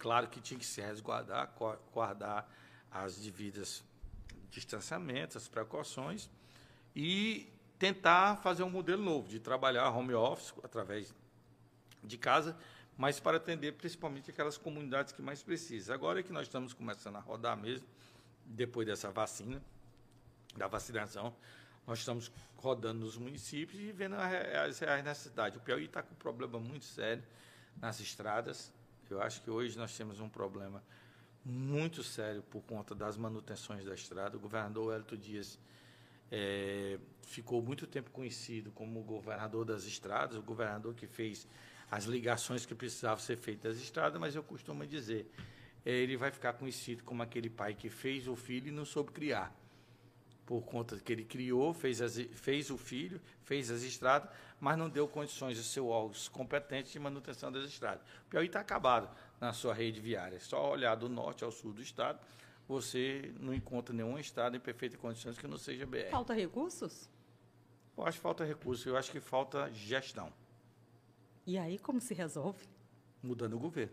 Claro 0.00 0.28
que 0.28 0.40
tinha 0.40 0.58
que 0.58 0.66
se 0.66 0.80
resguardar, 0.80 1.54
guardar 1.92 2.50
as 2.90 3.18
devidas 3.18 3.84
distanciamentos, 4.50 5.36
as 5.36 5.46
precauções 5.46 6.30
e 6.96 7.46
tentar 7.80 8.36
fazer 8.36 8.62
um 8.62 8.68
modelo 8.68 9.02
novo 9.02 9.26
de 9.26 9.40
trabalhar 9.40 9.88
home 9.88 10.12
office 10.12 10.52
através 10.62 11.14
de 12.04 12.18
casa, 12.18 12.54
mas 12.94 13.18
para 13.18 13.38
atender 13.38 13.72
principalmente 13.72 14.30
aquelas 14.30 14.58
comunidades 14.58 15.14
que 15.14 15.22
mais 15.22 15.42
precisam. 15.42 15.94
Agora 15.94 16.20
é 16.20 16.22
que 16.22 16.30
nós 16.30 16.46
estamos 16.46 16.74
começando 16.74 17.16
a 17.16 17.20
rodar 17.20 17.56
mesmo, 17.56 17.88
depois 18.44 18.86
dessa 18.86 19.10
vacina, 19.10 19.62
da 20.54 20.66
vacinação, 20.66 21.34
nós 21.86 22.00
estamos 22.00 22.30
rodando 22.58 23.00
nos 23.00 23.16
municípios 23.16 23.80
e 23.80 23.92
vendo 23.92 24.14
as 24.16 24.78
reais 24.78 25.02
necessidades. 25.02 25.58
O 25.58 25.62
Piauí 25.62 25.86
está 25.86 26.02
com 26.02 26.12
um 26.12 26.18
problema 26.18 26.60
muito 26.60 26.84
sério 26.84 27.24
nas 27.80 27.98
estradas. 27.98 28.70
Eu 29.08 29.22
acho 29.22 29.40
que 29.40 29.50
hoje 29.50 29.78
nós 29.78 29.96
temos 29.96 30.20
um 30.20 30.28
problema 30.28 30.82
muito 31.42 32.04
sério 32.04 32.42
por 32.42 32.60
conta 32.62 32.94
das 32.94 33.16
manutenções 33.16 33.86
da 33.86 33.94
estrada. 33.94 34.36
O 34.36 34.40
governador 34.40 34.94
Hélito 34.94 35.16
Dias 35.16 35.58
é, 36.30 36.98
ficou 37.22 37.60
muito 37.62 37.86
tempo 37.86 38.10
conhecido 38.10 38.70
como 38.72 39.00
o 39.00 39.02
governador 39.02 39.64
das 39.64 39.84
estradas, 39.84 40.36
o 40.36 40.42
governador 40.42 40.94
que 40.94 41.06
fez 41.06 41.46
as 41.90 42.04
ligações 42.04 42.64
que 42.64 42.74
precisavam 42.74 43.18
ser 43.18 43.36
feitas 43.36 43.74
das 43.74 43.82
estradas, 43.82 44.20
mas 44.20 44.34
eu 44.34 44.42
costumo 44.42 44.86
dizer, 44.86 45.30
é, 45.84 45.90
ele 45.90 46.16
vai 46.16 46.30
ficar 46.30 46.52
conhecido 46.52 47.02
como 47.02 47.22
aquele 47.22 47.50
pai 47.50 47.74
que 47.74 47.88
fez 47.88 48.28
o 48.28 48.36
filho 48.36 48.68
e 48.68 48.70
não 48.70 48.84
soube 48.84 49.10
criar. 49.10 49.54
Por 50.46 50.62
conta 50.62 50.96
que 50.98 51.12
ele 51.12 51.24
criou, 51.24 51.72
fez, 51.72 52.00
as, 52.00 52.16
fez 52.34 52.70
o 52.70 52.78
filho, 52.78 53.20
fez 53.44 53.70
as 53.70 53.82
estradas, 53.82 54.30
mas 54.58 54.76
não 54.76 54.88
deu 54.88 55.06
condições 55.08 55.56
ao 55.56 55.64
seu 55.64 55.88
órgãos 55.88 56.28
competentes 56.28 56.92
de 56.92 56.98
manutenção 56.98 57.50
das 57.50 57.64
estradas. 57.64 58.02
O 58.26 58.30
Piauí 58.30 58.46
está 58.46 58.60
acabado 58.60 59.08
na 59.40 59.52
sua 59.52 59.72
rede 59.72 60.00
viária. 60.00 60.36
É 60.36 60.40
só 60.40 60.70
olhar 60.70 60.96
do 60.96 61.08
norte 61.08 61.44
ao 61.44 61.52
sul 61.52 61.72
do 61.72 61.80
estado, 61.80 62.18
você 62.70 63.34
não 63.40 63.52
encontra 63.52 63.92
nenhum 63.92 64.16
estado 64.16 64.56
em 64.56 64.60
perfeitas 64.60 64.96
condições 64.96 65.36
que 65.36 65.46
não 65.48 65.58
seja 65.58 65.84
BR. 65.84 66.08
Falta 66.08 66.32
recursos? 66.32 67.10
Eu 67.96 68.06
acho 68.06 68.18
que 68.18 68.22
falta 68.22 68.44
recursos, 68.44 68.86
eu 68.86 68.96
acho 68.96 69.10
que 69.10 69.20
falta 69.20 69.68
gestão. 69.72 70.32
E 71.44 71.58
aí 71.58 71.80
como 71.80 72.00
se 72.00 72.14
resolve? 72.14 72.64
Mudando 73.20 73.54
o 73.54 73.58
governo. 73.58 73.92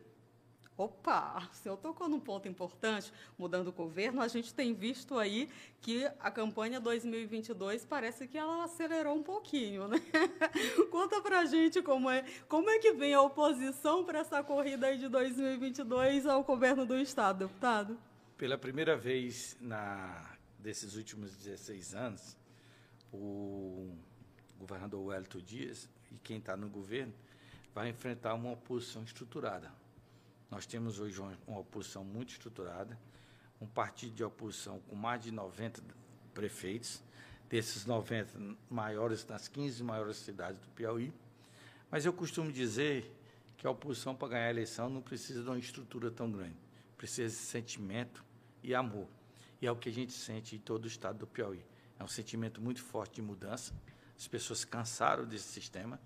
Opa, 0.78 1.50
o 1.52 1.56
senhor 1.56 1.76
tocou 1.78 2.08
num 2.08 2.20
ponto 2.20 2.48
importante, 2.48 3.12
mudando 3.36 3.70
o 3.70 3.72
governo, 3.72 4.22
a 4.22 4.28
gente 4.28 4.54
tem 4.54 4.76
visto 4.76 5.18
aí 5.18 5.50
que 5.82 6.06
a 6.20 6.30
campanha 6.30 6.80
2022 6.80 7.84
parece 7.84 8.28
que 8.28 8.38
ela 8.38 8.64
acelerou 8.64 9.16
um 9.16 9.24
pouquinho, 9.24 9.88
né? 9.88 9.98
Conta 10.92 11.20
pra 11.20 11.46
gente 11.46 11.82
como 11.82 12.12
é, 12.12 12.24
como 12.48 12.70
é 12.70 12.78
que 12.78 12.92
vem 12.92 13.16
a 13.16 13.22
oposição 13.24 14.06
para 14.06 14.20
essa 14.20 14.44
corrida 14.44 14.86
aí 14.86 15.00
de 15.00 15.08
2022 15.08 16.28
ao 16.28 16.44
governo 16.44 16.86
do 16.86 16.96
estado, 16.96 17.40
deputado? 17.40 17.98
Pela 18.38 18.58
primeira 18.58 18.96
vez 18.96 19.58
na 19.60 20.36
desses 20.60 20.96
últimos 20.96 21.36
16 21.38 21.96
anos, 21.96 22.38
o 23.12 23.96
governador 24.58 25.06
Wellington 25.06 25.40
Dias 25.40 25.90
e 26.12 26.18
quem 26.18 26.38
está 26.38 26.58
no 26.58 26.68
governo 26.70 27.14
vai 27.74 27.90
enfrentar 27.90 28.34
uma 28.34 28.52
oposição 28.52 29.04
estruturada 29.04 29.72
nós 30.50 30.66
temos 30.66 31.00
hoje 31.00 31.20
uma, 31.20 31.60
oposição 31.60 32.04
muito 32.04 32.32
estruturada, 32.32 32.98
um 33.60 33.68
partido 33.68 34.16
de 34.16 34.24
oposição 34.24 34.80
com 34.88 34.96
mais 34.96 35.22
de 35.22 35.32
90 35.32 35.82
prefeitos, 36.34 37.04
desses 37.50 37.86
90 37.86 38.58
maiores 38.70 39.26
nas 39.26 39.48
15 39.48 39.84
maiores 39.84 40.18
cidades 40.18 40.60
do 40.62 40.70
Piauí. 40.70 41.14
Mas 41.90 42.06
eu 42.06 42.14
costumo 42.14 42.52
dizer 42.52 43.14
que 43.58 43.66
a 43.66 43.72
oposição 43.72 44.16
para 44.16 44.30
ganhar 44.30 44.46
a 44.48 44.50
eleição 44.50 44.90
não 44.90 45.02
precisa 45.02 45.42
de 45.42 45.50
uma 45.50 45.58
estrutura 45.58 46.12
tão 46.12 46.32
grande, 46.32 46.56
precisa 46.98 47.28
de 47.28 47.42
sentimento 47.42 48.24
e 48.68 48.76
amor. 48.76 49.08
E 49.62 49.66
é 49.66 49.72
o 49.72 49.76
que 49.76 49.90
a 49.90 49.92
gente 49.92 50.12
sente 50.12 50.56
em 50.56 50.60
todo 50.60 50.86
o 50.86 50.88
estado 50.88 51.20
do 51.20 51.28
Piauí. 51.28 51.64
É 51.98 52.04
um 52.04 52.08
sentimento 52.08 52.62
muito 52.62 52.84
forte 52.84 53.16
de 53.16 53.22
mudança. 53.22 53.74
As 54.16 54.28
pessoas 54.28 54.66
cansaram 54.66 55.26
desse 55.26 55.48
sistema, 55.48 56.00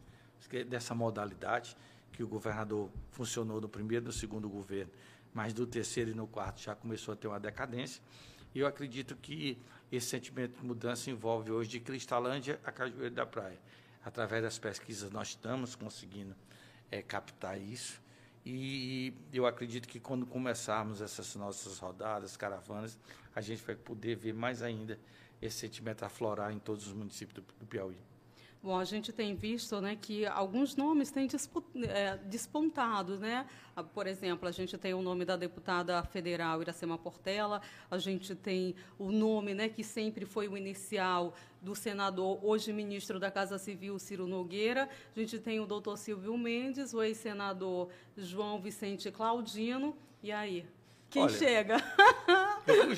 dessa 0.69 0.93
modalidade 0.93 1.75
que 2.13 2.23
o 2.23 2.27
governador 2.27 2.89
funcionou 3.09 3.59
no 3.59 3.67
primeiro 3.67 4.05
e 4.05 4.07
no 4.07 4.11
segundo 4.11 4.47
governo, 4.47 4.91
mas 5.33 5.53
do 5.53 5.65
terceiro 5.65 6.11
e 6.11 6.13
no 6.13 6.27
quarto 6.27 6.61
já 6.61 6.75
começou 6.75 7.13
a 7.13 7.17
ter 7.17 7.27
uma 7.27 7.39
decadência. 7.39 8.01
E 8.53 8.59
eu 8.59 8.67
acredito 8.67 9.15
que 9.15 9.57
esse 9.91 10.07
sentimento 10.07 10.59
de 10.59 10.65
mudança 10.65 11.09
envolve 11.09 11.51
hoje 11.51 11.69
de 11.69 11.79
Cristalândia 11.79 12.59
a 12.63 12.71
Cajueiro 12.71 13.15
da 13.15 13.25
Praia. 13.25 13.59
Através 14.03 14.43
das 14.43 14.59
pesquisas 14.59 15.09
nós 15.09 15.29
estamos 15.29 15.75
conseguindo 15.75 16.35
é, 16.89 17.01
captar 17.01 17.59
isso. 17.59 18.01
E 18.45 19.13
eu 19.31 19.45
acredito 19.45 19.87
que 19.87 19.99
quando 19.99 20.25
começarmos 20.25 21.01
essas 21.01 21.35
nossas 21.35 21.77
rodadas, 21.77 22.35
caravanas, 22.35 22.97
a 23.35 23.41
gente 23.41 23.63
vai 23.63 23.75
poder 23.75 24.15
ver 24.15 24.33
mais 24.33 24.63
ainda 24.63 24.99
esse 25.41 25.57
sentimento 25.57 26.03
aflorar 26.03 26.51
em 26.51 26.59
todos 26.59 26.87
os 26.87 26.93
municípios 26.93 27.43
do, 27.43 27.65
Piauí. 27.65 27.97
Bom, 28.63 28.77
a 28.77 28.83
gente 28.83 29.11
tem 29.11 29.33
visto 29.33 29.81
né, 29.81 29.97
que 29.99 30.23
alguns 30.27 30.75
nomes 30.75 31.09
têm 31.09 31.27
é, 31.87 32.17
despontado. 32.17 33.17
Né? 33.17 33.47
Ah, 33.75 33.83
por 33.83 34.05
exemplo, 34.05 34.47
a 34.47 34.51
gente 34.51 34.77
tem 34.77 34.93
o 34.93 35.01
nome 35.01 35.25
da 35.25 35.35
deputada 35.35 36.03
federal 36.03 36.61
Iracema 36.61 36.95
Portela, 36.95 37.59
a 37.89 37.97
gente 37.97 38.35
tem 38.35 38.75
o 38.99 39.11
nome 39.11 39.55
né, 39.55 39.67
que 39.67 39.83
sempre 39.83 40.25
foi 40.25 40.47
o 40.47 40.55
inicial 40.55 41.33
do 41.59 41.75
senador, 41.75 42.39
hoje 42.43 42.71
ministro 42.71 43.19
da 43.19 43.31
Casa 43.31 43.57
Civil, 43.57 43.97
Ciro 43.97 44.27
Nogueira. 44.27 44.87
A 45.15 45.19
gente 45.19 45.39
tem 45.39 45.59
o 45.59 45.65
doutor 45.65 45.97
Silvio 45.97 46.37
Mendes, 46.37 46.93
o 46.93 47.01
ex-senador 47.01 47.89
João 48.15 48.61
Vicente 48.61 49.09
Claudino. 49.09 49.97
E 50.21 50.31
aí? 50.31 50.67
Quem 51.09 51.23
Olha, 51.23 51.33
chega? 51.33 51.77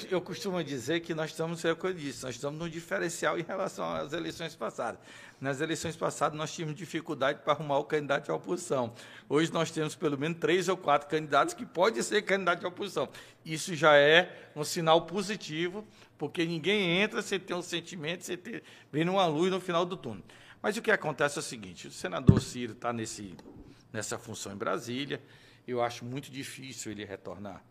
eu, 0.10 0.22
costumo 0.22 0.64
dizer 0.64 1.02
que 1.02 1.14
nós 1.14 1.32
estamos, 1.32 1.64
é 1.66 1.72
o 1.72 1.76
que 1.76 1.86
eu 1.86 1.94
disse, 1.94 2.24
nós 2.24 2.36
estamos 2.36 2.60
num 2.60 2.70
diferencial 2.70 3.38
em 3.38 3.44
relação 3.44 3.86
às 3.94 4.14
eleições 4.14 4.56
passadas. 4.56 5.00
Nas 5.40 5.62
eleições 5.62 5.96
passadas, 5.96 6.38
nós 6.38 6.54
tínhamos 6.54 6.76
dificuldade 6.76 7.40
para 7.44 7.54
arrumar 7.54 7.78
o 7.78 7.84
candidato 7.84 8.32
à 8.32 8.36
oposição. 8.36 8.94
Hoje, 9.28 9.52
nós 9.52 9.72
temos 9.72 9.96
pelo 9.96 10.18
menos 10.18 10.40
três 10.40 10.70
ou 10.70 10.78
quatro 10.78 11.08
candidatos 11.10 11.54
que 11.54 11.66
podem 11.66 12.02
ser 12.02 12.22
candidatos 12.22 12.64
à 12.64 12.68
oposição. 12.68 13.10
Isso 13.46 13.76
já 13.76 13.96
é 13.96 14.52
um 14.56 14.64
sinal 14.64 15.06
positivo, 15.06 15.86
porque 16.18 16.46
ninguém 16.46 17.02
entra 17.02 17.22
sem 17.22 17.40
ter 17.40 17.54
um 17.54 17.62
sentimento, 17.62 18.24
sem 18.24 18.38
ter, 18.38 18.64
vendo 18.92 19.12
uma 19.12 19.26
luz 19.26 19.52
no 19.52 19.60
final 19.60 19.86
do 19.86 19.98
túnel. 19.98 20.24
Mas 20.62 20.78
o 20.78 20.82
que 20.82 20.92
acontece 20.92 21.38
é 21.38 21.42
o 21.42 21.44
seguinte: 21.44 21.88
o 21.88 21.92
senador 21.92 22.42
Ciro 22.42 22.72
está 22.72 22.94
nessa 22.94 24.18
função 24.18 24.54
em 24.54 24.58
Brasília. 24.58 25.22
Eu 25.68 25.82
acho 25.82 26.06
muito 26.06 26.32
difícil 26.32 26.92
ele 26.92 27.04
retornar 27.04 27.64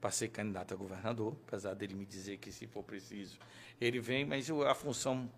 para 0.00 0.10
ser 0.10 0.28
candidato 0.28 0.74
a 0.74 0.76
governador, 0.76 1.36
apesar 1.46 1.74
dele 1.74 1.94
me 1.94 2.06
dizer 2.06 2.38
que, 2.38 2.52
se 2.52 2.66
for 2.66 2.82
preciso, 2.82 3.38
ele 3.80 4.00
vem, 4.00 4.24
mas 4.24 4.48
a 4.50 4.74
função 4.74 5.30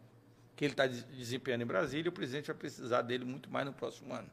que 0.55 0.64
ele 0.64 0.75
está 0.75 0.87
desempenhando 0.87 1.62
em 1.62 1.66
Brasília, 1.66 2.11
o 2.11 2.12
presidente 2.12 2.49
vai 2.49 2.57
precisar 2.57 3.03
dele 3.03 3.25
muito 3.25 3.49
mais 3.51 3.64
no 3.64 3.73
próximo 3.73 4.12
ano. 4.12 4.31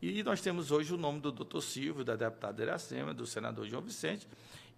E 0.00 0.22
nós 0.22 0.40
temos 0.40 0.70
hoje 0.70 0.92
o 0.92 0.96
nome 0.96 1.20
do 1.20 1.30
doutor 1.30 1.60
Silvio, 1.60 2.04
da 2.04 2.16
deputada 2.16 2.62
Iracema, 2.62 3.12
do 3.14 3.26
senador 3.26 3.66
João 3.66 3.82
Vicente, 3.82 4.26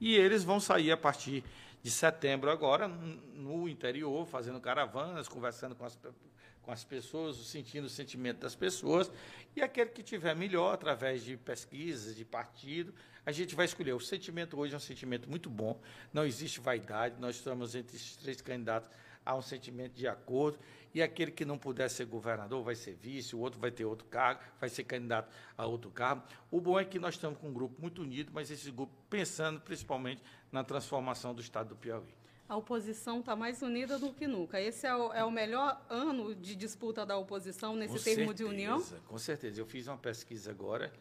e 0.00 0.16
eles 0.16 0.42
vão 0.42 0.58
sair 0.58 0.90
a 0.90 0.96
partir 0.96 1.44
de 1.82 1.90
setembro 1.90 2.50
agora, 2.50 2.88
no 2.88 3.68
interior, 3.68 4.26
fazendo 4.26 4.60
caravanas, 4.60 5.28
conversando 5.28 5.74
com 5.74 5.84
as, 5.84 5.98
com 6.60 6.72
as 6.72 6.82
pessoas, 6.82 7.36
sentindo 7.36 7.84
o 7.84 7.88
sentimento 7.88 8.40
das 8.40 8.54
pessoas, 8.54 9.10
e 9.54 9.62
aquele 9.62 9.90
que 9.90 10.02
tiver 10.02 10.34
melhor, 10.34 10.74
através 10.74 11.22
de 11.22 11.36
pesquisas, 11.36 12.16
de 12.16 12.24
partido, 12.24 12.92
a 13.26 13.32
gente 13.32 13.54
vai 13.54 13.64
escolher. 13.64 13.92
O 13.92 14.00
sentimento 14.00 14.58
hoje 14.58 14.74
é 14.74 14.76
um 14.76 14.80
sentimento 14.80 15.28
muito 15.28 15.48
bom, 15.48 15.80
não 16.12 16.24
existe 16.24 16.60
vaidade, 16.60 17.20
nós 17.20 17.36
estamos 17.36 17.74
entre 17.74 17.96
esses 17.96 18.16
três 18.16 18.40
candidatos, 18.40 18.90
há 19.24 19.34
um 19.34 19.42
sentimento 19.42 19.94
de 19.94 20.06
acordo, 20.06 20.58
e 20.94 21.02
aquele 21.02 21.30
que 21.32 21.44
não 21.44 21.58
puder 21.58 21.88
ser 21.90 22.04
governador 22.04 22.62
vai 22.62 22.74
ser 22.74 22.94
vice, 22.94 23.34
o 23.34 23.40
outro 23.40 23.58
vai 23.58 23.70
ter 23.70 23.84
outro 23.84 24.06
cargo, 24.06 24.40
vai 24.60 24.68
ser 24.68 24.84
candidato 24.84 25.34
a 25.56 25.66
outro 25.66 25.90
cargo. 25.90 26.22
O 26.50 26.60
bom 26.60 26.78
é 26.78 26.84
que 26.84 26.98
nós 26.98 27.14
estamos 27.14 27.38
com 27.38 27.48
um 27.48 27.52
grupo 27.52 27.80
muito 27.80 28.02
unido, 28.02 28.30
mas 28.32 28.50
esse 28.50 28.70
grupo 28.70 28.92
pensando 29.10 29.60
principalmente 29.60 30.22
na 30.52 30.62
transformação 30.62 31.34
do 31.34 31.40
Estado 31.40 31.70
do 31.70 31.76
Piauí. 31.76 32.14
A 32.46 32.56
oposição 32.56 33.20
está 33.20 33.34
mais 33.34 33.62
unida 33.62 33.98
do 33.98 34.12
que 34.12 34.26
nunca. 34.26 34.60
Esse 34.60 34.86
é 34.86 34.94
o, 34.94 35.12
é 35.14 35.24
o, 35.24 35.30
melhor 35.30 35.82
ano 35.88 36.34
de 36.34 36.54
disputa 36.54 37.04
da 37.04 37.16
oposição 37.16 37.74
nesse 37.74 37.94
com 37.94 38.04
termo 38.04 38.26
certeza, 38.26 38.34
de 38.34 38.44
união? 38.44 38.84
Com 39.08 39.18
certeza. 39.18 39.60
Eu 39.60 39.66
fiz 39.66 39.88
uma 39.88 39.96
pesquisa 39.96 40.50
agora 40.50 40.92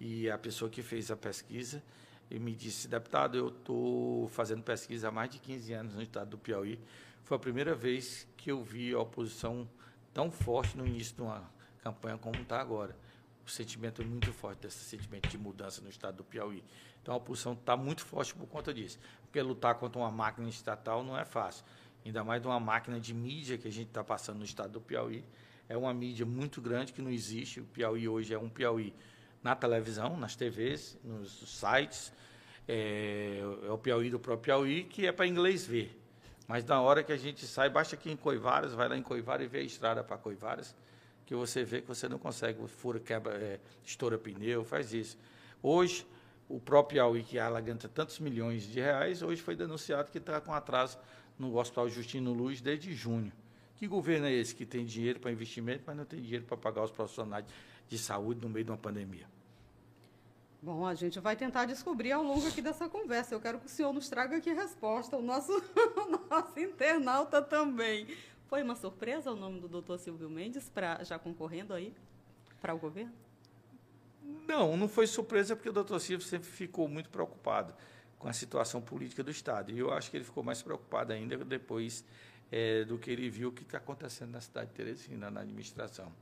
e 0.00 0.30
a 0.30 0.36
pessoa 0.36 0.70
que 0.70 0.82
fez 0.82 1.10
a 1.10 1.16
pesquisa 1.16 1.82
me 2.30 2.54
disse, 2.54 2.88
deputado, 2.88 3.36
eu 3.36 3.48
estou 3.48 4.28
fazendo 4.28 4.62
pesquisa 4.62 5.08
há 5.08 5.10
mais 5.10 5.30
de 5.30 5.38
15 5.38 5.72
anos 5.72 5.94
no 5.94 6.02
estado 6.02 6.30
do 6.30 6.38
Piauí. 6.38 6.80
Foi 7.22 7.36
a 7.36 7.40
primeira 7.40 7.74
vez 7.74 8.26
que 8.36 8.50
eu 8.50 8.62
vi 8.62 8.92
a 8.92 8.98
oposição 8.98 9.68
tão 10.12 10.30
forte 10.30 10.76
no 10.76 10.86
início 10.86 11.14
de 11.14 11.22
uma 11.22 11.48
campanha 11.82 12.18
como 12.18 12.40
está 12.40 12.60
agora. 12.60 12.96
O 13.46 13.50
sentimento 13.50 14.02
é 14.02 14.04
muito 14.04 14.32
forte 14.32 14.62
desse 14.62 14.78
sentimento 14.78 15.28
de 15.28 15.38
mudança 15.38 15.80
no 15.80 15.88
estado 15.88 16.16
do 16.16 16.24
Piauí. 16.24 16.64
Então 17.00 17.14
a 17.14 17.16
oposição 17.16 17.52
está 17.52 17.76
muito 17.76 18.04
forte 18.04 18.34
por 18.34 18.46
conta 18.48 18.74
disso. 18.74 18.98
Porque 19.22 19.40
lutar 19.40 19.76
contra 19.76 20.00
uma 20.00 20.10
máquina 20.10 20.48
estatal 20.48 21.04
não 21.04 21.16
é 21.16 21.24
fácil. 21.24 21.64
Ainda 22.04 22.24
mais 22.24 22.42
de 22.42 22.48
uma 22.48 22.58
máquina 22.58 22.98
de 22.98 23.14
mídia 23.14 23.56
que 23.56 23.68
a 23.68 23.72
gente 23.72 23.88
está 23.88 24.02
passando 24.02 24.38
no 24.38 24.44
estado 24.44 24.72
do 24.72 24.80
Piauí. 24.80 25.24
É 25.68 25.76
uma 25.76 25.94
mídia 25.94 26.26
muito 26.26 26.60
grande 26.60 26.92
que 26.92 27.00
não 27.00 27.10
existe. 27.10 27.60
O 27.60 27.64
Piauí 27.64 28.08
hoje 28.08 28.34
é 28.34 28.38
um 28.38 28.48
Piauí 28.48 28.92
na 29.42 29.54
televisão, 29.54 30.16
nas 30.16 30.34
TVs, 30.36 30.98
nos 31.04 31.60
sites. 31.60 32.12
É, 32.68 33.40
é 33.66 33.70
o 33.70 33.78
Piauí 33.78 34.10
do 34.10 34.18
próprio 34.18 34.56
Piauí, 34.56 34.84
que 34.84 35.06
é 35.06 35.12
para 35.12 35.26
inglês 35.26 35.66
ver. 35.66 35.96
Mas 36.48 36.64
na 36.64 36.80
hora 36.80 37.02
que 37.02 37.12
a 37.12 37.16
gente 37.16 37.46
sai, 37.46 37.68
basta 37.68 37.96
aqui 37.96 38.10
em 38.10 38.16
Coivaras, 38.16 38.72
vai 38.72 38.88
lá 38.88 38.96
em 38.96 39.02
Coivaras 39.02 39.46
e 39.46 39.48
vê 39.48 39.58
a 39.58 39.62
estrada 39.62 40.02
para 40.04 40.16
Coivaras, 40.16 40.74
que 41.24 41.34
você 41.34 41.64
vê 41.64 41.80
que 41.80 41.88
você 41.88 42.08
não 42.08 42.18
consegue, 42.18 42.66
fura, 42.68 43.00
quebra, 43.00 43.34
é, 43.34 43.60
estoura 43.84 44.16
pneu, 44.16 44.64
faz 44.64 44.92
isso. 44.92 45.18
Hoje, 45.62 46.06
o 46.48 46.60
próprio 46.60 47.00
Piauí, 47.00 47.22
que 47.24 47.38
alaganta 47.38 47.88
tantos 47.88 48.20
milhões 48.20 48.62
de 48.62 48.80
reais, 48.80 49.22
hoje 49.22 49.42
foi 49.42 49.56
denunciado 49.56 50.10
que 50.10 50.18
está 50.18 50.40
com 50.40 50.54
atraso 50.54 50.98
no 51.38 51.56
Hospital 51.58 51.88
Justino 51.88 52.32
Luz 52.32 52.60
desde 52.60 52.92
junho. 52.94 53.32
Que 53.76 53.86
governo 53.86 54.26
é 54.26 54.32
esse 54.32 54.54
que 54.54 54.64
tem 54.64 54.86
dinheiro 54.86 55.20
para 55.20 55.30
investimento, 55.30 55.82
mas 55.86 55.96
não 55.96 56.04
tem 56.04 56.20
dinheiro 56.20 56.44
para 56.44 56.56
pagar 56.56 56.84
os 56.84 56.90
profissionais 56.90 57.44
de 57.88 57.98
saúde 57.98 58.40
no 58.40 58.48
meio 58.48 58.64
de 58.64 58.70
uma 58.70 58.76
pandemia? 58.78 59.26
Bom, 60.60 60.84
a 60.84 60.94
gente 60.94 61.20
vai 61.20 61.36
tentar 61.36 61.66
descobrir 61.66 62.12
ao 62.12 62.22
longo 62.22 62.46
aqui 62.48 62.60
dessa 62.60 62.88
conversa. 62.88 63.34
Eu 63.34 63.40
quero 63.40 63.58
que 63.60 63.66
o 63.66 63.68
senhor 63.68 63.92
nos 63.92 64.08
traga 64.08 64.36
aqui 64.36 64.52
resposta, 64.52 65.16
o 65.16 65.22
nosso, 65.22 65.52
o 65.52 66.28
nosso 66.28 66.58
internauta 66.58 67.40
também. 67.40 68.06
Foi 68.48 68.62
uma 68.62 68.74
surpresa 68.74 69.30
o 69.30 69.36
nome 69.36 69.60
do 69.60 69.68
doutor 69.68 69.98
Silvio 69.98 70.28
Mendes 70.28 70.68
para 70.68 71.02
já 71.04 71.18
concorrendo 71.18 71.72
aí 71.72 71.94
para 72.60 72.74
o 72.74 72.78
governo? 72.78 73.12
Não, 74.46 74.76
não 74.76 74.88
foi 74.88 75.06
surpresa 75.06 75.54
porque 75.54 75.68
o 75.68 75.72
doutor 75.72 76.00
Silvio 76.00 76.26
sempre 76.26 76.48
ficou 76.48 76.88
muito 76.88 77.10
preocupado 77.10 77.74
com 78.18 78.28
a 78.28 78.32
situação 78.32 78.80
política 78.80 79.22
do 79.22 79.30
Estado. 79.30 79.70
E 79.70 79.78
eu 79.78 79.92
acho 79.92 80.10
que 80.10 80.16
ele 80.16 80.24
ficou 80.24 80.42
mais 80.42 80.62
preocupado 80.62 81.12
ainda 81.12 81.36
depois 81.44 82.04
é, 82.50 82.84
do 82.84 82.98
que 82.98 83.10
ele 83.10 83.28
viu 83.28 83.50
o 83.50 83.52
que 83.52 83.62
está 83.62 83.78
acontecendo 83.78 84.30
na 84.30 84.40
cidade 84.40 84.70
de 84.70 84.74
Teresina, 84.74 85.30
na 85.30 85.42
administração. 85.42 86.12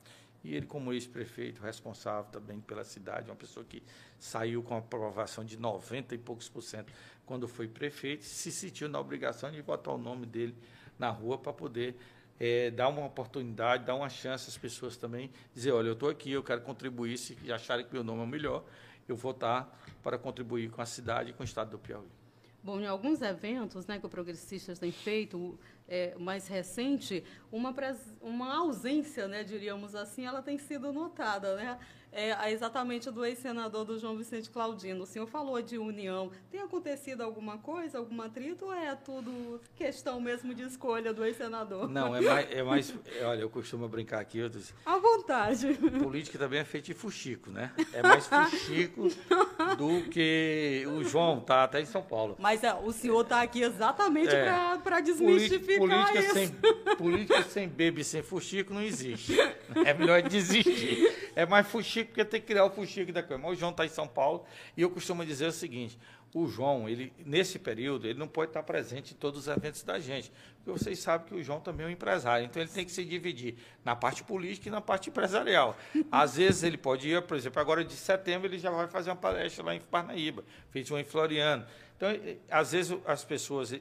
E 0.44 0.54
ele, 0.54 0.66
como 0.66 0.92
ex-prefeito, 0.92 1.62
responsável 1.62 2.30
também 2.30 2.60
pela 2.60 2.84
cidade, 2.84 3.30
uma 3.30 3.36
pessoa 3.36 3.64
que 3.64 3.82
saiu 4.18 4.62
com 4.62 4.76
aprovação 4.76 5.44
de 5.44 5.56
90 5.56 6.14
e 6.14 6.18
poucos 6.18 6.48
por 6.48 6.62
cento 6.62 6.92
quando 7.24 7.48
foi 7.48 7.66
prefeito, 7.66 8.24
se 8.24 8.52
sentiu 8.52 8.88
na 8.88 9.00
obrigação 9.00 9.50
de 9.50 9.62
botar 9.62 9.92
o 9.92 9.98
nome 9.98 10.26
dele 10.26 10.54
na 10.98 11.08
rua 11.08 11.38
para 11.38 11.52
poder 11.52 11.96
é, 12.38 12.70
dar 12.70 12.88
uma 12.88 13.06
oportunidade, 13.06 13.84
dar 13.84 13.94
uma 13.94 14.08
chance 14.08 14.48
às 14.48 14.58
pessoas 14.58 14.96
também, 14.96 15.30
dizer, 15.54 15.72
olha, 15.72 15.88
eu 15.88 15.94
estou 15.94 16.10
aqui, 16.10 16.30
eu 16.30 16.42
quero 16.42 16.60
contribuir, 16.60 17.16
se 17.16 17.36
acharem 17.50 17.86
que 17.86 17.92
meu 17.92 18.04
nome 18.04 18.20
é 18.20 18.24
o 18.24 18.26
melhor, 18.26 18.64
eu 19.08 19.16
vou 19.16 19.32
estar 19.32 19.80
para 20.02 20.18
contribuir 20.18 20.70
com 20.70 20.82
a 20.82 20.86
cidade 20.86 21.30
e 21.30 21.32
com 21.32 21.42
o 21.42 21.44
estado 21.44 21.70
do 21.70 21.78
Piauí. 21.78 22.23
Bom, 22.64 22.80
em 22.80 22.86
alguns 22.86 23.20
eventos 23.20 23.86
né, 23.86 23.98
que 23.98 24.06
o 24.06 24.08
Progressistas 24.08 24.78
tem 24.78 24.90
feito, 24.90 25.58
é, 25.86 26.14
mais 26.18 26.48
recente, 26.48 27.22
uma, 27.52 27.74
uma 28.22 28.56
ausência, 28.56 29.28
né, 29.28 29.44
diríamos 29.44 29.94
assim, 29.94 30.24
ela 30.24 30.40
tem 30.40 30.56
sido 30.56 30.90
notada. 30.90 31.56
Né? 31.56 31.78
É, 32.14 32.52
exatamente 32.52 33.10
do 33.10 33.24
ex-senador 33.24 33.84
do 33.84 33.98
João 33.98 34.16
Vicente 34.16 34.48
Claudino. 34.48 35.02
O 35.02 35.06
senhor 35.06 35.26
falou 35.26 35.60
de 35.60 35.76
união. 35.76 36.30
Tem 36.50 36.60
acontecido 36.60 37.22
alguma 37.22 37.58
coisa, 37.58 37.98
algum 37.98 38.22
atrito, 38.22 38.66
ou 38.66 38.72
é 38.72 38.94
tudo 38.94 39.60
questão 39.74 40.20
mesmo 40.20 40.54
de 40.54 40.62
escolha 40.62 41.12
do 41.12 41.24
ex-senador? 41.24 41.88
Não, 41.88 42.14
é 42.14 42.20
mais, 42.20 42.52
é 42.52 42.62
mais. 42.62 42.94
Olha, 43.22 43.40
eu 43.40 43.50
costumo 43.50 43.88
brincar 43.88 44.20
aqui. 44.20 44.38
Eu 44.38 44.48
disse, 44.48 44.72
à 44.86 44.96
vontade. 44.96 45.74
Política 46.02 46.38
também 46.38 46.60
é 46.60 46.64
feito 46.64 46.86
de 46.86 46.94
fuxico, 46.94 47.50
né? 47.50 47.72
É 47.92 48.02
mais 48.02 48.26
fuxico 48.26 49.08
do 49.76 50.08
que 50.08 50.84
o 50.86 51.02
João, 51.02 51.40
tá 51.40 51.64
até 51.64 51.80
em 51.80 51.86
São 51.86 52.02
Paulo. 52.02 52.36
Mas 52.38 52.62
é, 52.62 52.72
o 52.74 52.92
senhor 52.92 53.22
está 53.22 53.42
aqui 53.42 53.62
exatamente 53.62 54.34
é, 54.34 54.78
para 54.82 55.00
desmistificar 55.00 55.78
política 55.78 56.20
isso. 56.20 56.34
Sem, 56.34 56.48
política 56.96 57.42
sem 57.42 57.68
bebê, 57.68 58.04
sem 58.04 58.22
fuxico 58.22 58.72
não 58.72 58.82
existe. 58.82 59.36
É 59.84 59.92
melhor 59.92 60.22
desistir. 60.22 61.12
É 61.34 61.44
mais 61.44 61.66
fuxico 61.66 62.03
fuxico, 62.04 62.08
porque 62.08 62.24
tem 62.24 62.40
que 62.40 62.46
criar 62.46 62.64
o 62.64 62.70
fuxico 62.70 63.12
da 63.12 63.22
coisa. 63.22 63.42
Mas 63.42 63.52
o 63.52 63.54
João 63.54 63.70
está 63.70 63.84
em 63.84 63.88
São 63.88 64.06
Paulo 64.06 64.44
e 64.76 64.82
eu 64.82 64.90
costumo 64.90 65.24
dizer 65.24 65.46
o 65.46 65.52
seguinte: 65.52 65.98
o 66.32 66.46
João, 66.46 66.88
ele, 66.88 67.12
nesse 67.24 67.58
período, 67.58 68.06
ele 68.06 68.18
não 68.18 68.28
pode 68.28 68.50
estar 68.50 68.62
presente 68.62 69.14
em 69.14 69.16
todos 69.16 69.40
os 69.40 69.48
eventos 69.48 69.82
da 69.82 69.98
gente. 69.98 70.32
Porque 70.56 70.78
vocês 70.78 70.98
sabem 70.98 71.26
que 71.26 71.34
o 71.34 71.42
João 71.42 71.60
também 71.60 71.86
é 71.86 71.88
um 71.88 71.92
empresário, 71.92 72.46
então 72.46 72.60
ele 72.60 72.70
tem 72.70 72.84
que 72.84 72.92
se 72.92 73.04
dividir 73.04 73.56
na 73.84 73.94
parte 73.94 74.24
política 74.24 74.68
e 74.68 74.72
na 74.72 74.80
parte 74.80 75.10
empresarial. 75.10 75.76
Às 76.10 76.36
vezes 76.36 76.62
ele 76.62 76.76
pode 76.76 77.08
ir, 77.08 77.22
por 77.22 77.36
exemplo, 77.36 77.60
agora 77.60 77.84
de 77.84 77.94
setembro 77.94 78.48
ele 78.48 78.58
já 78.58 78.70
vai 78.70 78.88
fazer 78.88 79.10
uma 79.10 79.16
palestra 79.16 79.64
lá 79.64 79.74
em 79.74 79.80
Parnaíba, 79.80 80.44
fez 80.70 80.90
uma 80.90 81.00
em 81.00 81.04
Floriano. 81.04 81.66
Então, 81.96 82.08
às 82.50 82.72
vezes 82.72 82.96
as 83.06 83.24
pessoas 83.24 83.74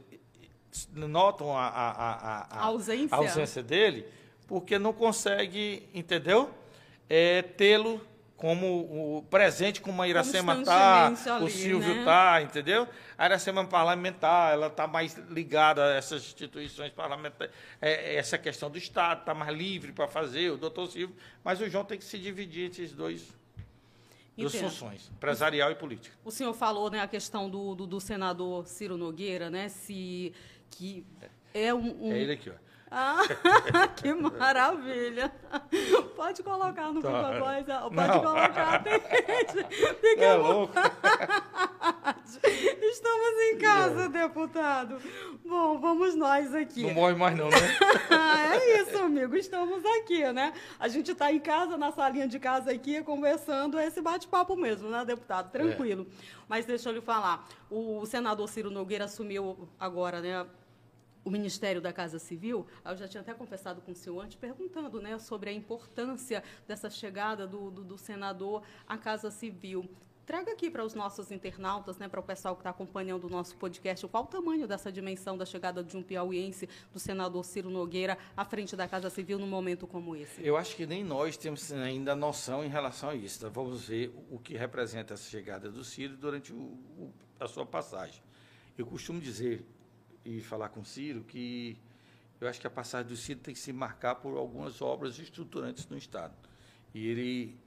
notam 0.91 1.55
a, 1.55 1.67
a, 1.67 1.91
a, 1.91 2.59
a 2.59 2.65
ausência. 2.65 3.15
ausência 3.15 3.63
dele 3.63 4.05
porque 4.47 4.77
não 4.77 4.93
consegue, 4.93 5.87
entendeu? 5.93 6.49
É, 7.09 7.41
tê-lo 7.41 8.01
como 8.43 9.19
o 9.19 9.23
presente 9.23 9.79
como 9.79 10.01
a 10.01 10.07
Iracema 10.09 10.59
está, 10.59 11.13
o 11.41 11.47
Silvio 11.47 11.99
está, 11.99 12.33
né? 12.33 12.41
entendeu? 12.41 12.85
A 13.17 13.25
Iracema 13.25 13.65
parlamentar, 13.65 14.51
ela 14.51 14.67
está 14.67 14.85
mais 14.85 15.13
ligada 15.29 15.81
a 15.81 15.93
essas 15.93 16.23
instituições 16.23 16.91
parlamentares, 16.91 17.55
é, 17.81 18.15
é 18.15 18.15
essa 18.17 18.37
questão 18.37 18.69
do 18.69 18.77
Estado, 18.77 19.21
está 19.21 19.33
mais 19.33 19.57
livre 19.57 19.93
para 19.93 20.09
fazer, 20.09 20.51
o 20.51 20.57
doutor 20.57 20.91
Silvio, 20.91 21.15
mas 21.41 21.61
o 21.61 21.69
João 21.69 21.85
tem 21.85 21.97
que 21.97 22.03
se 22.03 22.19
dividir 22.19 22.65
entre 22.65 22.83
esses 22.83 22.93
dois 22.93 23.33
duas 24.37 24.53
funções, 24.53 25.09
empresarial 25.15 25.71
e 25.71 25.75
política. 25.75 26.13
O 26.25 26.29
senhor 26.29 26.53
falou 26.53 26.91
né, 26.91 26.99
a 26.99 27.07
questão 27.07 27.49
do, 27.49 27.73
do, 27.75 27.87
do 27.87 28.01
senador 28.01 28.67
Ciro 28.67 28.97
Nogueira, 28.97 29.49
né? 29.49 29.69
Se 29.69 30.33
que 30.69 31.05
é 31.53 31.73
um, 31.73 32.07
um... 32.07 32.11
É 32.11 32.19
ele 32.19 32.33
aqui, 32.33 32.49
ó. 32.49 32.72
Ah, 32.95 33.23
que 33.97 34.13
maravilha! 34.13 35.33
Pode 36.15 36.43
colocar 36.43 36.93
no 36.93 37.01
tá. 37.01 37.39
Voz, 37.39 37.65
pode 37.65 38.07
Não. 38.07 38.19
colocar, 38.19 38.83
Fique 39.99 40.23
é 40.23 40.33
louco. 40.35 40.73
Estamos 42.83 43.41
em 43.51 43.57
casa, 43.57 44.09
deputado. 44.09 45.01
Bom, 45.43 45.79
vamos 45.79 46.13
nós 46.13 46.53
aqui. 46.53 46.83
Não 46.83 46.93
morre 46.93 47.15
mais 47.15 47.35
não, 47.35 47.49
né? 47.49 47.57
é 48.53 48.81
isso, 48.81 48.97
amigo. 48.99 49.35
Estamos 49.35 49.83
aqui, 49.97 50.31
né? 50.31 50.53
A 50.79 50.87
gente 50.87 51.11
está 51.13 51.31
em 51.31 51.39
casa, 51.39 51.75
na 51.75 51.91
salinha 51.91 52.27
de 52.27 52.39
casa 52.39 52.71
aqui, 52.71 53.01
conversando 53.01 53.79
esse 53.79 54.01
bate-papo 54.01 54.55
mesmo, 54.55 54.87
né, 54.89 55.03
deputado? 55.03 55.49
Tranquilo. 55.51 56.05
É. 56.07 56.43
Mas 56.47 56.67
deixa 56.67 56.89
eu 56.89 56.93
lhe 56.93 57.01
falar. 57.01 57.47
O 57.71 58.05
senador 58.05 58.47
Ciro 58.47 58.69
Nogueira 58.69 59.05
assumiu 59.05 59.67
agora, 59.79 60.21
né? 60.21 60.45
O 61.23 61.31
Ministério 61.31 61.81
da 61.81 61.93
Casa 61.93 62.19
Civil, 62.19 62.65
eu 62.85 62.97
já 62.97 63.07
tinha 63.07 63.21
até 63.21 63.33
conversado 63.33 63.81
com 63.81 63.91
o 63.91 63.95
senhor 63.95 64.19
antes, 64.19 64.35
perguntando 64.35 65.01
né, 65.01 65.17
sobre 65.19 65.49
a 65.49 65.53
importância 65.53 66.43
dessa 66.67 66.89
chegada 66.89 67.47
do, 67.47 67.71
do, 67.71 67.83
do 67.83 67.97
senador 67.97 68.63
à 68.87 68.97
Casa 68.97 69.31
Civil. 69.31 69.89
Traga 70.25 70.53
aqui 70.53 70.69
para 70.69 70.85
os 70.85 70.93
nossos 70.93 71.31
internautas, 71.31 71.97
né, 71.97 72.07
para 72.07 72.19
o 72.19 72.23
pessoal 72.23 72.55
que 72.55 72.61
está 72.61 72.69
acompanhando 72.69 73.25
o 73.25 73.29
nosso 73.29 73.57
podcast, 73.57 74.07
qual 74.07 74.23
o 74.23 74.27
tamanho 74.27 74.65
dessa 74.65 74.89
dimensão 74.89 75.37
da 75.37 75.45
chegada 75.45 75.83
de 75.83 75.97
um 75.97 76.01
piauiense, 76.01 76.69
do 76.93 76.99
senador 76.99 77.43
Ciro 77.43 77.69
Nogueira, 77.69 78.17
à 78.35 78.45
frente 78.45 78.73
da 78.73 78.87
Casa 78.87 79.09
Civil 79.09 79.37
num 79.37 79.47
momento 79.47 79.85
como 79.85 80.15
esse? 80.15 80.45
Eu 80.45 80.55
acho 80.55 80.77
que 80.77 80.85
nem 80.85 81.03
nós 81.03 81.35
temos 81.35 81.73
ainda 81.73 82.15
noção 82.15 82.63
em 82.63 82.69
relação 82.69 83.09
a 83.09 83.15
isso. 83.15 83.39
Então, 83.39 83.51
vamos 83.51 83.85
ver 83.85 84.15
o 84.31 84.39
que 84.39 84.55
representa 84.55 85.13
essa 85.13 85.29
chegada 85.29 85.69
do 85.69 85.83
Ciro 85.83 86.15
durante 86.15 86.53
o, 86.53 86.57
o, 86.57 87.13
a 87.37 87.47
sua 87.47 87.65
passagem. 87.65 88.23
Eu 88.77 88.85
costumo 88.85 89.19
dizer 89.19 89.65
e 90.25 90.41
falar 90.41 90.69
com 90.69 90.81
o 90.81 90.85
Ciro 90.85 91.23
que 91.23 91.77
eu 92.43 92.49
acho 92.49 92.59
que 92.59 92.67
a 92.67 92.69
passagem 92.69 93.07
do 93.07 93.15
Ciro 93.15 93.39
tem 93.39 93.53
que 93.53 93.59
se 93.59 93.71
marcar 93.71 94.15
por 94.15 94.37
algumas 94.37 94.81
obras 94.81 95.17
estruturantes 95.17 95.87
no 95.87 95.97
Estado. 95.97 96.33
E 96.93 97.07
ele 97.07 97.57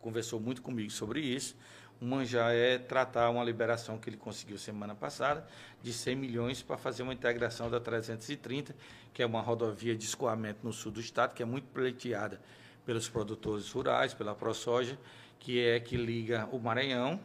conversou 0.00 0.38
muito 0.38 0.60
comigo 0.60 0.90
sobre 0.90 1.20
isso. 1.20 1.56
Uma 1.98 2.24
já 2.24 2.52
é 2.52 2.76
tratar 2.78 3.30
uma 3.30 3.42
liberação 3.42 3.96
que 3.96 4.10
ele 4.10 4.16
conseguiu 4.16 4.58
semana 4.58 4.94
passada, 4.94 5.46
de 5.82 5.92
100 5.92 6.16
milhões 6.16 6.62
para 6.62 6.76
fazer 6.76 7.02
uma 7.04 7.14
integração 7.14 7.70
da 7.70 7.80
330, 7.80 8.74
que 9.14 9.22
é 9.22 9.26
uma 9.26 9.40
rodovia 9.40 9.96
de 9.96 10.04
escoamento 10.04 10.58
no 10.62 10.72
sul 10.72 10.92
do 10.92 11.00
estado, 11.00 11.32
que 11.32 11.42
é 11.42 11.46
muito 11.46 11.68
pleiteada 11.68 12.40
pelos 12.84 13.08
produtores 13.08 13.70
rurais, 13.70 14.12
pela 14.12 14.34
ProSoja, 14.34 14.98
que 15.38 15.60
é 15.60 15.80
que 15.80 15.96
liga 15.96 16.48
o 16.52 16.58
Maranhão, 16.58 17.20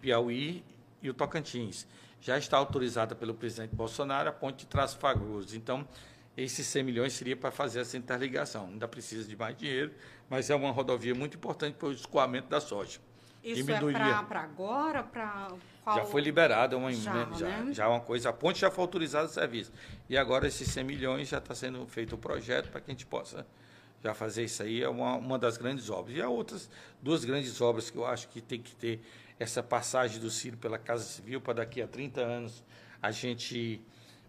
Piauí 0.00 0.62
e 1.00 1.08
o 1.08 1.14
Tocantins 1.14 1.86
já 2.20 2.36
está 2.38 2.56
autorizada 2.56 3.14
pelo 3.14 3.34
presidente 3.34 3.74
Bolsonaro 3.74 4.28
a 4.28 4.32
ponte 4.32 4.60
de 4.60 4.66
Traço 4.66 4.98
Fagoso. 4.98 5.56
Então, 5.56 5.86
esses 6.36 6.66
100 6.66 6.82
milhões 6.82 7.12
seria 7.12 7.36
para 7.36 7.50
fazer 7.50 7.80
essa 7.80 7.96
interligação. 7.96 8.66
Ainda 8.66 8.86
precisa 8.86 9.28
de 9.28 9.36
mais 9.36 9.56
dinheiro, 9.56 9.92
mas 10.28 10.50
é 10.50 10.54
uma 10.54 10.70
rodovia 10.70 11.14
muito 11.14 11.36
importante 11.36 11.74
para 11.74 11.88
o 11.88 11.92
escoamento 11.92 12.48
da 12.48 12.60
soja. 12.60 13.00
Isso 13.42 13.60
é 13.60 13.64
Diminuiria. 13.64 14.20
é 14.20 14.22
para 14.24 14.40
agora? 14.42 15.02
Para 15.02 15.54
Já 15.86 16.04
foi 16.04 16.20
liberada 16.20 16.76
uma 16.76 16.92
já, 16.92 17.12
né? 17.12 17.36
já, 17.36 17.72
já 17.72 17.88
uma 17.88 18.00
coisa. 18.00 18.28
A 18.28 18.32
ponte 18.32 18.60
já 18.60 18.70
foi 18.70 18.82
autorizada 18.82 19.26
o 19.26 19.30
serviço. 19.30 19.72
E 20.08 20.16
agora 20.16 20.46
esses 20.46 20.68
100 20.68 20.84
milhões 20.84 21.28
já 21.28 21.38
está 21.38 21.54
sendo 21.54 21.86
feito 21.86 22.14
o 22.14 22.18
projeto 22.18 22.70
para 22.70 22.80
que 22.80 22.90
a 22.90 22.94
gente 22.94 23.06
possa 23.06 23.46
já 24.02 24.12
fazer 24.12 24.44
isso 24.44 24.62
aí. 24.62 24.82
É 24.82 24.88
uma, 24.88 25.14
uma 25.16 25.38
das 25.38 25.56
grandes 25.56 25.88
obras. 25.88 26.16
E 26.16 26.20
há 26.20 26.28
outras 26.28 26.68
duas 27.00 27.24
grandes 27.24 27.60
obras 27.60 27.90
que 27.90 27.96
eu 27.96 28.06
acho 28.06 28.28
que 28.28 28.40
tem 28.40 28.60
que 28.60 28.74
ter 28.74 29.00
essa 29.38 29.62
passagem 29.62 30.20
do 30.20 30.30
Ciro 30.30 30.56
pela 30.56 30.78
Casa 30.78 31.04
Civil 31.04 31.40
para 31.40 31.54
daqui 31.54 31.80
a 31.80 31.86
30 31.86 32.20
anos 32.20 32.64
a 33.00 33.10
gente 33.10 33.80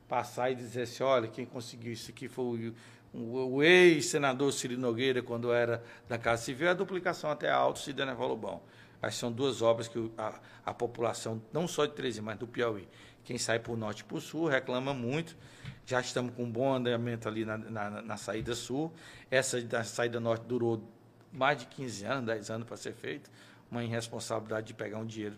passar 0.07 0.51
e 0.51 0.55
dizer 0.55 0.83
assim, 0.83 1.03
olha, 1.03 1.27
quem 1.27 1.45
conseguiu 1.45 1.91
isso 1.93 2.11
aqui 2.11 2.27
foi 2.27 2.73
o, 3.13 3.17
o, 3.17 3.55
o 3.55 3.63
ex-senador 3.63 4.51
Ciro 4.53 4.77
Nogueira, 4.77 5.21
quando 5.21 5.51
era 5.51 5.83
da 6.07 6.17
Casa 6.17 6.43
Civil, 6.43 6.67
é 6.67 6.71
a 6.71 6.73
duplicação 6.73 7.31
até 7.31 7.49
Alto 7.49 7.87
e 7.89 7.93
Daniel 7.93 8.17
Lobão. 8.19 8.61
As 9.01 9.15
são 9.15 9.31
duas 9.31 9.61
obras 9.61 9.87
que 9.87 10.11
a, 10.17 10.39
a 10.65 10.73
população, 10.73 11.41
não 11.53 11.67
só 11.67 11.85
de 11.85 11.93
Teresina, 11.93 12.25
mas 12.25 12.37
do 12.37 12.47
Piauí, 12.47 12.87
quem 13.23 13.37
sai 13.37 13.59
por 13.59 13.77
norte 13.77 14.01
e 14.01 14.03
por 14.03 14.21
sul, 14.21 14.47
reclama 14.47 14.93
muito. 14.93 15.37
Já 15.85 16.01
estamos 16.01 16.33
com 16.35 16.43
um 16.43 16.51
bom 16.51 16.73
andamento 16.73 17.27
ali 17.27 17.45
na, 17.45 17.57
na, 17.57 18.01
na 18.01 18.17
saída 18.17 18.53
sul. 18.53 18.93
Essa 19.31 19.61
da 19.61 19.83
saída 19.83 20.19
norte 20.19 20.45
durou 20.45 20.83
mais 21.31 21.59
de 21.59 21.65
15 21.67 22.05
anos, 22.05 22.25
10 22.25 22.49
anos 22.49 22.67
para 22.67 22.77
ser 22.77 22.93
feita. 22.93 23.29
Uma 23.71 23.83
irresponsabilidade 23.83 24.67
de 24.67 24.73
pegar 24.73 24.97
um 24.97 25.05
dinheiro 25.05 25.35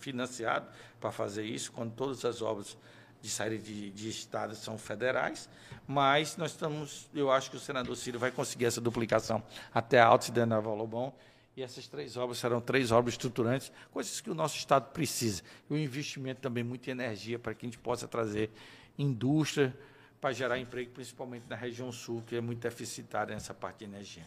financiado 0.00 0.66
para 1.00 1.10
fazer 1.10 1.44
isso, 1.44 1.70
quando 1.72 1.92
todas 1.92 2.24
as 2.24 2.42
obras 2.42 2.76
de 3.20 3.28
saída 3.28 3.58
de, 3.58 3.90
de 3.90 4.08
estados 4.08 4.58
são 4.58 4.78
federais, 4.78 5.48
mas 5.86 6.36
nós 6.36 6.52
estamos, 6.52 7.08
eu 7.14 7.30
acho 7.30 7.50
que 7.50 7.56
o 7.56 7.60
senador 7.60 7.94
Ciro 7.96 8.18
vai 8.18 8.30
conseguir 8.30 8.64
essa 8.64 8.80
duplicação 8.80 9.42
até 9.74 10.00
a 10.00 10.06
Alta 10.06 10.26
Cidade 10.26 10.50
Lobão, 10.50 11.12
e 11.56 11.62
essas 11.62 11.86
três 11.86 12.16
obras 12.16 12.38
serão 12.38 12.60
três 12.60 12.90
obras 12.90 13.14
estruturantes, 13.14 13.70
coisas 13.90 14.20
que 14.20 14.30
o 14.30 14.34
nosso 14.34 14.56
Estado 14.56 14.90
precisa. 14.92 15.42
E 15.68 15.74
o 15.74 15.76
investimento 15.76 16.40
também, 16.40 16.64
muita 16.64 16.90
energia 16.90 17.38
para 17.38 17.54
que 17.54 17.66
a 17.66 17.68
gente 17.68 17.78
possa 17.78 18.08
trazer 18.08 18.50
indústria 18.96 19.76
para 20.20 20.32
gerar 20.32 20.58
emprego, 20.58 20.90
principalmente 20.92 21.44
na 21.48 21.56
região 21.56 21.90
sul, 21.90 22.22
que 22.26 22.36
é 22.36 22.40
muito 22.40 22.60
deficitária 22.60 23.34
nessa 23.34 23.52
parte 23.52 23.80
de 23.80 23.84
energia. 23.84 24.24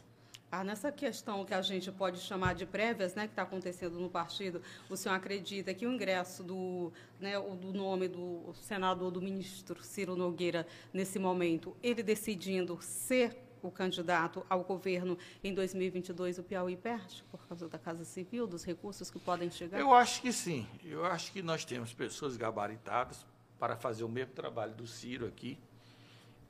Ah, 0.56 0.64
nessa 0.64 0.92
questão 0.92 1.44
que 1.44 1.52
a 1.52 1.64
gente 1.64 1.92
pode 1.92 2.20
chamar 2.20 2.54
de 2.54 2.64
prévias, 2.64 3.16
né, 3.16 3.24
que 3.26 3.32
está 3.32 3.42
acontecendo 3.42 4.00
no 4.00 4.08
partido, 4.08 4.62
o 4.88 4.96
senhor 4.96 5.16
acredita 5.16 5.74
que 5.74 5.88
o 5.88 5.92
ingresso 5.92 6.44
do, 6.44 6.94
né, 7.20 7.34
do 7.40 7.74
nome 7.74 8.08
do 8.08 8.54
senador, 8.62 9.10
do 9.10 9.20
ministro 9.20 9.82
Ciro 9.82 10.16
Nogueira, 10.16 10.68
nesse 10.94 11.18
momento, 11.18 11.76
ele 11.82 12.04
decidindo 12.04 12.78
ser 12.84 13.36
o 13.64 13.72
candidato 13.72 14.46
ao 14.48 14.64
governo 14.64 15.18
em 15.44 15.56
2022, 15.56 16.38
o 16.38 16.44
Piauí 16.44 16.78
perde 16.78 17.24
por 17.32 17.48
causa 17.48 17.68
da 17.68 17.80
Casa 17.80 18.06
Civil, 18.06 18.46
dos 18.46 18.64
recursos 18.64 19.10
que 19.10 19.18
podem 19.18 19.50
chegar? 19.50 19.80
Eu 19.80 19.92
acho 19.92 20.22
que 20.22 20.32
sim. 20.32 20.68
Eu 20.86 21.04
acho 21.04 21.32
que 21.32 21.42
nós 21.42 21.66
temos 21.66 21.96
pessoas 21.96 22.38
gabaritadas 22.38 23.26
para 23.58 23.76
fazer 23.76 24.04
o 24.04 24.10
mesmo 24.10 24.34
trabalho 24.34 24.76
do 24.76 24.86
Ciro 24.86 25.26
aqui. 25.26 25.58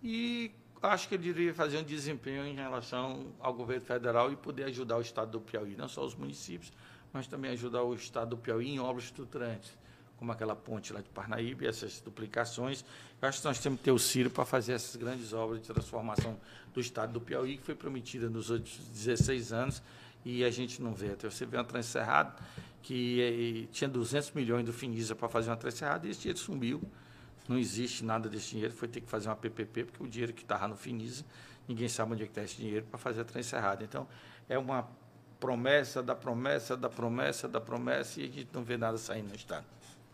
E 0.03 0.51
acho 0.89 1.07
que 1.07 1.15
ele 1.15 1.23
deveria 1.23 1.53
fazer 1.53 1.77
um 1.77 1.83
desempenho 1.83 2.45
em 2.45 2.55
relação 2.55 3.27
ao 3.39 3.53
governo 3.53 3.85
federal 3.85 4.31
e 4.31 4.35
poder 4.35 4.65
ajudar 4.65 4.97
o 4.97 5.01
Estado 5.01 5.31
do 5.31 5.41
Piauí, 5.41 5.75
não 5.75 5.87
só 5.87 6.03
os 6.05 6.15
municípios, 6.15 6.71
mas 7.11 7.27
também 7.27 7.51
ajudar 7.51 7.83
o 7.83 7.93
Estado 7.93 8.31
do 8.31 8.37
Piauí 8.37 8.69
em 8.69 8.79
obras 8.79 9.05
estruturantes 9.05 9.83
como 10.23 10.31
aquela 10.31 10.55
ponte 10.55 10.93
lá 10.93 11.01
de 11.01 11.09
Parnaíba, 11.09 11.65
essas 11.65 11.99
duplicações. 11.99 12.85
Eu 13.21 13.27
acho 13.27 13.41
que 13.41 13.45
nós 13.45 13.59
temos 13.59 13.79
que 13.79 13.83
ter 13.83 13.91
o 13.91 13.99
Ciro 13.99 14.29
para 14.29 14.45
fazer 14.45 14.71
essas 14.71 14.95
grandes 14.95 15.33
obras 15.33 15.59
de 15.59 15.67
transformação 15.67 16.39
do 16.73 16.79
estado 16.79 17.11
do 17.11 17.19
Piauí, 17.19 17.57
que 17.57 17.63
foi 17.63 17.75
prometida 17.75 18.29
nos 18.29 18.49
últimos 18.49 18.87
16 18.87 19.51
anos, 19.51 19.83
e 20.23 20.45
a 20.45 20.49
gente 20.49 20.81
não 20.81 20.93
vê. 20.93 21.11
Até 21.11 21.29
você 21.29 21.45
vê 21.45 21.57
uma 21.57 21.65
Transerrada 21.65 22.33
que 22.81 23.65
eh, 23.65 23.67
tinha 23.73 23.89
200 23.89 24.31
milhões 24.31 24.65
do 24.65 24.71
Finisa 24.71 25.13
para 25.13 25.27
fazer 25.27 25.49
uma 25.49 25.57
Transerrada, 25.57 26.07
e 26.07 26.11
esse 26.11 26.21
dinheiro 26.21 26.39
sumiu. 26.39 26.81
Não 27.47 27.57
existe 27.57 28.03
nada 28.05 28.29
desse 28.29 28.51
dinheiro, 28.51 28.73
foi 28.73 28.87
ter 28.87 29.01
que 29.01 29.09
fazer 29.09 29.29
uma 29.29 29.35
PPP, 29.35 29.85
porque 29.85 30.03
o 30.03 30.07
dinheiro 30.07 30.33
que 30.33 30.43
estava 30.43 30.67
no 30.67 30.75
Finisa, 30.75 31.25
ninguém 31.67 31.89
sabe 31.89 32.13
onde 32.13 32.23
é 32.23 32.25
que 32.25 32.31
está 32.31 32.43
esse 32.43 32.55
dinheiro 32.55 32.85
para 32.85 32.97
fazer 32.97 33.21
a 33.21 33.25
Transerrada. 33.25 33.83
Então, 33.83 34.07
é 34.47 34.57
uma 34.57 34.87
promessa 35.39 36.01
da 36.01 36.15
promessa 36.15 36.77
da 36.77 36.89
promessa 36.89 37.47
da 37.49 37.59
promessa, 37.59 38.21
e 38.21 38.23
a 38.23 38.27
gente 38.27 38.49
não 38.53 38.63
vê 38.63 38.77
nada 38.77 38.97
saindo 38.97 39.29
no 39.29 39.35
Estado. 39.35 39.65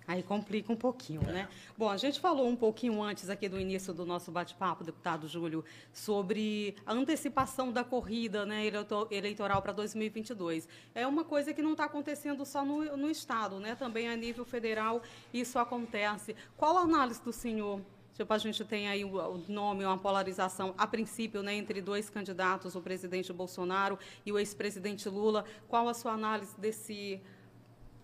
Aí 0.09 0.23
complica 0.23 0.73
um 0.73 0.75
pouquinho, 0.75 1.21
né? 1.21 1.47
Bom, 1.77 1.87
a 1.87 1.95
gente 1.95 2.19
falou 2.19 2.47
um 2.47 2.55
pouquinho 2.55 2.99
antes 2.99 3.29
aqui 3.29 3.47
do 3.47 3.59
início 3.59 3.93
do 3.93 4.07
nosso 4.07 4.31
bate-papo, 4.31 4.83
deputado 4.83 5.27
Júlio, 5.27 5.63
sobre 5.93 6.75
a 6.83 6.93
antecipação 6.93 7.71
da 7.71 7.83
corrida 7.83 8.43
né, 8.43 8.63
eleitoral 9.11 9.61
para 9.61 9.71
2022. 9.71 10.67
É 10.95 11.05
uma 11.05 11.23
coisa 11.23 11.53
que 11.53 11.61
não 11.61 11.73
está 11.73 11.85
acontecendo 11.85 12.43
só 12.43 12.65
no, 12.65 12.97
no 12.97 13.07
Estado, 13.07 13.59
né? 13.59 13.75
Também 13.75 14.09
a 14.09 14.15
nível 14.15 14.43
federal 14.43 15.03
isso 15.31 15.59
acontece. 15.59 16.35
Qual 16.57 16.75
a 16.75 16.81
análise 16.81 17.21
do 17.21 17.31
senhor 17.31 17.79
Tipo, 18.15 18.33
a 18.33 18.37
gente 18.37 18.65
tem 18.65 18.89
aí 18.89 19.05
o 19.05 19.37
nome, 19.47 19.85
uma 19.85 19.97
polarização, 19.97 20.73
a 20.77 20.85
princípio, 20.85 21.41
né, 21.41 21.53
entre 21.53 21.79
dois 21.81 22.09
candidatos, 22.09 22.75
o 22.75 22.81
presidente 22.81 23.31
Bolsonaro 23.31 23.97
e 24.25 24.31
o 24.33 24.37
ex-presidente 24.37 25.07
Lula. 25.07 25.45
Qual 25.69 25.87
a 25.87 25.93
sua 25.93 26.11
análise 26.11 26.59
desse 26.59 27.21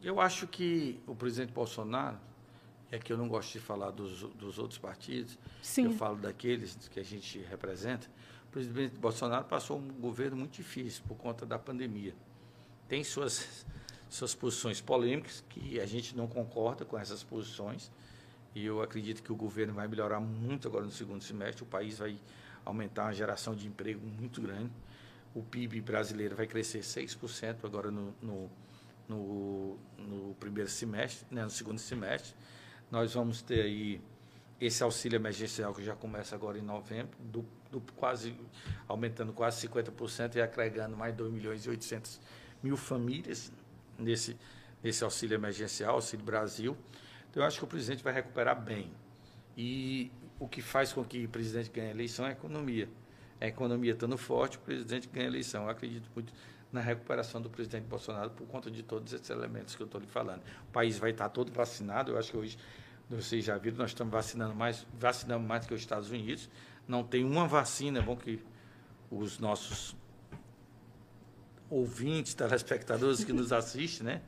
eu 0.06 0.22
acho 0.22 0.46
que 0.46 1.00
o 1.08 1.16
presidente 1.16 1.52
Bolsonaro, 1.52 2.20
é 2.92 3.00
que 3.00 3.12
eu 3.12 3.18
não 3.18 3.28
gosto 3.28 3.54
de 3.54 3.60
falar 3.60 3.90
dos, 3.90 4.22
dos 4.36 4.60
outros 4.60 4.78
partidos, 4.78 5.36
Sim. 5.64 5.86
eu 5.86 5.92
falo 5.94 6.16
daqueles 6.18 6.76
que 6.92 7.00
a 7.00 7.04
gente 7.04 7.40
representa. 7.40 8.08
O 8.48 8.52
presidente 8.52 8.96
Bolsonaro 8.98 9.46
passou 9.46 9.80
um 9.80 9.88
governo 10.00 10.38
muito 10.38 10.54
difícil 10.54 11.04
por 11.08 11.18
conta 11.18 11.44
da 11.44 11.58
pandemia. 11.58 12.14
Tem 12.88 13.04
suas, 13.04 13.66
suas 14.08 14.36
posições 14.36 14.80
polêmicas, 14.80 15.44
que 15.50 15.80
a 15.80 15.88
gente 15.88 16.16
não 16.16 16.28
concorda 16.28 16.86
com 16.86 17.00
essas 17.00 17.24
posições, 17.24 17.92
e 18.54 18.64
eu 18.64 18.84
acredito 18.84 19.24
que 19.24 19.32
o 19.32 19.36
governo 19.36 19.74
vai 19.74 19.88
melhorar 19.88 20.20
muito 20.20 20.68
agora 20.68 20.86
no 20.86 20.92
segundo 20.92 21.24
semestre, 21.24 21.64
o 21.64 21.66
país 21.66 21.98
vai 21.98 22.16
aumentar 22.64 23.06
uma 23.06 23.14
geração 23.14 23.56
de 23.56 23.68
emprego 23.68 24.06
muito 24.06 24.40
grande. 24.40 24.72
O 25.34 25.42
PIB 25.42 25.82
brasileiro 25.82 26.36
vai 26.36 26.46
crescer 26.46 26.82
6% 26.82 27.66
agora 27.66 27.90
no, 27.90 28.14
no 28.22 28.52
no, 29.08 29.78
no 29.98 30.36
primeiro 30.36 30.70
semestre, 30.70 31.26
né, 31.32 31.44
no 31.44 31.50
segundo 31.50 31.80
semestre. 31.80 32.36
Nós 32.92 33.14
vamos 33.14 33.42
ter 33.42 33.62
aí 33.62 34.02
esse 34.60 34.84
auxílio 34.84 35.18
emergencial 35.18 35.74
que 35.74 35.84
já 35.84 35.96
começa 35.96 36.36
agora 36.36 36.58
em 36.58 36.62
novembro, 36.62 37.18
do, 37.20 37.46
do 37.72 37.82
quase 37.96 38.36
aumentando 38.88 39.34
quase 39.34 39.68
50% 39.68 40.36
e 40.36 40.42
agregando 40.42 40.96
mais 40.96 41.14
2 41.16 41.32
milhões 41.32 41.66
e 41.66 41.70
800 41.70 42.22
mil 42.64 42.78
famílias 42.78 43.52
nesse, 44.00 44.38
nesse 44.82 45.04
auxílio 45.04 45.36
emergencial, 45.36 45.96
Auxílio 45.96 46.26
Brasil. 46.26 46.78
Então, 47.30 47.44
eu 47.44 47.48
acho 47.48 47.58
que 47.58 47.64
o 47.66 47.68
presidente 47.68 48.04
vai 48.04 48.14
recuperar 48.14 48.60
bem. 48.60 48.92
E 49.58 50.12
o 50.40 50.48
que 50.48 50.62
faz 50.62 50.94
com 50.94 51.04
que 51.04 51.26
o 51.26 51.30
presidente 51.30 51.70
ganhe 51.70 51.88
a 51.88 51.92
eleição 51.92 52.26
é 52.26 52.30
a 52.30 52.32
economia. 52.32 52.90
A 53.40 53.48
economia 53.48 53.92
estando 53.92 54.18
forte, 54.18 54.58
o 54.58 54.62
presidente 54.62 55.08
ganha 55.10 55.26
a 55.26 55.30
eleição. 55.30 55.64
Eu 55.64 55.70
acredito 55.70 56.10
muito 56.16 56.34
na 56.76 56.82
recuperação 56.82 57.42
do 57.42 57.50
presidente 57.50 57.86
Bolsonaro 57.86 58.30
por 58.30 58.46
conta 58.48 58.70
de 58.70 58.84
todos 58.84 59.14
esses 59.14 59.30
elementos 59.30 59.76
que 59.76 59.82
eu 59.82 59.86
estou 59.86 60.00
lhe 60.00 60.08
falando. 60.08 60.42
O 60.68 60.72
país 60.72 60.98
vai 61.00 61.12
estar 61.12 61.30
todo 61.30 61.52
vacinado, 61.52 62.12
eu 62.12 62.18
acho 62.20 62.32
que 62.32 62.38
hoje, 62.38 62.58
vocês 63.10 63.46
já 63.46 63.58
viram, 63.58 63.78
nós 63.78 63.92
estamos 63.92 64.12
vacinando 64.12 64.54
mais, 64.54 64.86
vacinando 65.00 65.48
mais 65.48 65.66
que 65.66 65.74
os 65.74 65.80
Estados 65.80 66.12
Unidos. 66.12 66.50
Não 66.88 67.04
tem 67.04 67.24
uma 67.24 67.48
vacina, 67.48 68.00
é 68.00 68.02
bom 68.02 68.16
que 68.16 68.44
os 69.10 69.40
nossos 69.40 69.96
ouvintes, 71.70 72.34
telespectadores 72.34 73.24
que 73.24 73.32
nos 73.32 73.54
assistem, 73.54 74.06
né, 74.06 74.22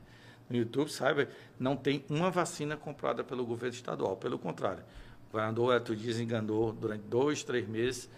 no 0.48 0.56
YouTube, 0.56 0.90
saibam, 0.90 1.26
não 1.58 1.76
tem 1.76 2.04
uma 2.08 2.30
vacina 2.30 2.76
comprada 2.76 3.22
pelo 3.22 3.44
governo 3.44 3.74
estadual. 3.74 4.16
Pelo 4.16 4.38
contrário, 4.38 4.82
o 5.28 5.32
governador 5.32 5.76
Eto 5.76 5.94
Dias 5.94 6.18
enganou 6.18 6.72
durante 6.72 7.02
dois, 7.02 7.44
três 7.44 7.68
meses 7.68 8.08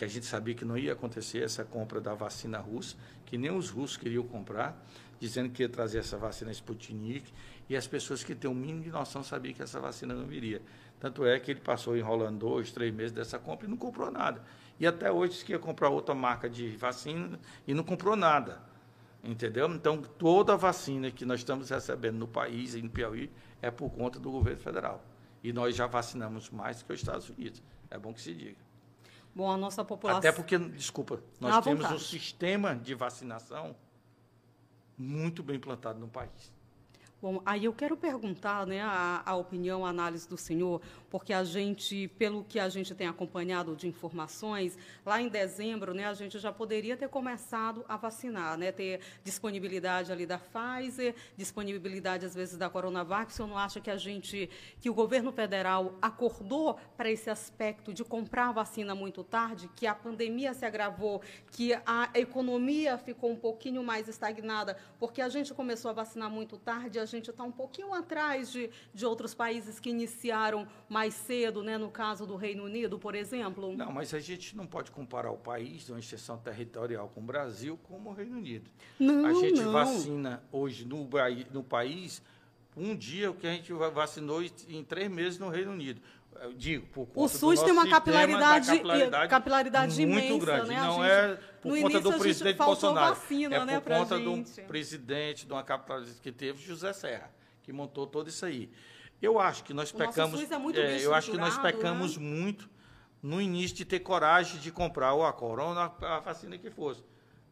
que 0.00 0.04
a 0.06 0.08
gente 0.08 0.24
sabia 0.24 0.54
que 0.54 0.64
não 0.64 0.78
ia 0.78 0.94
acontecer 0.94 1.42
essa 1.42 1.62
compra 1.62 2.00
da 2.00 2.14
vacina 2.14 2.56
russa, 2.58 2.96
que 3.30 3.38
nem 3.38 3.52
os 3.52 3.70
russos 3.70 3.96
queriam 3.96 4.24
comprar, 4.24 4.84
dizendo 5.20 5.50
que 5.50 5.62
ia 5.62 5.68
trazer 5.68 5.98
essa 5.98 6.18
vacina 6.18 6.50
Sputnik, 6.50 7.32
e 7.68 7.76
as 7.76 7.86
pessoas 7.86 8.24
que 8.24 8.34
têm 8.34 8.50
o 8.50 8.52
um 8.52 8.56
mínimo 8.56 8.82
de 8.82 8.90
noção 8.90 9.22
sabiam 9.22 9.54
que 9.54 9.62
essa 9.62 9.78
vacina 9.78 10.12
não 10.12 10.26
viria. 10.26 10.60
Tanto 10.98 11.24
é 11.24 11.38
que 11.38 11.52
ele 11.52 11.60
passou 11.60 11.96
enrolando 11.96 12.40
dois, 12.40 12.72
três 12.72 12.92
meses 12.92 13.12
dessa 13.12 13.38
compra 13.38 13.68
e 13.68 13.70
não 13.70 13.76
comprou 13.76 14.10
nada. 14.10 14.42
E 14.80 14.86
até 14.86 15.12
hoje 15.12 15.34
disse 15.34 15.44
que 15.44 15.52
ia 15.52 15.60
comprar 15.60 15.90
outra 15.90 16.12
marca 16.12 16.50
de 16.50 16.76
vacina 16.76 17.38
e 17.68 17.72
não 17.72 17.84
comprou 17.84 18.16
nada. 18.16 18.60
Entendeu? 19.22 19.68
Então, 19.68 20.02
toda 20.02 20.54
a 20.54 20.56
vacina 20.56 21.08
que 21.12 21.24
nós 21.24 21.38
estamos 21.38 21.70
recebendo 21.70 22.18
no 22.18 22.26
país 22.26 22.74
e 22.74 22.82
no 22.82 22.90
Piauí 22.90 23.30
é 23.62 23.70
por 23.70 23.90
conta 23.90 24.18
do 24.18 24.32
governo 24.32 24.58
federal. 24.58 25.04
E 25.44 25.52
nós 25.52 25.76
já 25.76 25.86
vacinamos 25.86 26.50
mais 26.50 26.82
que 26.82 26.92
os 26.92 26.98
Estados 26.98 27.30
Unidos. 27.30 27.62
É 27.88 27.96
bom 27.96 28.12
que 28.12 28.20
se 28.20 28.34
diga. 28.34 28.69
Bom, 29.34 29.50
a 29.50 29.56
nossa 29.56 29.84
população. 29.84 30.18
Até 30.18 30.32
porque, 30.32 30.58
desculpa, 30.58 31.22
nós 31.40 31.62
temos 31.64 31.82
vontade. 31.82 31.94
um 31.94 32.04
sistema 32.04 32.74
de 32.74 32.94
vacinação 32.94 33.76
muito 34.98 35.42
bem 35.42 35.56
implantado 35.56 35.98
no 35.98 36.08
país. 36.08 36.52
Bom, 37.22 37.42
aí 37.44 37.66
eu 37.66 37.72
quero 37.74 37.98
perguntar 37.98 38.66
né, 38.66 38.80
a, 38.80 39.22
a, 39.26 39.36
opinião, 39.36 39.84
a 39.84 39.90
análise 39.90 40.26
do 40.26 40.38
senhor, 40.38 40.80
porque 41.10 41.34
a 41.34 41.44
gente, 41.44 42.08
pelo 42.16 42.42
que 42.44 42.58
a 42.58 42.66
gente 42.70 42.94
tem 42.94 43.06
acompanhado 43.06 43.76
de 43.76 43.86
informações, 43.86 44.78
lá 45.04 45.20
em 45.20 45.28
dezembro, 45.28 45.92
né, 45.92 46.06
a 46.06 46.14
gente 46.14 46.38
já 46.38 46.50
poderia 46.50 46.96
ter 46.96 47.10
começado 47.10 47.84
a 47.86 47.98
vacinar, 47.98 48.56
né, 48.56 48.72
ter 48.72 49.00
disponibilidade 49.22 50.10
ali 50.10 50.24
da 50.24 50.38
Pfizer, 50.38 51.14
disponibilidade 51.36 52.24
às 52.24 52.34
vezes 52.34 52.56
da 52.56 52.70
Coronavac. 52.70 53.30
O 53.30 53.34
senhor 53.34 53.48
não 53.48 53.58
acha 53.58 53.82
que 53.82 53.90
a 53.90 53.98
gente, 53.98 54.48
que 54.80 54.88
o 54.88 54.94
governo 54.94 55.30
federal 55.30 55.98
acordou 56.00 56.78
para 56.96 57.10
esse 57.10 57.28
aspecto 57.28 57.92
de 57.92 58.02
comprar 58.02 58.50
vacina 58.52 58.94
muito 58.94 59.22
tarde, 59.22 59.68
que 59.76 59.86
a 59.86 59.94
pandemia 59.94 60.54
se 60.54 60.64
agravou, 60.64 61.20
que 61.50 61.74
a 61.84 62.08
economia 62.14 62.96
ficou 62.96 63.30
um 63.30 63.36
pouquinho 63.36 63.84
mais 63.84 64.08
estagnada, 64.08 64.78
porque 64.98 65.20
a 65.20 65.28
gente 65.28 65.52
começou 65.52 65.90
a 65.90 65.92
vacinar 65.92 66.30
muito 66.30 66.56
tarde, 66.56 66.98
gente 67.10 67.30
está 67.30 67.44
um 67.44 67.52
pouquinho 67.52 67.92
atrás 67.92 68.50
de, 68.52 68.70
de 68.92 69.06
outros 69.06 69.34
países 69.34 69.80
que 69.80 69.90
iniciaram 69.90 70.66
mais 70.88 71.14
cedo, 71.14 71.62
né? 71.62 71.78
no 71.78 71.90
caso 71.90 72.26
do 72.26 72.36
Reino 72.36 72.64
Unido, 72.64 72.98
por 72.98 73.14
exemplo? 73.14 73.76
Não, 73.76 73.92
mas 73.92 74.14
a 74.14 74.20
gente 74.20 74.56
não 74.56 74.66
pode 74.66 74.90
comparar 74.90 75.30
o 75.30 75.38
país, 75.38 75.88
uma 75.88 75.98
extensão 75.98 76.38
territorial 76.38 77.08
com 77.08 77.20
o 77.20 77.24
Brasil, 77.24 77.78
como 77.84 78.10
o 78.10 78.12
Reino 78.12 78.36
Unido. 78.36 78.70
Não, 78.98 79.26
a 79.26 79.34
gente 79.34 79.60
não. 79.60 79.72
vacina 79.72 80.42
hoje 80.52 80.84
no, 80.84 81.08
no 81.52 81.62
país 81.62 82.22
um 82.76 82.96
dia 82.96 83.30
o 83.30 83.34
que 83.34 83.46
a 83.46 83.52
gente 83.52 83.72
vacinou 83.72 84.42
em 84.42 84.84
três 84.84 85.10
meses 85.10 85.38
no 85.38 85.48
Reino 85.48 85.72
Unido. 85.72 86.00
Eu 86.40 86.54
digo, 86.54 86.86
por 86.86 87.06
conta 87.06 87.20
o 87.20 87.28
SUS 87.28 87.62
tem 87.62 87.70
uma 87.70 87.86
capilaridade, 87.86 88.66
capilaridade, 88.66 89.28
capilaridade 89.28 90.06
muito 90.06 90.24
imensa, 90.24 90.46
grande. 90.46 90.68
né? 90.70 90.80
Não 90.80 90.92
gente, 90.94 91.10
é 91.10 91.38
por 91.60 91.80
conta 91.80 92.00
do 92.00 92.12
presidente 92.14 92.56
Bolsonaro. 92.56 93.14
Vacina, 93.14 93.56
é 93.56 93.64
né, 93.66 93.80
por 93.80 93.92
conta 93.92 94.16
gente. 94.16 94.60
do 94.60 94.66
presidente, 94.66 95.46
de 95.46 95.52
uma 95.52 95.62
capilaridade 95.62 96.18
que 96.18 96.32
teve, 96.32 96.62
José 96.62 96.94
Serra, 96.94 97.30
que 97.62 97.70
montou 97.72 98.06
tudo 98.06 98.30
isso 98.30 98.46
aí. 98.46 98.70
Eu 99.20 99.38
acho 99.38 99.62
que 99.64 99.74
nós 99.74 99.90
o 99.90 99.96
pecamos. 99.96 100.50
É 100.50 100.58
muito 100.58 100.80
é, 100.80 101.04
eu 101.04 101.14
acho 101.14 101.30
que 101.30 101.36
nós 101.36 101.58
né? 101.58 101.62
pecamos 101.62 102.16
muito 102.16 102.70
no 103.22 103.38
início 103.38 103.76
de 103.76 103.84
ter 103.84 104.00
coragem 104.00 104.58
de 104.60 104.72
comprar 104.72 105.12
ou 105.12 105.26
a 105.26 105.32
corona 105.34 105.92
a 106.00 106.20
vacina 106.20 106.56
que 106.56 106.70
fosse. 106.70 107.04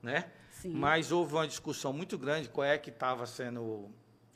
Né? 0.03 0.31
Sim. 0.51 0.71
Mas 0.71 1.13
houve 1.13 1.35
uma 1.35 1.47
discussão 1.47 1.93
muito 1.93 2.17
grande 2.17 2.49
qual 2.49 2.65
é 2.65 2.79
que 2.79 2.89
estava 2.89 3.27
sendo 3.27 3.91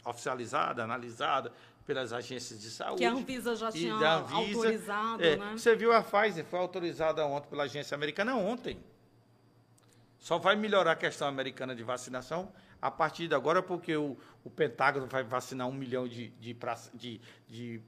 oficializada, 0.05 0.83
analisada 0.83 1.53
pelas 1.85 2.13
agências 2.13 2.61
de 2.61 2.71
saúde. 2.71 2.99
Que 2.99 3.05
a 3.05 3.13
Anvisa 3.13 3.55
já 3.57 3.71
tinha 3.71 3.95
Anvisa, 3.95 4.35
autorizado, 4.35 5.25
é, 5.25 5.37
né? 5.37 5.53
Você 5.57 5.75
viu 5.75 5.93
a 5.93 6.03
Pfizer, 6.03 6.45
foi 6.45 6.59
autorizada 6.59 7.25
ontem 7.27 7.49
pela 7.49 7.65
agência 7.65 7.95
americana 7.95 8.37
ontem. 8.37 8.79
Só 10.19 10.39
vai 10.39 10.55
melhorar 10.55 10.93
a 10.93 10.97
questão 10.97 11.27
americana 11.27 11.75
de 11.75 11.83
vacinação 11.83 12.53
a 12.81 12.91
partir 12.91 13.29
de 13.29 13.35
agora, 13.35 13.63
porque 13.63 13.97
o, 13.97 14.17
o 14.45 14.51
Pentágono 14.51 15.07
vai 15.07 15.23
vacinar 15.23 15.69
um 15.69 15.73
milhão 15.73 16.07
de, 16.07 16.29
de, 16.31 16.57
de, 16.95 17.81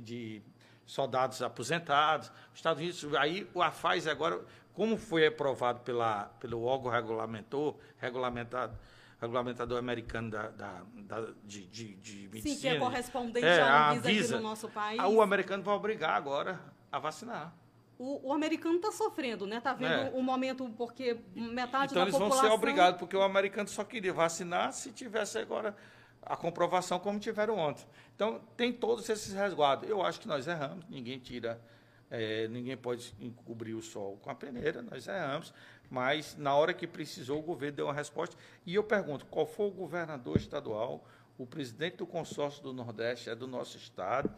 de, 0.00 0.42
soldados 0.84 1.42
aposentados. 1.42 2.28
Os 2.52 2.58
Estados 2.58 2.80
Unidos, 2.80 3.14
aí 3.14 3.48
a 3.56 3.70
Pfizer 3.70 4.12
agora, 4.12 4.40
como 4.72 4.96
foi 4.96 5.26
aprovado 5.26 5.80
pela, 5.80 6.24
pelo 6.40 6.62
órgão 6.62 6.90
regulamentor, 6.90 7.76
regulamentado, 7.98 8.76
regulamentador 9.20 9.78
americano 9.78 10.30
da, 10.30 10.48
da, 10.48 10.82
da 10.94 11.20
de, 11.44 11.66
de, 11.66 11.94
de, 11.96 12.28
medicina. 12.28 12.54
Sim, 12.54 12.60
que 12.60 12.68
é 12.68 12.78
correspondente 12.78 13.46
é, 13.46 13.60
à 13.60 13.90
Anvisa, 13.90 14.08
Anvisa 14.08 14.34
aqui 14.34 14.42
no 14.42 14.48
nosso 14.48 14.68
país. 14.68 15.00
O 15.02 15.20
americano 15.20 15.62
vai 15.62 15.74
obrigar 15.74 16.14
agora 16.14 16.60
a 16.90 16.98
vacinar. 16.98 17.54
O, 17.98 18.28
o 18.28 18.32
americano 18.32 18.76
está 18.76 18.92
sofrendo, 18.92 19.44
né? 19.44 19.58
Está 19.58 19.74
vendo 19.74 19.92
É. 19.92 20.10
um 20.14 20.22
momento 20.22 20.68
porque 20.76 21.18
metade 21.34 21.92
Então 21.92 22.02
da 22.02 22.02
eles 22.02 22.12
vão 22.12 22.28
população... 22.28 22.48
ser 22.48 22.54
obrigados, 22.54 22.98
porque 23.00 23.16
o 23.16 23.22
americano 23.22 23.68
só 23.68 23.82
queria 23.82 24.12
vacinar 24.12 24.72
se 24.72 24.92
tivesse 24.92 25.36
agora 25.36 25.74
a 26.22 26.36
comprovação 26.36 27.00
como 27.00 27.18
tiveram 27.18 27.58
ontem. 27.58 27.84
Então 28.14 28.40
tem 28.56 28.72
todos 28.72 29.08
esses 29.08 29.32
resguardos. 29.32 29.88
Eu 29.88 30.00
acho 30.00 30.20
que 30.20 30.28
nós 30.28 30.46
erramos, 30.46 30.84
ninguém 30.88 31.18
tira, 31.18 31.60
é, 32.08 32.46
ninguém 32.48 32.76
pode 32.76 33.14
encobrir 33.20 33.74
o 33.74 33.82
sol 33.82 34.16
com 34.22 34.30
a 34.30 34.34
peneira, 34.34 34.80
nós 34.80 35.08
erramos, 35.08 35.52
mas 35.90 36.36
na 36.36 36.54
hora 36.54 36.74
que 36.74 36.86
precisou 36.86 37.38
o 37.38 37.42
governo 37.42 37.76
deu 37.76 37.86
uma 37.86 37.94
resposta. 37.94 38.36
E 38.66 38.74
eu 38.74 38.84
pergunto, 38.84 39.26
qual 39.26 39.46
foi 39.46 39.66
o 39.66 39.70
governador 39.70 40.36
estadual, 40.36 41.04
o 41.36 41.46
presidente 41.46 41.96
do 41.96 42.06
consórcio 42.06 42.62
do 42.62 42.72
Nordeste, 42.72 43.30
é 43.30 43.34
do 43.34 43.46
nosso 43.46 43.76
estado, 43.76 44.30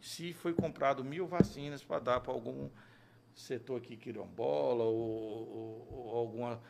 se 0.00 0.32
foi 0.32 0.52
comprado 0.52 1.04
mil 1.04 1.26
vacinas 1.26 1.82
para 1.82 1.98
dar 1.98 2.20
para 2.20 2.32
algum 2.32 2.68
setor 3.34 3.78
aqui 3.78 3.96
quilombola 3.96 4.84
ou, 4.84 4.94
ou, 4.94 5.88
ou 5.90 6.16
alguma, 6.16 6.62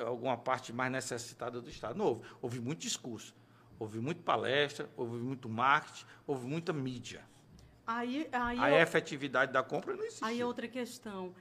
alguma 0.00 0.36
parte 0.36 0.72
mais 0.72 0.90
necessitada 0.90 1.60
do 1.60 1.70
Estado. 1.70 1.96
Não 1.96 2.06
houve. 2.06 2.22
Houve 2.42 2.60
muito 2.60 2.80
discurso, 2.80 3.34
houve 3.78 4.00
muita 4.00 4.22
palestra, 4.22 4.88
houve 4.96 5.16
muito 5.16 5.48
marketing, 5.48 6.04
houve 6.26 6.46
muita 6.46 6.72
mídia. 6.72 7.24
Aí, 7.86 8.28
aí, 8.32 8.58
A 8.58 8.82
efetividade 8.82 9.50
da 9.52 9.62
compra 9.62 9.94
não 9.96 10.04
existe. 10.04 10.22
aí 10.24 10.44
outra 10.44 10.68
questão. 10.68 11.34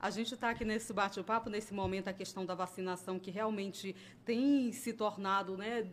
A 0.00 0.10
gente 0.10 0.34
está 0.34 0.50
aqui 0.50 0.64
nesse 0.64 0.92
bate-papo, 0.92 1.50
nesse 1.50 1.74
momento, 1.74 2.08
a 2.08 2.12
questão 2.12 2.46
da 2.46 2.54
vacinação, 2.54 3.18
que 3.18 3.30
realmente 3.30 3.96
tem 4.24 4.70
se 4.72 4.92
tornado 4.92 5.56
né, 5.56 5.88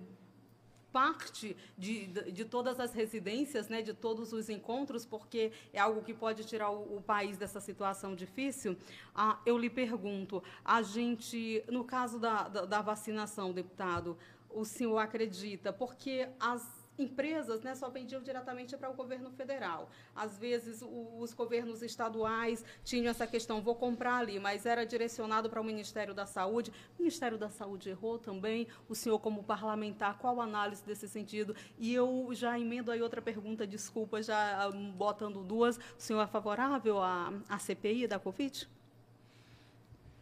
parte 0.95 1.57
de, 1.77 2.05
de, 2.07 2.45
todas 2.45 2.79
as 2.79 2.93
residências, 2.93 3.67
né, 3.67 3.81
de 3.81 3.93
todos 3.93 4.31
os 4.31 4.47
encontros, 4.47 5.05
porque 5.05 5.51
é 5.73 5.79
algo 5.79 6.01
que 6.01 6.13
pode 6.13 6.45
tirar 6.45 6.69
o, 6.69 6.97
o 6.97 7.01
país 7.01 7.35
dessa 7.37 7.59
situação 7.59 8.15
difícil. 8.15 8.77
Ah, 9.13 9.39
eu 9.45 9.57
lhe 9.57 9.69
pergunto, 9.69 10.41
a 10.63 10.81
gente, 10.81 11.63
no 11.67 11.83
caso 11.83 12.19
da, 12.19 12.47
da, 12.47 12.65
da 12.65 12.81
vacinação, 12.81 13.51
deputado, 13.51 14.17
o 14.49 14.63
senhor 14.63 14.99
acredita, 14.99 15.73
porque 15.73 16.29
as 16.39 16.74
empresas 16.97 17.61
né, 17.61 17.75
só 17.75 17.89
vendiam 17.89 18.21
diretamente 18.21 18.75
para 18.77 18.89
o 18.89 18.93
governo 18.93 19.29
federal. 19.31 19.89
Às 20.15 20.37
vezes, 20.37 20.81
o- 20.81 21.17
os 21.19 21.33
governos 21.33 21.81
estaduais 21.81 22.63
tinham 22.83 23.09
essa 23.09 23.27
questão, 23.27 23.61
vou 23.61 23.75
comprar 23.75 24.17
ali, 24.17 24.39
mas 24.39 24.65
era 24.65 24.85
direcionado 24.85 25.49
para 25.49 25.59
o 25.59 25.63
Ministério 25.63 26.13
da 26.13 26.25
Saúde. 26.25 26.71
O 26.97 27.01
Ministério 27.03 27.37
da 27.37 27.49
Saúde 27.49 27.89
errou 27.89 28.17
também. 28.17 28.67
O 28.87 28.95
senhor, 28.95 29.19
como 29.19 29.43
parlamentar, 29.43 30.17
qual 30.17 30.39
a 30.39 30.43
análise 30.45 30.83
desse 30.85 31.07
sentido? 31.09 31.55
E 31.77 31.93
eu 31.93 32.29
já 32.31 32.57
emendo 32.57 32.91
aí 32.91 33.01
outra 33.01 33.21
pergunta, 33.21 33.67
desculpa, 33.67 34.21
já 34.23 34.63
ah, 34.63 34.71
botando 34.71 35.43
duas. 35.43 35.77
O 35.77 35.81
senhor 35.97 36.21
é 36.21 36.27
favorável 36.27 37.01
à, 37.01 37.33
à 37.49 37.59
CPI 37.59 38.07
da 38.07 38.19
Covid? 38.19 38.67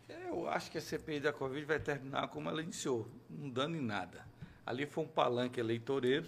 Eu 0.10 0.48
acho 0.50 0.72
que 0.72 0.78
a 0.78 0.82
CPI 0.82 1.20
da 1.20 1.32
Covid 1.34 1.64
vai 1.66 1.80
terminar 1.80 2.28
como 2.28 2.50
ela 2.50 2.62
iniciou, 2.62 3.08
não 3.30 3.50
dando 3.50 3.78
em 3.78 3.82
nada. 3.82 4.26
Ali 4.66 4.86
foi 4.86 5.04
um 5.04 5.08
palanque 5.08 5.60
eleitoreiro. 5.60 6.28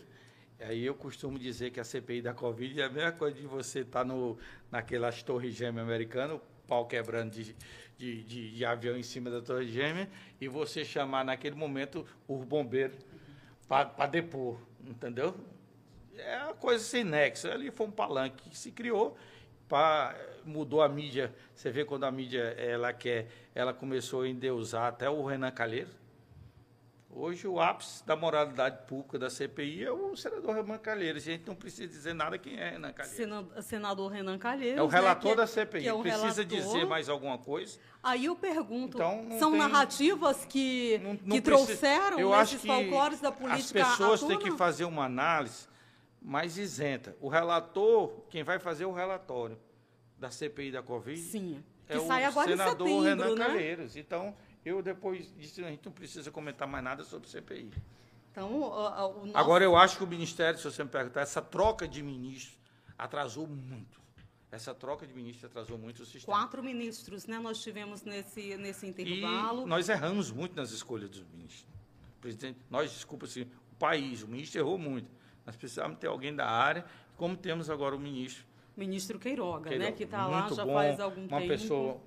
Aí 0.59 0.85
eu 0.85 0.95
costumo 0.95 1.37
dizer 1.37 1.71
que 1.71 1.79
a 1.79 1.83
CPI 1.83 2.21
da 2.21 2.33
Covid 2.33 2.81
é 2.81 2.85
a 2.85 2.89
mesma 2.89 3.11
coisa 3.11 3.35
de 3.35 3.45
você 3.45 3.79
estar 3.79 4.05
no, 4.05 4.37
naquelas 4.71 5.21
torres 5.21 5.53
gêmeas 5.53 5.85
americanas, 5.85 6.39
pau 6.67 6.85
quebrando 6.87 7.31
de, 7.31 7.55
de, 7.97 8.23
de, 8.23 8.55
de 8.55 8.65
avião 8.65 8.97
em 8.97 9.03
cima 9.03 9.29
da 9.29 9.41
torre 9.41 9.67
gêmea, 9.67 10.09
e 10.39 10.47
você 10.47 10.85
chamar 10.85 11.25
naquele 11.25 11.55
momento 11.55 12.05
os 12.27 12.43
bombeiros 12.45 12.97
para 13.67 14.05
depor, 14.07 14.57
entendeu? 14.85 15.35
É 16.17 16.43
uma 16.43 16.53
coisa 16.53 16.83
sem 16.83 17.03
nexo. 17.03 17.49
Ali 17.49 17.71
foi 17.71 17.87
um 17.87 17.91
palanque 17.91 18.49
que 18.49 18.57
se 18.57 18.71
criou, 18.71 19.17
pra, 19.67 20.15
mudou 20.45 20.81
a 20.81 20.87
mídia. 20.87 21.33
Você 21.53 21.69
vê 21.69 21.83
quando 21.83 22.05
a 22.05 22.11
mídia 22.11 22.55
ela 22.57 22.93
quer, 22.93 23.27
ela 23.53 23.73
começou 23.73 24.21
a 24.21 24.27
endeusar 24.29 24.87
até 24.87 25.09
o 25.09 25.25
Renan 25.25 25.51
Calheiros. 25.51 26.04
Hoje 27.17 27.47
o 27.47 27.61
ápice 27.61 28.05
da 28.05 28.13
moralidade 28.13 28.85
pública 28.87 29.17
da 29.17 29.29
CPI 29.29 29.85
é 29.85 29.91
o 29.91 30.17
senador 30.17 30.53
Renan 30.53 30.77
Calheiros. 30.77 31.23
A 31.23 31.31
gente 31.31 31.47
não 31.47 31.55
precisa 31.55 31.87
dizer 31.87 32.13
nada 32.13 32.37
quem 32.37 32.59
é 32.59 32.71
Renan 32.71 32.91
Calheiros. 32.91 33.15
Sena- 33.17 33.61
Senador 33.61 34.11
Renan 34.11 34.37
Calheiros. 34.37 34.79
É 34.79 34.83
o 34.83 34.87
né, 34.87 34.91
relator 34.97 35.31
que 35.31 35.37
da 35.37 35.47
CPI. 35.47 35.87
é 35.87 35.93
Precisa 35.93 36.41
relator. 36.43 36.45
dizer 36.45 36.85
mais 36.85 37.07
alguma 37.07 37.37
coisa? 37.37 37.79
Aí 38.03 38.25
eu 38.25 38.35
pergunto, 38.35 38.97
Então, 38.97 39.27
são 39.39 39.51
tem- 39.51 39.59
narrativas 39.61 40.43
que, 40.43 40.99
Não- 41.01 41.11
não 41.13 41.17
que 41.37 41.41
precisa- 41.41 41.65
trouxeram 41.67 42.19
Eu 42.19 42.29
esses 42.33 42.41
acho 42.55 42.59
que 42.59 42.67
folclores 42.67 43.21
da 43.21 43.31
política 43.31 43.81
As 43.81 43.89
pessoas 43.91 44.21
têm 44.23 44.37
que 44.37 44.51
fazer 44.51 44.83
uma 44.83 45.05
análise 45.05 45.69
mais 46.21 46.57
isenta. 46.57 47.15
O 47.21 47.29
relator, 47.29 48.25
quem 48.29 48.43
vai 48.43 48.59
fazer 48.59 48.83
o 48.83 48.91
relatório 48.91 49.57
da 50.19 50.29
CPI 50.29 50.69
da 50.69 50.83
Covid 50.83 51.17
Sim, 51.21 51.63
é 51.87 51.97
o 51.97 52.01
senador 52.01 52.43
setembro, 52.43 53.01
Renan 53.03 53.35
né? 53.35 53.45
Calheiros. 53.45 53.95
Então, 53.95 54.35
eu 54.65 54.81
depois 54.81 55.31
disso, 55.37 55.63
a 55.63 55.69
gente 55.69 55.85
não 55.85 55.91
precisa 55.91 56.31
comentar 56.31 56.67
mais 56.67 56.83
nada 56.83 57.03
sobre 57.03 57.29
CPI. 57.29 57.71
Então, 58.31 58.51
o, 58.51 58.63
o- 58.65 59.25
nosso- 59.27 59.37
Agora, 59.37 59.63
eu 59.63 59.75
acho 59.77 59.97
que 59.97 60.03
o 60.03 60.07
Ministério, 60.07 60.57
se 60.59 60.65
você 60.65 60.83
me 60.83 60.89
perguntar, 60.89 61.21
essa 61.21 61.41
troca 61.41 61.87
de 61.87 62.01
ministros 62.03 62.57
atrasou 62.97 63.47
muito. 63.47 64.03
Essa 64.51 64.73
troca 64.73 65.05
de 65.05 65.13
ministros 65.13 65.45
atrasou 65.51 65.77
muito 65.77 66.01
o 66.01 66.05
sistema. 66.05 66.37
quatro 66.37 66.63
ministros, 66.63 67.25
né? 67.27 67.37
Nós 67.39 67.61
tivemos 67.61 68.03
nesse, 68.03 68.55
nesse 68.57 68.85
E 68.85 68.89
intervalo. 68.89 69.65
nós 69.65 69.87
erramos 69.89 70.31
muito 70.31 70.55
nas 70.55 70.71
escolhas 70.71 71.09
dos 71.09 71.23
ministros. 71.27 71.65
Presidente, 72.21 72.59
nós, 72.69 72.91
desculpa 72.91 73.25
assim, 73.25 73.43
o 73.43 73.75
país, 73.77 74.23
o 74.23 74.27
ministro 74.27 74.59
errou 74.59 74.77
muito. 74.77 75.09
Nós 75.45 75.55
precisávamos 75.55 75.99
ter 75.99 76.07
alguém 76.07 76.33
da 76.33 76.47
área, 76.49 76.85
como 77.17 77.35
temos 77.37 77.69
agora 77.69 77.95
o 77.95 77.99
ministro. 77.99 78.45
Ministro 78.77 79.19
Queiroga, 79.19 79.69
Queiroga. 79.69 79.91
né? 79.91 79.95
Que 79.95 80.03
está 80.03 80.25
lá 80.27 80.49
já 80.49 80.65
bom, 80.65 80.73
faz 80.73 80.99
algum 80.99 81.21
uma 81.27 81.37
tempo. 81.39 81.47
pessoa 81.47 82.01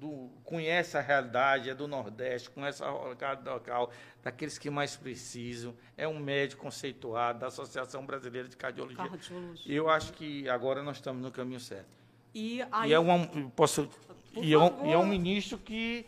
do, 0.00 0.30
conhece 0.44 0.96
a 0.96 1.00
realidade, 1.00 1.68
é 1.68 1.74
do 1.74 1.86
Nordeste, 1.86 2.48
conhece 2.50 2.82
a 2.82 2.90
realidade 2.90 3.46
local, 3.46 3.92
daqueles 4.22 4.58
que 4.58 4.70
mais 4.70 4.96
precisam, 4.96 5.74
é 5.96 6.08
um 6.08 6.18
médico 6.18 6.62
conceituado 6.62 7.40
da 7.40 7.48
Associação 7.48 8.06
Brasileira 8.06 8.48
de 8.48 8.56
Cardiologia. 8.56 8.96
Cardiologia. 8.96 9.74
Eu 9.74 9.90
acho 9.90 10.14
que 10.14 10.48
agora 10.48 10.82
nós 10.82 10.96
estamos 10.96 11.22
no 11.22 11.30
caminho 11.30 11.60
certo. 11.60 11.88
E 12.34 12.62
aí, 12.72 12.90
E 12.90 12.94
é, 12.94 12.98
uma, 12.98 13.26
posso, 13.54 13.88
e, 14.34 14.54
é 14.54 14.58
um, 14.58 14.86
e 14.86 14.92
é 14.92 14.96
um 14.96 15.06
ministro 15.06 15.58
que 15.58 16.06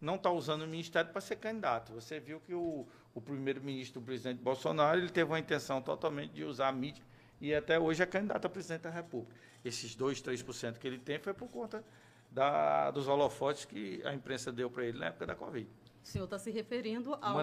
não 0.00 0.14
está 0.14 0.30
usando 0.30 0.62
o 0.62 0.66
ministério 0.66 1.10
para 1.10 1.20
ser 1.20 1.36
candidato. 1.36 1.92
Você 1.92 2.18
viu 2.18 2.40
que 2.40 2.54
o, 2.54 2.86
o 3.14 3.20
primeiro-ministro 3.20 4.00
do 4.00 4.06
presidente 4.06 4.40
Bolsonaro 4.40 4.98
ele 4.98 5.10
teve 5.10 5.30
uma 5.30 5.38
intenção 5.38 5.82
totalmente 5.82 6.32
de 6.32 6.44
usar 6.44 6.68
a 6.68 6.72
mídia 6.72 7.04
e 7.40 7.54
até 7.54 7.78
hoje 7.78 8.02
é 8.02 8.06
candidato 8.06 8.46
a 8.46 8.48
presidente 8.48 8.82
da 8.82 8.90
República. 8.90 9.34
Esses 9.64 9.94
2, 9.94 10.22
3% 10.22 10.78
que 10.78 10.86
ele 10.86 10.98
tem 10.98 11.18
foi 11.18 11.34
por 11.34 11.48
conta 11.48 11.84
da, 12.30 12.90
dos 12.90 13.08
holofotes 13.08 13.64
que 13.64 14.02
a 14.04 14.14
imprensa 14.14 14.52
deu 14.52 14.70
para 14.70 14.84
ele 14.84 14.98
na 14.98 15.06
época 15.06 15.26
da 15.26 15.34
Covid. 15.34 15.68
O 16.02 16.06
senhor 16.10 16.24
está 16.24 16.38
se 16.38 16.50
referindo 16.50 17.18
ao, 17.20 17.36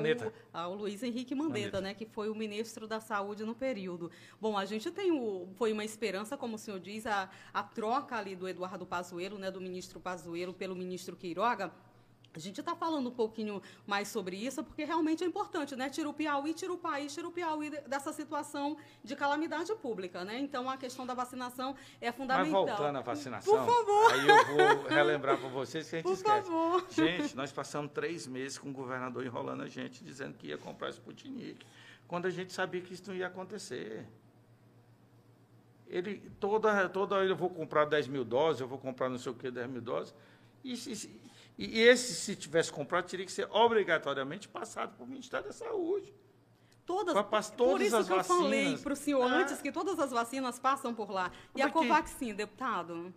ao, 0.51 0.73
Luiz 0.73 1.03
Henrique 1.03 1.35
Mandetta, 1.35 1.79
né, 1.79 1.93
que 1.93 2.05
foi 2.05 2.29
o 2.29 2.35
ministro 2.35 2.87
da 2.87 2.99
Saúde 2.99 3.43
no 3.43 3.53
período. 3.53 4.09
Bom, 4.41 4.57
a 4.57 4.65
gente 4.65 4.89
tem 4.89 5.11
o, 5.11 5.47
foi 5.55 5.71
uma 5.71 5.85
esperança, 5.85 6.35
como 6.35 6.55
o 6.55 6.57
senhor 6.57 6.79
diz, 6.79 7.05
a, 7.05 7.29
a 7.53 7.61
troca 7.61 8.15
ali 8.15 8.35
do 8.35 8.47
Eduardo 8.47 8.83
Pazuello, 8.83 9.37
né, 9.37 9.51
do 9.51 9.61
ministro 9.61 9.99
Pazuello 9.99 10.51
pelo 10.51 10.75
ministro 10.75 11.15
Queiroga, 11.15 11.71
a 12.35 12.41
gente 12.41 12.59
está 12.59 12.75
falando 12.75 13.07
um 13.07 13.11
pouquinho 13.11 13.61
mais 13.87 14.07
sobre 14.07 14.35
isso, 14.35 14.63
porque 14.63 14.83
realmente 14.83 15.23
é 15.23 15.27
importante, 15.27 15.75
né? 15.75 15.89
Tira 15.89 16.09
o 16.09 16.13
Piauí, 16.13 16.53
tira 16.53 16.73
o 16.73 16.77
país, 16.77 17.13
tira 17.13 17.27
o 17.27 17.31
Piauí 17.31 17.69
dessa 17.87 18.11
situação 18.11 18.77
de 19.03 19.15
calamidade 19.15 19.73
pública, 19.75 20.23
né? 20.23 20.39
Então, 20.39 20.69
a 20.69 20.77
questão 20.77 21.05
da 21.05 21.13
vacinação 21.13 21.75
é 22.01 22.11
fundamental. 22.11 22.65
Mas 22.65 22.77
voltando 22.77 22.97
à 22.97 23.01
vacinação, 23.01 23.53
Por 23.53 23.65
favor. 23.65 24.13
aí 24.13 24.27
eu 24.27 24.45
vou 24.45 24.87
relembrar 24.87 25.37
para 25.37 25.49
vocês 25.49 25.89
que 25.89 25.95
a 25.95 25.99
gente 25.99 26.05
Por 26.05 26.13
esquece. 26.13 26.49
Favor. 26.49 26.85
Gente, 26.89 27.35
nós 27.35 27.51
passamos 27.51 27.91
três 27.91 28.27
meses 28.27 28.57
com 28.57 28.69
o 28.69 28.73
governador 28.73 29.25
enrolando 29.25 29.63
a 29.63 29.67
gente, 29.67 30.03
dizendo 30.03 30.37
que 30.37 30.47
ia 30.47 30.57
comprar 30.57 30.89
Sputnik, 30.89 31.65
quando 32.07 32.25
a 32.25 32.29
gente 32.29 32.51
sabia 32.53 32.81
que 32.81 32.93
isso 32.93 33.03
não 33.07 33.15
ia 33.15 33.27
acontecer. 33.27 34.05
Ele, 35.87 36.29
toda, 36.39 36.89
toda 36.89 37.23
eu 37.23 37.35
vou 37.35 37.49
comprar 37.49 37.85
10 37.85 38.07
mil 38.07 38.25
doses, 38.25 38.61
eu 38.61 38.67
vou 38.67 38.77
comprar 38.77 39.07
não 39.07 39.17
sei 39.17 39.31
o 39.31 39.35
que, 39.35 39.51
10 39.51 39.69
mil 39.69 39.81
doses, 39.81 40.13
e, 40.63 40.73
e 40.73 41.25
e 41.57 41.79
esse, 41.79 42.13
se 42.15 42.35
tivesse 42.35 42.71
comprado, 42.71 43.07
teria 43.07 43.25
que 43.25 43.31
ser 43.31 43.47
obrigatoriamente 43.49 44.47
passado 44.47 44.95
para 44.95 45.03
o 45.03 45.07
Ministério 45.07 45.47
da 45.47 45.53
Saúde. 45.53 46.13
Todas, 46.85 47.13
todas 47.13 47.49
por 47.51 47.81
isso 47.81 48.05
que 48.05 48.11
eu 48.11 48.17
vacinas. 48.17 48.27
falei 48.27 48.77
para 48.77 48.93
o 48.93 48.95
senhor 48.95 49.31
é. 49.31 49.35
antes 49.35 49.61
que 49.61 49.71
todas 49.71 49.97
as 49.99 50.11
vacinas 50.11 50.59
passam 50.59 50.93
por 50.93 51.09
lá. 51.09 51.31
E 51.55 51.61
a 51.61 51.69
Covaxin, 51.69 52.35
deputado? 52.35 53.13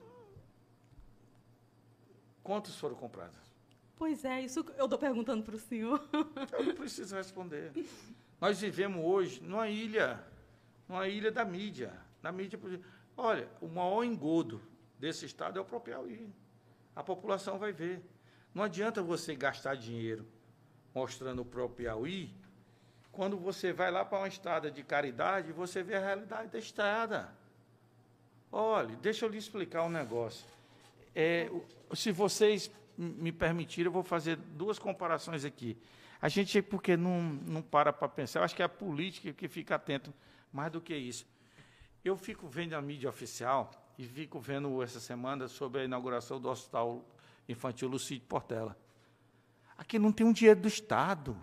Quantos 2.42 2.78
foram 2.78 2.94
comprados? 2.94 3.36
Pois 3.94 4.24
é, 4.24 4.40
isso 4.40 4.64
eu 4.78 4.84
estou 4.84 4.98
perguntando 4.98 5.42
para 5.42 5.56
o 5.56 5.58
senhor. 5.58 6.00
Eu 6.56 6.64
não 6.64 6.74
preciso 6.74 7.16
responder. 7.16 7.72
Nós 8.40 8.60
vivemos 8.60 9.04
hoje 9.04 9.42
numa 9.42 9.68
ilha, 9.68 10.24
numa 10.88 11.08
ilha 11.08 11.32
da 11.32 11.44
mídia. 11.44 11.92
Na 12.22 12.30
mídia, 12.30 12.58
olha, 13.16 13.48
o 13.60 13.66
maior 13.66 14.04
engodo 14.04 14.62
desse 14.98 15.26
estado 15.26 15.58
é 15.58 15.60
o 15.60 15.64
próprio 15.64 15.96
Piauí. 15.96 16.32
A 16.94 17.02
população 17.02 17.58
vai 17.58 17.72
ver. 17.72 18.02
Não 18.58 18.64
adianta 18.64 19.00
você 19.00 19.36
gastar 19.36 19.76
dinheiro 19.76 20.26
mostrando 20.92 21.42
o 21.42 21.44
próprio 21.44 21.76
Piauí, 21.76 22.28
quando 23.12 23.36
você 23.36 23.72
vai 23.72 23.88
lá 23.88 24.04
para 24.04 24.18
uma 24.18 24.26
estrada 24.26 24.68
de 24.68 24.82
caridade, 24.82 25.52
você 25.52 25.80
vê 25.80 25.94
a 25.94 26.00
realidade 26.00 26.48
da 26.48 26.58
estrada. 26.58 27.32
Olha, 28.50 28.96
deixa 28.96 29.24
eu 29.24 29.28
lhe 29.28 29.38
explicar 29.38 29.84
um 29.84 29.88
negócio. 29.88 30.44
É, 31.14 31.48
se 31.94 32.10
vocês 32.10 32.68
me 32.96 33.30
permitirem, 33.30 33.86
eu 33.86 33.92
vou 33.92 34.02
fazer 34.02 34.34
duas 34.34 34.76
comparações 34.76 35.44
aqui. 35.44 35.76
A 36.20 36.28
gente, 36.28 36.60
porque 36.60 36.96
não, 36.96 37.22
não 37.22 37.62
para 37.62 37.92
para 37.92 38.08
pensar, 38.08 38.40
eu 38.40 38.44
acho 38.44 38.56
que 38.56 38.62
é 38.62 38.64
a 38.64 38.68
política 38.68 39.32
que 39.32 39.46
fica 39.46 39.76
atento 39.76 40.12
mais 40.52 40.72
do 40.72 40.80
que 40.80 40.96
isso. 40.96 41.24
Eu 42.04 42.16
fico 42.16 42.48
vendo 42.48 42.74
a 42.74 42.82
mídia 42.82 43.08
oficial 43.08 43.70
e 43.96 44.04
fico 44.04 44.40
vendo 44.40 44.82
essa 44.82 44.98
semana 44.98 45.46
sobre 45.46 45.82
a 45.82 45.84
inauguração 45.84 46.40
do 46.40 46.48
Hospital 46.48 47.04
Infantil 47.48 47.88
Lucídio 47.88 48.26
Portela. 48.28 48.76
Aqui 49.76 49.98
não 49.98 50.12
tem 50.12 50.26
um 50.26 50.32
dinheiro 50.32 50.60
do 50.60 50.68
Estado. 50.68 51.36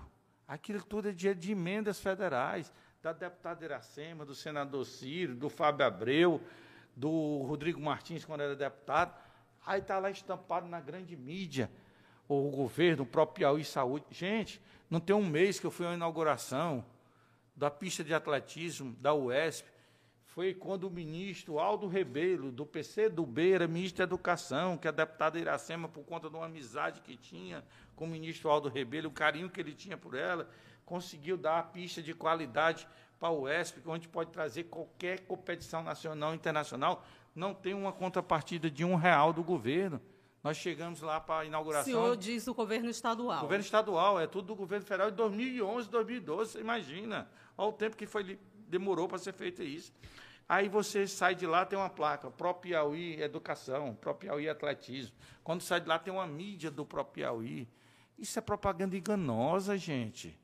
Aquilo 0.48 0.84
tudo 0.84 1.10
é 1.10 1.12
dinheiro 1.12 1.40
de 1.40 1.52
emendas 1.52 2.00
federais, 2.00 2.72
da 3.02 3.12
deputada 3.12 3.66
Iracema, 3.66 4.26
do 4.26 4.36
senador 4.36 4.86
Ciro, 4.86 5.36
do 5.36 5.50
Fábio 5.50 5.86
Abreu, 5.86 6.42
do 6.96 7.44
Rodrigo 7.44 7.82
Martins, 7.82 8.24
quando 8.24 8.42
era 8.42 8.56
deputado. 8.56 9.16
Aí 9.66 9.82
está 9.82 9.98
lá 9.98 10.12
estampado 10.12 10.68
na 10.68 10.80
grande 10.80 11.16
mídia, 11.16 11.72
o 12.28 12.50
governo, 12.52 13.04
o 13.04 13.06
próprio 13.06 13.36
Piauí 13.36 13.66
Saúde. 13.66 14.06
Gente, 14.12 14.62
não 14.90 15.00
tem 15.00 15.16
um 15.16 15.26
mês 15.26 15.60
que 15.60 15.66
eu 15.66 15.72
fui 15.72 15.88
à 15.88 15.94
inauguração 15.94 16.86
da 17.56 17.72
pista 17.72 18.04
de 18.04 18.14
atletismo 18.14 18.96
da 19.00 19.14
UESP, 19.14 19.68
foi 20.36 20.54
quando 20.54 20.84
o 20.84 20.92
ministro 20.92 21.60
Aldo 21.60 21.88
Rebelo, 21.88 22.52
do 22.52 22.66
PCdoB, 22.66 23.54
era 23.54 23.70
ministro 23.70 24.00
da 24.00 24.04
Educação, 24.04 24.78
que 24.78 24.86
a 24.86 24.92
deputada 24.92 25.40
Iracema, 25.40 25.88
por 25.88 26.04
conta 26.04 26.30
de 26.30 26.36
uma 26.36 26.46
amizade 26.46 27.00
que 27.00 27.16
tinha 27.16 27.64
com 27.96 28.04
o 28.04 28.08
ministro 28.10 28.50
Aldo 28.50 28.68
Rebelo, 28.68 29.08
o 29.08 29.12
carinho 29.12 29.50
que 29.50 29.62
ele 29.62 29.74
tinha 29.74 29.96
por 29.96 30.14
ela, 30.14 30.50
conseguiu 30.86 31.38
dar 31.38 31.60
a 31.60 31.64
pista 31.64 32.02
de 32.02 32.14
qualidade 32.14 32.86
para 33.18 33.30
o 33.30 33.44
UESP, 33.44 33.82
onde 33.86 34.10
pode 34.10 34.30
trazer 34.30 34.66
qualquer 34.66 35.22
competição 35.22 35.82
nacional 35.82 36.34
e 36.34 36.36
internacional, 36.36 37.06
não 37.34 37.54
tem 37.54 37.74
uma 37.74 37.94
contrapartida 37.94 38.70
de 38.70 38.84
um 38.84 38.96
real 38.96 39.32
do 39.32 39.42
governo. 39.42 40.02
Nós 40.44 40.58
chegamos 40.58 41.00
lá 41.00 41.18
para 41.18 41.44
a 41.44 41.46
inauguração. 41.46 41.94
O 41.94 41.96
senhor 41.96 42.18
diz 42.18 42.46
o 42.46 42.54
governo 42.54 42.90
estadual. 42.90 43.40
Governo 43.40 43.64
estadual, 43.64 44.20
é 44.20 44.28
tudo 44.28 44.48
do 44.48 44.56
governo 44.56 44.86
federal 44.86 45.10
de 45.10 45.16
2011, 45.16 45.90
2012, 45.90 46.52
você 46.52 46.60
imagina. 46.60 47.26
Olha 47.58 47.70
o 47.70 47.74
tempo 47.74 47.96
que 47.96 48.06
foi, 48.06 48.38
demorou 48.68 49.08
para 49.08 49.18
ser 49.18 49.32
feito 49.32 49.64
isso. 49.64 49.94
Aí 50.48 50.70
você 50.70 51.08
sai 51.08 51.34
de 51.34 51.48
lá, 51.48 51.66
tem 51.66 51.78
uma 51.78 51.90
placa, 51.90 52.30
próprio 52.30 52.72
Piauí 52.74 53.20
Educação, 53.20 53.96
próprio 53.96 54.30
Piauí 54.30 54.48
Atletismo. 54.48 55.16
Quando 55.44 55.62
sai 55.62 55.82
de 55.82 55.88
lá, 55.88 55.98
tem 55.98 56.14
uma 56.14 56.28
mídia 56.28 56.70
do 56.70 56.86
próprio 56.86 57.26
Piauí. 57.26 57.68
Isso 58.18 58.38
é 58.38 58.42
propaganda 58.42 58.96
enganosa, 58.96 59.76
gente. 59.76 60.40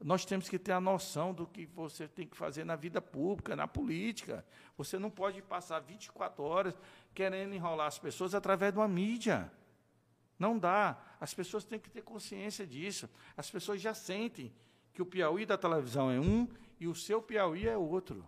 Nós 0.00 0.24
temos 0.24 0.48
que 0.48 0.58
ter 0.58 0.72
a 0.72 0.80
noção 0.80 1.34
do 1.34 1.46
que 1.46 1.66
você 1.66 2.06
tem 2.06 2.26
que 2.26 2.36
fazer 2.36 2.62
na 2.62 2.76
vida 2.76 3.00
pública, 3.00 3.56
na 3.56 3.66
política. 3.66 4.44
Você 4.76 4.98
não 4.98 5.10
pode 5.10 5.42
passar 5.42 5.80
24 5.80 6.42
horas 6.44 6.78
querendo 7.14 7.54
enrolar 7.54 7.88
as 7.88 7.98
pessoas 7.98 8.34
através 8.34 8.72
de 8.72 8.78
uma 8.78 8.86
mídia. 8.86 9.50
Não 10.38 10.56
dá. 10.56 10.96
As 11.18 11.34
pessoas 11.34 11.64
têm 11.64 11.80
que 11.80 11.90
ter 11.90 12.02
consciência 12.02 12.64
disso. 12.64 13.08
As 13.36 13.50
pessoas 13.50 13.80
já 13.80 13.92
sentem 13.92 14.52
que 14.92 15.02
o 15.02 15.06
Piauí 15.06 15.44
da 15.44 15.58
televisão 15.58 16.10
é 16.10 16.20
um 16.20 16.46
e 16.78 16.86
o 16.86 16.94
seu 16.94 17.20
Piauí 17.20 17.66
é 17.66 17.76
outro. 17.76 18.24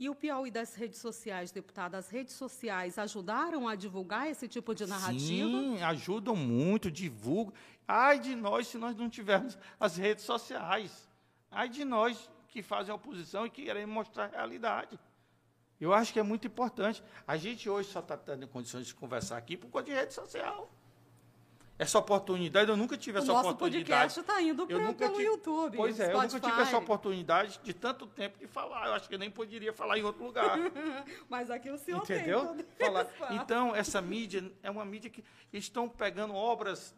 E 0.00 0.08
o 0.08 0.14
Piauí 0.14 0.50
das 0.50 0.74
redes 0.74 0.98
sociais, 0.98 1.52
deputada, 1.52 1.98
as 1.98 2.08
redes 2.08 2.34
sociais 2.34 2.96
ajudaram 2.98 3.68
a 3.68 3.74
divulgar 3.74 4.30
esse 4.30 4.48
tipo 4.48 4.74
de 4.74 4.86
narrativa? 4.86 5.20
Sim, 5.20 5.82
ajudam 5.82 6.34
muito, 6.34 6.90
divulgam. 6.90 7.52
Ai 7.86 8.18
de 8.18 8.34
nós 8.34 8.66
se 8.68 8.78
nós 8.78 8.96
não 8.96 9.10
tivermos 9.10 9.58
as 9.78 9.98
redes 9.98 10.24
sociais. 10.24 11.06
Ai 11.50 11.68
de 11.68 11.84
nós 11.84 12.30
que 12.48 12.62
fazem 12.62 12.94
oposição 12.94 13.44
e 13.44 13.50
que 13.50 13.62
queremos 13.64 13.94
mostrar 13.94 14.24
a 14.24 14.28
realidade. 14.28 14.98
Eu 15.78 15.92
acho 15.92 16.14
que 16.14 16.18
é 16.18 16.22
muito 16.22 16.46
importante. 16.46 17.04
A 17.28 17.36
gente 17.36 17.68
hoje 17.68 17.90
só 17.90 18.00
está 18.00 18.16
tendo 18.16 18.48
condições 18.48 18.86
de 18.86 18.94
conversar 18.94 19.36
aqui 19.36 19.54
por 19.54 19.68
conta 19.68 19.84
de 19.84 19.92
rede 19.92 20.14
social 20.14 20.79
essa 21.80 21.98
oportunidade, 21.98 22.68
eu 22.68 22.76
nunca 22.76 22.94
tive 22.94 23.18
o 23.18 23.22
essa 23.22 23.32
oportunidade. 23.32 23.82
O 23.82 23.86
podcast 23.86 24.20
está 24.20 24.42
indo 24.42 24.66
pra, 24.66 24.92
pelo 24.92 25.12
tive, 25.14 25.24
YouTube. 25.24 25.78
Pois 25.78 25.98
é, 25.98 26.10
Spotify. 26.10 26.26
eu 26.26 26.32
nunca 26.34 26.50
tive 26.50 26.62
essa 26.62 26.76
oportunidade 26.76 27.60
de 27.62 27.72
tanto 27.72 28.06
tempo 28.06 28.38
de 28.38 28.46
falar. 28.46 28.88
Eu 28.88 28.92
acho 28.92 29.08
que 29.08 29.14
eu 29.14 29.18
nem 29.18 29.30
poderia 29.30 29.72
falar 29.72 29.96
em 29.96 30.02
outro 30.02 30.22
lugar. 30.22 30.58
Mas 31.26 31.50
aqui 31.50 31.70
o 31.70 31.78
senhor 31.78 32.02
Entendeu? 32.02 32.54
tem. 32.76 32.86
Falar. 32.86 33.08
Então, 33.30 33.74
essa 33.74 33.98
mídia 34.02 34.52
é 34.62 34.70
uma 34.70 34.84
mídia 34.84 35.08
que 35.08 35.24
estão 35.54 35.88
pegando 35.88 36.34
obras 36.34 36.94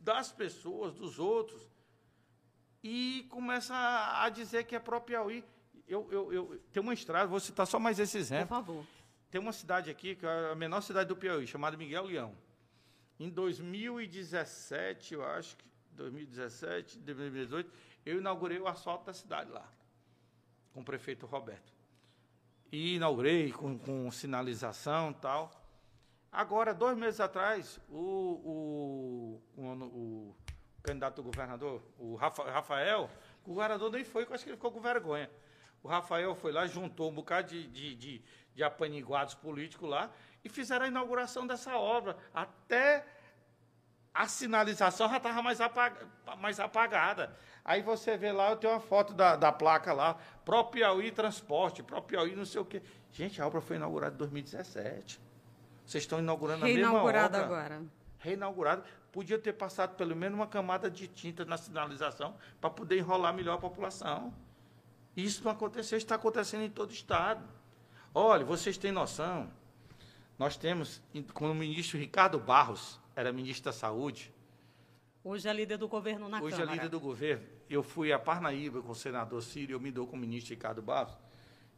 das 0.00 0.32
pessoas, 0.32 0.94
dos 0.94 1.18
outros, 1.18 1.60
e 2.82 3.26
começa 3.28 3.74
a, 3.74 4.30
dizer 4.30 4.64
que 4.64 4.74
é 4.74 4.78
próprio 4.78 5.18
Piauí. 5.18 5.44
Eu, 5.86 6.08
eu, 6.10 6.32
eu, 6.32 6.60
tem 6.72 6.82
uma 6.82 6.94
estrada, 6.94 7.26
vou 7.26 7.38
citar 7.38 7.66
só 7.66 7.78
mais 7.78 7.98
esse 7.98 8.16
exemplo. 8.16 8.48
Por 8.48 8.64
favor. 8.64 8.86
Tem 9.30 9.38
uma 9.38 9.52
cidade 9.52 9.90
aqui, 9.90 10.14
que 10.14 10.24
é 10.24 10.52
a 10.52 10.54
menor 10.54 10.80
cidade 10.80 11.10
do 11.10 11.16
Piauí, 11.16 11.46
chamada 11.46 11.76
Miguel 11.76 12.06
Leão. 12.06 12.34
Em 13.18 13.28
2017, 13.28 15.14
eu 15.14 15.24
acho 15.24 15.56
que 15.56 15.72
2017, 15.92 16.98
2018, 16.98 17.70
eu 18.04 18.18
inaugurei 18.18 18.58
o 18.58 18.66
asfalto 18.66 19.06
da 19.06 19.12
cidade 19.12 19.50
lá, 19.50 19.68
com 20.72 20.80
o 20.80 20.84
prefeito 20.84 21.26
Roberto. 21.26 21.72
E 22.70 22.96
inaugurei 22.96 23.52
com, 23.52 23.78
com 23.78 24.10
sinalização 24.10 25.10
e 25.10 25.14
tal. 25.14 25.50
Agora, 26.30 26.72
dois 26.72 26.96
meses 26.96 27.20
atrás, 27.20 27.78
o, 27.90 29.40
o, 29.54 29.60
o, 29.60 29.66
o 29.84 30.36
candidato 30.82 31.16
do 31.16 31.22
governador, 31.24 31.82
o 31.98 32.14
Rafael, 32.14 33.10
o 33.44 33.48
governador 33.48 33.92
nem 33.92 34.02
foi, 34.02 34.24
eu 34.24 34.32
acho 34.32 34.42
que 34.42 34.50
ele 34.50 34.56
ficou 34.56 34.72
com 34.72 34.80
vergonha. 34.80 35.30
O 35.82 35.88
Rafael 35.88 36.34
foi 36.34 36.52
lá, 36.52 36.66
juntou 36.66 37.10
um 37.10 37.14
bocado 37.14 37.48
de, 37.48 37.66
de, 37.66 37.94
de, 37.94 38.22
de 38.54 38.64
apaniguados 38.64 39.34
políticos 39.34 39.88
lá 39.88 40.10
e 40.44 40.48
fizeram 40.48 40.84
a 40.84 40.88
inauguração 40.88 41.46
dessa 41.46 41.76
obra. 41.76 42.16
Até 42.34 43.04
a 44.14 44.26
sinalização 44.26 45.08
já 45.08 45.16
estava 45.16 45.42
mais, 45.42 45.60
apag 45.60 45.96
mais 46.38 46.60
apagada. 46.60 47.34
Aí 47.64 47.80
você 47.80 48.16
vê 48.16 48.32
lá, 48.32 48.50
eu 48.50 48.56
tenho 48.56 48.72
uma 48.72 48.80
foto 48.80 49.14
da, 49.14 49.36
da 49.36 49.52
placa 49.52 49.92
lá, 49.92 50.16
próprio 50.44 50.82
Piauí 50.82 51.10
Transporte, 51.10 51.82
próprio 51.82 52.18
Piauí 52.18 52.36
não 52.36 52.44
sei 52.44 52.60
o 52.60 52.64
quê. 52.64 52.82
Gente, 53.12 53.40
a 53.40 53.46
obra 53.46 53.60
foi 53.60 53.76
inaugurada 53.76 54.14
em 54.14 54.18
2017. 54.18 55.20
Vocês 55.86 56.04
estão 56.04 56.18
inaugurando 56.18 56.64
a 56.64 56.68
mesma 56.68 56.88
obra. 56.88 57.12
Reinaugurada 57.12 57.38
agora. 57.38 57.82
Reinaugurada. 58.18 58.84
Podia 59.10 59.38
ter 59.38 59.52
passado 59.52 59.94
pelo 59.96 60.16
menos 60.16 60.38
uma 60.38 60.46
camada 60.46 60.90
de 60.90 61.06
tinta 61.06 61.44
na 61.44 61.56
sinalização 61.56 62.36
para 62.60 62.70
poder 62.70 62.98
enrolar 62.98 63.32
melhor 63.34 63.54
a 63.54 63.58
população. 63.58 64.32
Isso 65.16 65.44
não 65.44 65.52
aconteceu, 65.52 65.98
está 65.98 66.14
acontecendo 66.14 66.64
em 66.64 66.70
todo 66.70 66.90
o 66.90 66.92
Estado. 66.92 67.44
Olha, 68.14 68.44
vocês 68.44 68.78
têm 68.78 68.92
noção, 68.92 69.50
nós 70.42 70.56
temos, 70.56 71.00
quando 71.34 71.52
o 71.52 71.54
ministro 71.54 71.96
Ricardo 71.96 72.36
Barros 72.36 72.98
era 73.14 73.32
ministro 73.32 73.66
da 73.66 73.72
Saúde, 73.72 74.32
Hoje 75.22 75.48
é 75.48 75.52
líder 75.52 75.76
do 75.76 75.86
governo 75.86 76.28
na 76.28 76.42
Hoje 76.42 76.56
Câmara. 76.56 76.64
Hoje 76.64 76.68
é 76.68 76.74
líder 76.74 76.88
do 76.88 76.98
governo. 76.98 77.46
Eu 77.70 77.80
fui 77.80 78.12
a 78.12 78.18
Parnaíba 78.18 78.82
com 78.82 78.90
o 78.90 78.94
senador 78.94 79.40
Círio, 79.40 79.76
eu 79.76 79.80
me 79.80 79.92
dou 79.92 80.04
com 80.04 80.16
o 80.16 80.18
ministro 80.18 80.52
Ricardo 80.52 80.82
Barros, 80.82 81.16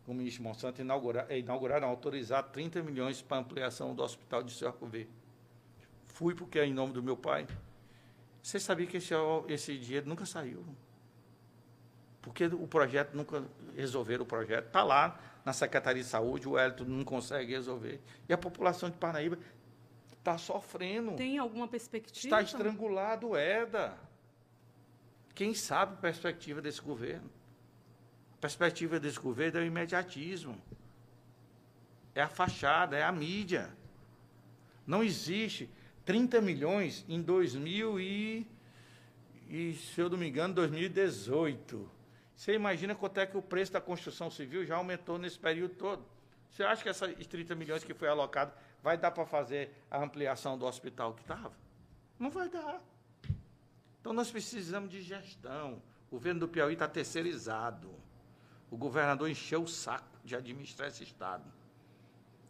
com 0.07 0.13
o 0.13 0.15
ministro 0.15 0.43
Monsanto, 0.43 0.81
inaugurar, 0.81 1.27
é, 1.29 1.39
inauguraram, 1.39 1.87
autorizar 1.87 2.43
30 2.43 2.83
milhões 2.83 3.21
para 3.21 3.37
ampliação 3.37 3.95
do 3.95 4.03
hospital 4.03 4.43
de 4.43 4.55
Cerco 4.55 4.87
Verde. 4.87 5.11
Fui 6.07 6.35
porque 6.35 6.59
é 6.59 6.65
em 6.65 6.73
nome 6.73 6.95
do 6.95 7.03
meu 7.03 7.19
pai. 7.19 7.47
Você 8.43 8.59
sabia 8.59 8.87
que 8.87 8.97
esse, 8.97 9.13
esse 9.47 9.77
dinheiro 9.77 10.09
nunca 10.09 10.25
saiu? 10.25 10.65
Porque 12.23 12.47
o 12.47 12.67
projeto 12.67 13.13
nunca 13.13 13.45
resolveram 13.77 14.25
o 14.25 14.27
projeto. 14.27 14.69
Está 14.69 14.83
lá 14.83 15.21
na 15.45 15.53
Secretaria 15.53 16.03
de 16.03 16.09
Saúde, 16.09 16.49
o 16.49 16.59
Hélito 16.59 16.85
não 16.85 17.05
consegue 17.05 17.53
resolver. 17.53 18.01
E 18.29 18.33
a 18.33 18.39
população 18.39 18.89
de 18.89 18.97
Parnaíba 18.97 19.39
está 20.19 20.39
sofrendo. 20.39 21.13
Tem 21.17 21.37
alguma 21.39 21.69
perspectiva? 21.69 22.27
Está 22.27 22.43
estrangulado 22.43 23.29
o 23.29 23.37
EDA. 23.37 23.97
Quem 25.35 25.53
sabe 25.53 25.95
a 25.95 25.97
perspectiva 25.97 26.63
desse 26.63 26.81
governo? 26.81 27.31
A 28.39 28.41
perspectiva 28.41 28.99
desse 28.99 29.19
governo 29.19 29.59
é 29.59 29.63
o 29.63 29.67
imediatismo. 29.67 30.57
É 32.15 32.23
a 32.23 32.29
fachada, 32.29 32.97
é 32.97 33.03
a 33.03 33.13
mídia. 33.13 33.71
Não 34.87 35.03
existe 35.03 35.69
30 36.07 36.41
milhões 36.41 37.05
em 37.09 37.21
2000 37.21 38.01
e, 38.01 38.47
e 39.49 39.75
se 39.75 40.01
eu 40.01 40.09
não 40.09 40.17
me 40.17 40.29
engano, 40.29 40.55
2018. 40.55 41.94
Você 42.37 42.55
imagina 42.55 42.95
quanto 42.95 43.19
é 43.19 43.27
que 43.27 43.37
o 43.37 43.43
preço 43.43 43.73
da 43.73 43.81
construção 43.81 44.31
civil 44.31 44.65
já 44.65 44.77
aumentou 44.77 45.19
nesse 45.19 45.39
período 45.39 45.75
todo? 45.75 46.05
Você 46.51 46.63
acha 46.63 46.83
que 46.83 46.89
esses 46.89 47.27
30 47.27 47.55
milhões 47.55 47.85
que 47.85 47.95
foi 47.95 48.09
alocado 48.09 48.53
vai 48.83 48.97
dar 48.97 49.11
para 49.11 49.25
fazer 49.25 49.75
a 49.91 50.03
ampliação 50.03 50.59
do 50.59 50.67
hospital 50.67 51.15
que 51.15 51.23
estava? 51.23 51.53
Não 52.19 52.31
vai 52.31 52.49
dar. 52.49 52.81
Então 54.01 54.13
nós 54.13 54.31
precisamos 54.31 54.91
de 54.91 55.01
gestão. 55.01 55.83
O 56.09 56.13
governo 56.13 56.41
do 56.41 56.49
Piauí 56.49 56.75
está 56.75 56.87
terceirizado. 56.87 57.91
O 58.71 58.77
governador 58.77 59.29
encheu 59.29 59.63
o 59.63 59.69
saco 59.69 60.19
de 60.25 60.37
administrar 60.37 60.89
esse 60.89 61.03
Estado, 61.03 61.45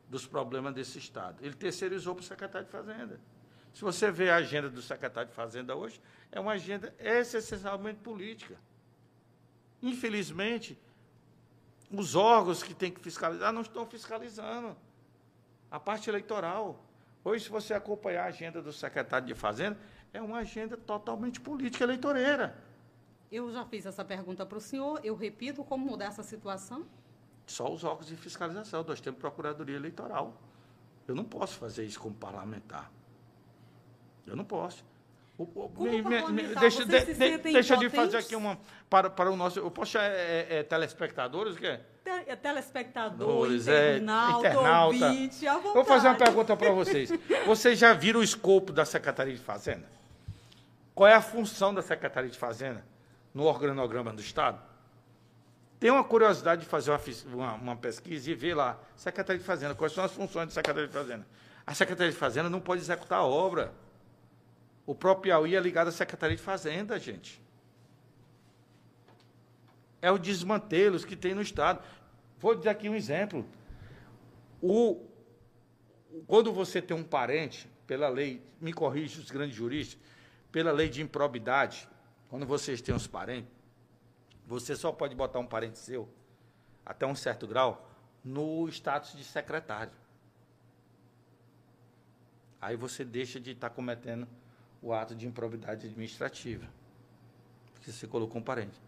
dos 0.08 0.26
problemas 0.26 0.74
desse 0.74 0.98
Estado. 0.98 1.44
Ele 1.44 1.54
terceirizou 1.54 2.14
para 2.14 2.22
o 2.22 2.24
secretário 2.24 2.66
de 2.66 2.72
Fazenda. 2.72 3.20
Se 3.72 3.82
você 3.82 4.10
vê 4.10 4.30
a 4.30 4.36
agenda 4.36 4.68
do 4.68 4.80
secretário 4.80 5.28
de 5.28 5.34
Fazenda 5.34 5.74
hoje, 5.74 6.00
é 6.30 6.38
uma 6.38 6.52
agenda 6.52 6.94
essencialmente 6.98 8.00
política. 8.00 8.56
Infelizmente, 9.84 10.78
os 11.90 12.14
órgãos 12.14 12.62
que 12.62 12.72
têm 12.72 12.90
que 12.90 12.98
fiscalizar 13.00 13.52
não 13.52 13.60
estão 13.60 13.84
fiscalizando 13.84 14.74
a 15.70 15.78
parte 15.78 16.08
eleitoral. 16.08 16.82
Hoje, 17.22 17.44
se 17.44 17.50
você 17.50 17.74
acompanhar 17.74 18.24
a 18.24 18.28
agenda 18.28 18.62
do 18.62 18.72
secretário 18.72 19.26
de 19.26 19.34
Fazenda, 19.34 19.78
é 20.10 20.22
uma 20.22 20.38
agenda 20.38 20.74
totalmente 20.74 21.38
política 21.38 21.84
eleitoreira. 21.84 22.56
Eu 23.30 23.52
já 23.52 23.62
fiz 23.66 23.84
essa 23.84 24.02
pergunta 24.02 24.46
para 24.46 24.56
o 24.56 24.60
senhor, 24.60 25.00
eu 25.04 25.14
repito, 25.14 25.62
como 25.62 25.84
mudar 25.84 26.06
essa 26.06 26.22
situação? 26.22 26.86
Só 27.46 27.70
os 27.70 27.84
órgãos 27.84 28.06
de 28.06 28.16
fiscalização. 28.16 28.82
Nós 28.84 29.02
temos 29.02 29.20
Procuradoria 29.20 29.76
Eleitoral. 29.76 30.40
Eu 31.06 31.14
não 31.14 31.24
posso 31.24 31.58
fazer 31.58 31.84
isso 31.84 32.00
como 32.00 32.14
parlamentar. 32.14 32.90
Eu 34.26 34.34
não 34.34 34.46
posso. 34.46 34.82
O, 35.36 35.68
me, 35.80 36.00
me, 36.00 36.54
deixa 36.54 36.84
de, 36.84 37.04
de, 37.06 37.38
deixa 37.38 37.76
de 37.76 37.90
fazer 37.90 38.18
aqui 38.18 38.36
uma 38.36 38.56
para, 38.88 39.10
para 39.10 39.32
o 39.32 39.36
nosso. 39.36 39.58
Eu 39.58 39.70
posso 39.70 39.98
é, 39.98 40.06
é, 40.06 40.58
é 40.58 40.62
telespectadores, 40.62 41.56
o 41.56 41.58
que 41.58 41.66
é? 41.66 41.80
é 42.26 42.36
telespectadores, 42.36 43.66
é, 43.66 43.96
internauta, 43.96 44.48
internauta. 44.48 45.06
Ouvinte, 45.06 45.46
Vou 45.74 45.84
fazer 45.84 46.08
uma 46.08 46.16
pergunta 46.16 46.56
para 46.56 46.70
vocês. 46.70 47.10
Vocês 47.46 47.78
já 47.78 47.92
viram 47.92 48.20
o 48.20 48.22
escopo 48.22 48.72
da 48.72 48.84
Secretaria 48.84 49.34
de 49.34 49.40
Fazenda? 49.40 49.88
Qual 50.94 51.08
é 51.08 51.14
a 51.14 51.20
função 51.20 51.74
da 51.74 51.82
Secretaria 51.82 52.30
de 52.30 52.38
Fazenda 52.38 52.84
no 53.34 53.44
organograma 53.44 54.12
do 54.12 54.20
Estado? 54.20 54.62
Tem 55.80 55.90
uma 55.90 56.04
curiosidade 56.04 56.62
de 56.62 56.68
fazer 56.68 56.92
uma, 56.92 57.00
uma, 57.34 57.54
uma 57.54 57.76
pesquisa 57.76 58.30
e 58.30 58.34
ver 58.34 58.54
lá, 58.54 58.78
Secretaria 58.96 59.40
de 59.40 59.44
Fazenda, 59.44 59.74
quais 59.74 59.92
são 59.92 60.04
as 60.04 60.12
funções 60.12 60.46
da 60.46 60.52
Secretaria 60.52 60.86
de 60.86 60.94
Fazenda? 60.94 61.26
A 61.66 61.74
Secretaria 61.74 62.12
de 62.12 62.18
Fazenda 62.18 62.48
não 62.48 62.60
pode 62.60 62.80
executar 62.80 63.18
a 63.18 63.24
obra. 63.24 63.72
O 64.86 64.94
próprio 64.94 65.22
Piauí 65.22 65.56
é 65.56 65.60
ligado 65.60 65.88
à 65.88 65.92
Secretaria 65.92 66.36
de 66.36 66.42
Fazenda, 66.42 66.98
gente. 66.98 67.42
É 70.02 70.10
o 70.10 70.18
desmantelos 70.18 71.04
que 71.04 71.16
tem 71.16 71.34
no 71.34 71.40
Estado. 71.40 71.82
Vou 72.38 72.54
dizer 72.54 72.68
aqui 72.68 72.88
um 72.88 72.94
exemplo. 72.94 73.46
O, 74.60 75.06
quando 76.26 76.52
você 76.52 76.82
tem 76.82 76.94
um 76.94 77.02
parente, 77.02 77.68
pela 77.86 78.08
lei, 78.08 78.42
me 78.60 78.72
corrija 78.72 79.18
os 79.20 79.30
grandes 79.30 79.56
juristas, 79.56 79.98
pela 80.52 80.70
lei 80.70 80.88
de 80.88 81.02
improbidade, 81.02 81.88
quando 82.28 82.46
vocês 82.46 82.82
têm 82.82 82.94
os 82.94 83.06
parentes, 83.06 83.50
você 84.46 84.76
só 84.76 84.92
pode 84.92 85.14
botar 85.14 85.38
um 85.38 85.46
parente 85.46 85.78
seu, 85.78 86.08
até 86.84 87.06
um 87.06 87.14
certo 87.14 87.46
grau, 87.46 87.90
no 88.22 88.68
status 88.68 89.16
de 89.16 89.24
secretário. 89.24 89.92
Aí 92.60 92.76
você 92.76 93.04
deixa 93.04 93.40
de 93.40 93.52
estar 93.52 93.70
cometendo 93.70 94.28
o 94.84 94.92
ato 94.92 95.14
de 95.14 95.26
improbidade 95.26 95.86
administrativa, 95.86 96.66
porque 97.72 97.90
você 97.90 98.06
colocou 98.06 98.38
um 98.38 98.44
parente. 98.44 98.78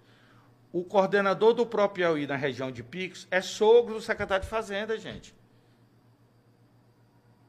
O 0.70 0.84
coordenador 0.84 1.54
do 1.54 1.64
próprio 1.64 2.04
Piauí 2.04 2.26
na 2.26 2.36
região 2.36 2.70
de 2.70 2.82
Picos 2.82 3.26
é 3.30 3.40
sogro 3.40 3.94
do 3.94 4.00
secretário 4.02 4.44
de 4.44 4.50
Fazenda, 4.50 4.98
gente. 4.98 5.34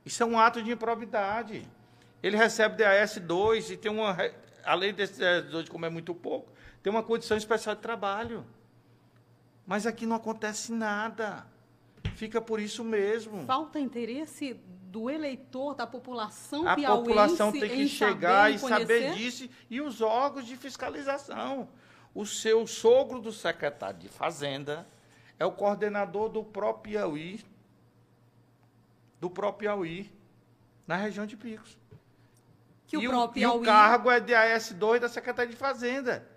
Isso 0.06 0.24
é 0.24 0.26
um 0.26 0.40
ato 0.40 0.64
de 0.64 0.72
improbidade. 0.72 1.68
Ele 2.24 2.38
recebe 2.38 2.78
DAS 2.78 3.18
2 3.18 3.72
e 3.72 3.78
tem 3.78 3.92
uma, 3.92 4.16
além 4.64 4.94
desse 4.94 5.20
DAS 5.20 5.52
2, 5.52 5.68
como 5.68 5.86
é 5.86 5.90
muito 5.90 6.16
pouco, 6.16 6.50
tem 6.82 6.90
uma 6.90 7.04
condição 7.04 7.36
especial 7.36 7.76
de 7.76 7.82
trabalho. 7.82 8.46
Mas 9.66 9.86
aqui 9.86 10.06
não 10.06 10.16
acontece 10.16 10.72
nada. 10.72 11.46
Fica 12.16 12.40
por 12.40 12.62
isso 12.62 12.82
mesmo. 12.82 13.46
Falta 13.46 13.78
interesse 13.78 14.58
do 14.88 15.10
eleitor, 15.10 15.76
da 15.76 15.86
população 15.86 16.68
a 16.68 16.76
piauense. 16.76 16.86
A 16.86 17.04
população 17.04 17.52
tem 17.52 17.70
que 17.70 17.88
chegar 17.88 18.52
e 18.52 18.58
saber 18.58 19.14
disso 19.14 19.50
e 19.70 19.82
os 19.82 20.02
órgãos 20.02 20.46
de 20.46 20.56
fiscalização. 20.56 21.68
O 22.16 22.26
seu 22.26 22.66
sogro 22.66 23.20
do 23.20 23.32
secretário 23.32 24.00
de 24.00 24.08
Fazenda 24.08 24.88
é 25.38 25.46
o 25.46 25.52
coordenador 25.52 26.30
do 26.30 26.44
próprio 26.44 26.94
Piauí, 26.94 27.46
do 29.20 29.30
próprio 29.30 29.70
Piauí, 29.70 30.12
na 30.88 30.96
região 30.96 31.26
de 31.26 31.36
Picos. 31.36 31.78
Que 32.88 32.96
e, 32.96 33.08
o, 33.08 33.24
o, 33.24 33.30
Piauí... 33.30 33.58
e 33.58 33.60
o 33.60 33.64
cargo 33.64 34.10
é 34.10 34.20
de 34.20 34.34
AS2 34.34 35.00
da 35.00 35.10
Secretaria 35.10 35.52
de 35.52 35.58
Fazenda. 35.58 36.28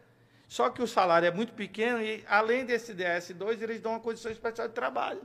Só 0.48 0.68
que 0.68 0.82
o 0.82 0.86
salário 0.86 1.26
é 1.26 1.30
muito 1.30 1.53
pequeno 1.53 2.03
e, 2.03 2.24
além 2.28 2.66
desse 2.66 2.92
DS2, 2.92 3.62
eles 3.62 3.80
dão 3.80 3.92
uma 3.92 4.01
condição 4.01 4.32
especial 4.32 4.66
de 4.66 4.74
trabalho. 4.74 5.22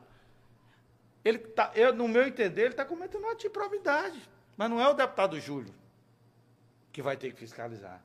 Ele 1.26 1.40
tá, 1.40 1.72
eu, 1.74 1.92
no 1.94 2.08
meu 2.08 2.28
entender, 2.28 2.62
ele 2.62 2.70
está 2.70 2.86
cometendo 2.86 3.24
uma 3.24 3.34
improbidade. 3.34 4.22
Mas 4.56 4.70
não 4.70 4.80
é 4.80 4.88
o 4.88 4.94
deputado 4.94 5.40
Júlio 5.40 5.74
que 6.92 7.02
vai 7.02 7.18
ter 7.18 7.34
que 7.34 7.40
fiscalizar. 7.40 8.02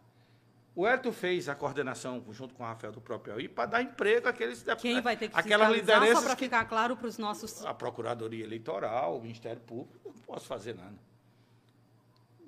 O 0.75 0.87
Hélio 0.87 1.13
fez 1.13 1.49
a 1.49 1.55
coordenação 1.55 2.25
junto 2.31 2.55
com 2.55 2.63
o 2.63 2.67
Rafael 2.67 2.93
do 2.93 3.01
próprio 3.01 3.35
Piauí 3.35 3.49
para 3.49 3.67
dar 3.67 3.83
emprego 3.83 4.29
àqueles 4.29 4.59
deputados. 4.59 4.83
Quem 4.83 5.01
vai 5.01 5.17
ter 5.17 5.29
que 5.29 5.39
aquelas 5.39 5.71
lideranças 5.71 6.19
só 6.19 6.25
para 6.25 6.37
ficar 6.37 6.65
claro 6.65 6.97
para 6.97 7.07
os 7.07 7.19
nossos... 7.19 7.65
A 7.65 7.75
Procuradoria 7.75 8.45
Eleitoral, 8.45 9.17
o 9.17 9.21
Ministério 9.21 9.61
Público, 9.61 10.09
não 10.09 10.23
posso 10.23 10.47
fazer 10.47 10.75
nada. 10.75 10.97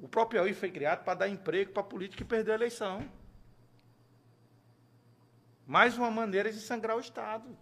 O 0.00 0.08
próprio 0.08 0.40
Piauí 0.40 0.54
foi 0.54 0.70
criado 0.70 1.04
para 1.04 1.14
dar 1.14 1.28
emprego 1.28 1.72
para 1.72 1.82
a 1.82 1.86
política 1.86 2.24
que 2.24 2.28
perdeu 2.28 2.54
a 2.54 2.56
eleição. 2.56 3.08
Mais 5.66 5.96
uma 5.96 6.10
maneira 6.10 6.50
de 6.50 6.60
sangrar 6.60 6.96
o 6.96 7.00
Estado. 7.00 7.56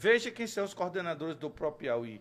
Veja 0.00 0.30
quem 0.30 0.46
são 0.46 0.64
os 0.64 0.72
coordenadores 0.72 1.34
do 1.34 1.50
próprio 1.50 1.90
Piauí 1.90 2.20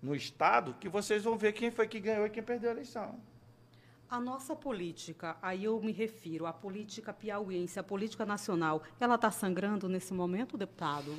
no 0.00 0.14
Estado, 0.14 0.74
que 0.80 0.88
vocês 0.88 1.22
vão 1.22 1.36
ver 1.36 1.52
quem 1.52 1.70
foi 1.70 1.86
que 1.86 2.00
ganhou 2.00 2.24
e 2.24 2.30
quem 2.30 2.42
perdeu 2.42 2.70
a 2.70 2.72
eleição. 2.72 3.20
A 4.08 4.18
nossa 4.18 4.56
política, 4.56 5.36
aí 5.42 5.64
eu 5.64 5.78
me 5.82 5.92
refiro 5.92 6.46
à 6.46 6.52
política 6.54 7.12
piauiense, 7.12 7.78
a 7.78 7.82
política 7.82 8.24
nacional, 8.24 8.82
ela 8.98 9.16
está 9.16 9.30
sangrando 9.30 9.86
nesse 9.86 10.14
momento, 10.14 10.56
deputado? 10.56 11.14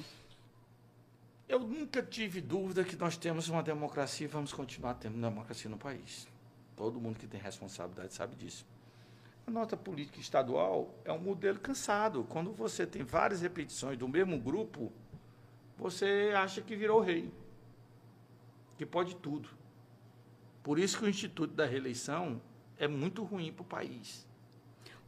Eu 1.48 1.60
nunca 1.60 2.02
tive 2.02 2.42
dúvida 2.42 2.84
que 2.84 2.96
nós 2.96 3.16
temos 3.16 3.48
uma 3.48 3.62
democracia 3.62 4.26
e 4.26 4.28
vamos 4.28 4.52
continuar 4.52 4.96
tendo 4.96 5.22
democracia 5.22 5.70
no 5.70 5.78
país. 5.78 6.28
Todo 6.76 7.00
mundo 7.00 7.20
que 7.20 7.28
tem 7.28 7.40
responsabilidade 7.40 8.12
sabe 8.12 8.36
disso. 8.36 8.66
A 9.46 9.52
nossa 9.52 9.78
política 9.78 10.20
estadual 10.20 10.96
é 11.06 11.12
um 11.12 11.20
modelo 11.20 11.60
cansado. 11.60 12.26
Quando 12.28 12.52
você 12.52 12.88
tem 12.88 13.04
várias 13.04 13.42
repetições 13.42 14.00
do 14.00 14.08
mesmo 14.08 14.40
grupo, 14.40 14.92
você 15.82 16.32
acha 16.36 16.62
que 16.62 16.76
virou 16.76 17.02
rei, 17.02 17.34
que 18.78 18.86
pode 18.86 19.16
tudo. 19.16 19.50
Por 20.62 20.78
isso 20.78 21.00
que 21.00 21.06
o 21.06 21.10
Instituto 21.10 21.56
da 21.56 21.66
Reeleição 21.66 22.40
é 22.78 22.88
muito 22.88 23.24
ruim 23.24 23.52
para 23.52 23.64
o 23.64 23.66
país. 23.66 24.28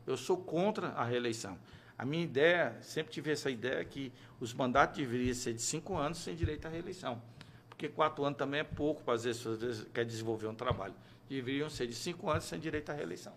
Eu 0.07 0.17
sou 0.17 0.35
contra 0.35 0.87
a 0.89 1.03
reeleição. 1.03 1.59
A 1.95 2.03
minha 2.03 2.23
ideia, 2.23 2.75
sempre 2.81 3.13
tive 3.13 3.31
essa 3.31 3.51
ideia 3.51 3.85
que 3.85 4.11
os 4.39 4.51
mandatos 4.51 4.97
deveriam 4.97 5.35
ser 5.35 5.53
de 5.53 5.61
cinco 5.61 5.95
anos 5.95 6.17
sem 6.17 6.35
direito 6.35 6.65
à 6.65 6.69
reeleição. 6.69 7.21
Porque 7.69 7.87
quatro 7.87 8.25
anos 8.25 8.39
também 8.39 8.61
é 8.61 8.63
pouco 8.63 9.03
para, 9.03 9.13
às 9.13 9.25
vezes, 9.25 9.85
quer 9.93 10.03
desenvolver 10.03 10.47
um 10.47 10.55
trabalho. 10.55 10.95
Deveriam 11.29 11.69
ser 11.69 11.85
de 11.85 11.93
cinco 11.93 12.31
anos 12.31 12.45
sem 12.45 12.59
direito 12.59 12.89
à 12.89 12.93
reeleição. 12.93 13.33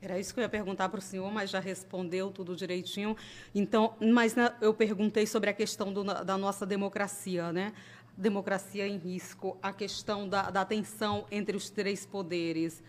Era 0.00 0.18
isso 0.18 0.34
que 0.34 0.40
eu 0.40 0.42
ia 0.42 0.48
perguntar 0.48 0.88
para 0.88 0.98
o 0.98 1.02
senhor, 1.02 1.30
mas 1.32 1.50
já 1.50 1.58
respondeu 1.58 2.30
tudo 2.30 2.54
direitinho. 2.54 3.16
Então, 3.54 3.94
mas 4.00 4.34
né, 4.34 4.54
eu 4.60 4.74
perguntei 4.74 5.26
sobre 5.26 5.48
a 5.48 5.52
questão 5.52 5.92
do, 5.92 6.04
da 6.04 6.36
nossa 6.36 6.66
democracia, 6.66 7.52
né? 7.52 7.72
Democracia 8.16 8.86
em 8.86 8.98
risco, 8.98 9.58
a 9.62 9.72
questão 9.72 10.28
da, 10.28 10.50
da 10.50 10.64
tensão 10.64 11.26
entre 11.30 11.56
os 11.56 11.70
três 11.70 12.04
poderes. 12.04 12.82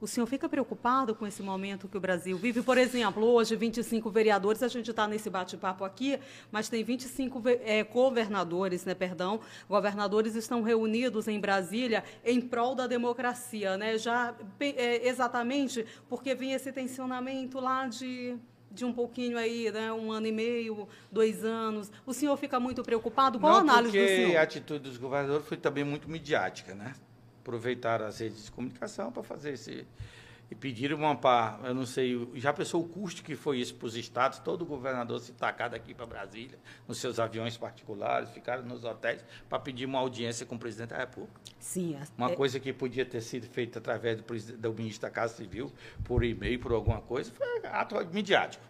O 0.00 0.06
senhor 0.06 0.26
fica 0.26 0.48
preocupado 0.48 1.14
com 1.14 1.26
esse 1.26 1.42
momento 1.42 1.88
que 1.88 1.96
o 1.96 2.00
Brasil 2.00 2.36
vive? 2.36 2.60
Por 2.62 2.76
exemplo, 2.76 3.24
hoje, 3.24 3.56
25 3.56 4.10
vereadores, 4.10 4.62
a 4.62 4.68
gente 4.68 4.90
está 4.90 5.06
nesse 5.06 5.30
bate-papo 5.30 5.84
aqui, 5.84 6.18
mas 6.50 6.68
tem 6.68 6.82
25 6.84 7.42
é, 7.64 7.82
governadores, 7.84 8.84
né, 8.84 8.94
perdão, 8.94 9.40
governadores 9.68 10.34
estão 10.34 10.62
reunidos 10.62 11.28
em 11.28 11.40
Brasília 11.40 12.04
em 12.24 12.40
prol 12.40 12.74
da 12.74 12.86
democracia, 12.86 13.76
né? 13.76 13.96
Já 13.96 14.34
é, 14.60 15.08
exatamente 15.08 15.86
porque 16.08 16.34
vem 16.34 16.52
esse 16.52 16.72
tensionamento 16.72 17.60
lá 17.60 17.86
de 17.86 18.36
de 18.74 18.84
um 18.84 18.92
pouquinho 18.92 19.38
aí, 19.38 19.70
né, 19.70 19.92
um 19.92 20.10
ano 20.10 20.26
e 20.26 20.32
meio, 20.32 20.88
dois 21.10 21.44
anos. 21.44 21.92
O 22.04 22.12
senhor 22.12 22.36
fica 22.36 22.58
muito 22.58 22.82
preocupado? 22.82 23.38
Qual 23.38 23.52
Não, 23.52 23.58
a 23.58 23.60
análise 23.60 23.96
do 23.96 24.06
senhor? 24.06 24.36
A 24.36 24.42
atitude 24.42 24.80
dos 24.80 24.96
governadores 24.96 25.46
foi 25.46 25.56
também 25.56 25.84
muito 25.84 26.10
midiática, 26.10 26.74
né? 26.74 26.92
Aproveitaram 27.44 28.06
as 28.06 28.18
redes 28.18 28.46
de 28.46 28.50
comunicação 28.50 29.12
para 29.12 29.22
fazer 29.22 29.52
esse. 29.52 29.86
E 30.50 30.54
pediram 30.54 30.98
uma 30.98 31.16
par, 31.16 31.58
eu 31.64 31.74
não 31.74 31.86
sei, 31.86 32.28
já 32.34 32.52
pensou 32.52 32.82
o 32.82 32.88
custo 32.88 33.22
que 33.22 33.34
foi 33.34 33.58
isso 33.60 33.74
para 33.76 33.86
os 33.86 33.96
estados, 33.96 34.38
todo 34.40 34.64
governador 34.66 35.18
se 35.18 35.32
tacar 35.32 35.70
daqui 35.70 35.94
para 35.94 36.04
Brasília, 36.04 36.58
nos 36.86 36.98
seus 36.98 37.18
aviões 37.18 37.56
particulares, 37.56 38.28
ficaram 38.28 38.62
nos 38.62 38.84
hotéis 38.84 39.24
para 39.48 39.58
pedir 39.58 39.86
uma 39.86 39.98
audiência 39.98 40.44
com 40.44 40.56
o 40.56 40.58
presidente 40.58 40.90
da 40.90 40.98
República. 40.98 41.40
Sim. 41.58 41.96
Uma 42.16 42.32
é... 42.32 42.36
coisa 42.36 42.60
que 42.60 42.74
podia 42.74 43.06
ter 43.06 43.22
sido 43.22 43.46
feita 43.46 43.78
através 43.78 44.20
do, 44.20 44.58
do 44.58 44.74
ministro 44.74 45.08
da 45.08 45.10
Casa 45.10 45.34
Civil, 45.34 45.72
por 46.04 46.22
e-mail, 46.22 46.58
por 46.60 46.72
alguma 46.72 47.00
coisa, 47.00 47.32
foi 47.32 47.66
ato 47.66 47.96
midiático. 48.12 48.64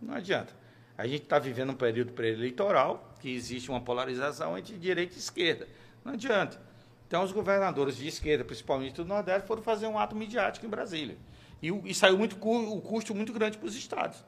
Não 0.00 0.14
adianta. 0.14 0.56
A 0.96 1.06
gente 1.06 1.24
está 1.24 1.38
vivendo 1.38 1.70
um 1.70 1.76
período 1.76 2.12
pré-eleitoral, 2.12 3.14
que 3.20 3.30
existe 3.30 3.70
uma 3.70 3.82
polarização 3.82 4.56
entre 4.56 4.78
direita 4.78 5.14
e 5.14 5.18
esquerda. 5.18 5.68
Não 6.02 6.14
adianta. 6.14 6.67
Então, 7.08 7.24
os 7.24 7.32
governadores 7.32 7.96
de 7.96 8.06
esquerda, 8.06 8.44
principalmente 8.44 8.96
do 8.96 9.04
Nordeste, 9.04 9.48
foram 9.48 9.62
fazer 9.62 9.86
um 9.86 9.98
ato 9.98 10.14
midiático 10.14 10.66
em 10.66 10.68
Brasília. 10.68 11.16
E, 11.62 11.68
e 11.90 11.94
saiu 11.94 12.18
muito, 12.18 12.36
o 12.36 12.80
custo 12.82 13.14
muito 13.14 13.32
grande 13.32 13.56
para 13.56 13.66
os 13.66 13.74
estados. 13.74 14.22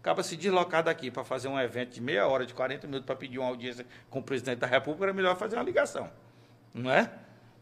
Acaba 0.00 0.22
se 0.22 0.36
deslocar 0.36 0.84
daqui 0.84 1.10
para 1.10 1.24
fazer 1.24 1.48
um 1.48 1.58
evento 1.58 1.94
de 1.94 2.00
meia 2.00 2.28
hora, 2.28 2.44
de 2.44 2.52
40 2.52 2.86
minutos, 2.86 3.06
para 3.06 3.16
pedir 3.16 3.38
uma 3.38 3.48
audiência 3.48 3.86
com 4.10 4.18
o 4.18 4.22
presidente 4.22 4.58
da 4.58 4.66
República, 4.66 5.06
era 5.06 5.14
melhor 5.14 5.34
fazer 5.36 5.56
uma 5.56 5.64
ligação. 5.64 6.10
Não 6.74 6.90
é? 6.90 7.10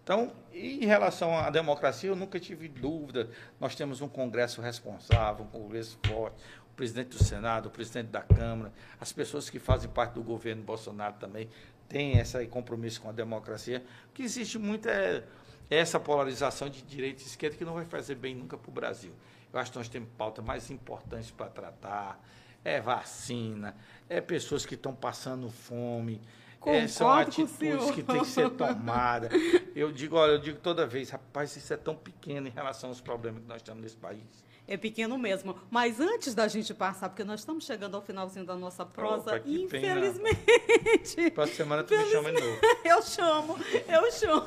Então, 0.02 0.32
em 0.52 0.84
relação 0.84 1.38
à 1.38 1.48
democracia, 1.50 2.10
eu 2.10 2.16
nunca 2.16 2.38
tive 2.40 2.68
dúvida. 2.68 3.30
Nós 3.60 3.76
temos 3.76 4.00
um 4.02 4.08
Congresso 4.08 4.60
responsável, 4.60 5.46
um 5.46 5.48
Congresso 5.48 5.98
forte, 6.04 6.36
o 6.70 6.74
presidente 6.74 7.16
do 7.16 7.22
Senado, 7.22 7.66
o 7.66 7.70
presidente 7.70 8.08
da 8.08 8.20
Câmara, 8.20 8.72
as 9.00 9.12
pessoas 9.12 9.48
que 9.48 9.60
fazem 9.60 9.88
parte 9.88 10.14
do 10.14 10.22
governo 10.22 10.62
Bolsonaro 10.64 11.14
também 11.14 11.48
tem 11.88 12.18
esse 12.18 12.46
compromisso 12.46 13.00
com 13.00 13.08
a 13.08 13.12
democracia, 13.12 13.84
que 14.12 14.22
existe 14.22 14.58
muita 14.58 14.90
é, 14.90 15.24
essa 15.70 15.98
polarização 15.98 16.68
de 16.68 16.82
direita 16.82 17.22
e 17.22 17.26
esquerda 17.26 17.56
que 17.56 17.64
não 17.64 17.74
vai 17.74 17.84
fazer 17.84 18.14
bem 18.14 18.34
nunca 18.34 18.56
para 18.56 18.70
o 18.70 18.72
Brasil. 18.72 19.12
Eu 19.52 19.60
acho 19.60 19.70
que 19.70 19.78
nós 19.78 19.88
temos 19.88 20.08
pauta 20.16 20.42
mais 20.42 20.70
importante 20.70 21.32
para 21.32 21.46
tratar, 21.46 22.20
é 22.64 22.80
vacina, 22.80 23.76
é 24.08 24.20
pessoas 24.20 24.66
que 24.66 24.74
estão 24.74 24.94
passando 24.94 25.48
fome, 25.50 26.20
é, 26.66 26.86
são 26.88 27.10
atitudes 27.10 27.90
que 27.90 28.02
têm 28.02 28.20
que 28.20 28.26
ser 28.26 28.50
tomadas. 28.50 29.30
Eu 29.76 29.92
digo, 29.92 30.16
olha, 30.16 30.32
eu 30.32 30.38
digo 30.38 30.58
toda 30.58 30.86
vez, 30.86 31.10
rapaz, 31.10 31.54
isso 31.56 31.72
é 31.72 31.76
tão 31.76 31.94
pequeno 31.94 32.48
em 32.48 32.50
relação 32.50 32.88
aos 32.88 33.00
problemas 33.00 33.42
que 33.42 33.48
nós 33.48 33.60
temos 33.60 33.82
nesse 33.82 33.96
país 33.96 34.44
é 34.66 34.76
pequeno 34.76 35.18
mesmo. 35.18 35.56
Mas 35.70 36.00
antes 36.00 36.34
da 36.34 36.48
gente 36.48 36.72
passar, 36.72 37.08
porque 37.08 37.24
nós 37.24 37.40
estamos 37.40 37.64
chegando 37.64 37.96
ao 37.96 38.02
finalzinho 38.02 38.46
da 38.46 38.56
nossa 38.56 38.84
prosa, 38.84 39.36
Opa, 39.36 39.42
infelizmente. 39.46 41.30
Próxima 41.34 41.56
semana 41.56 41.84
tu 41.84 41.96
me 41.96 42.04
chama 42.06 42.32
de 42.32 42.40
novo. 42.40 42.60
Eu 42.84 43.02
chamo, 43.02 43.58
eu 43.88 44.12
chamo. 44.12 44.44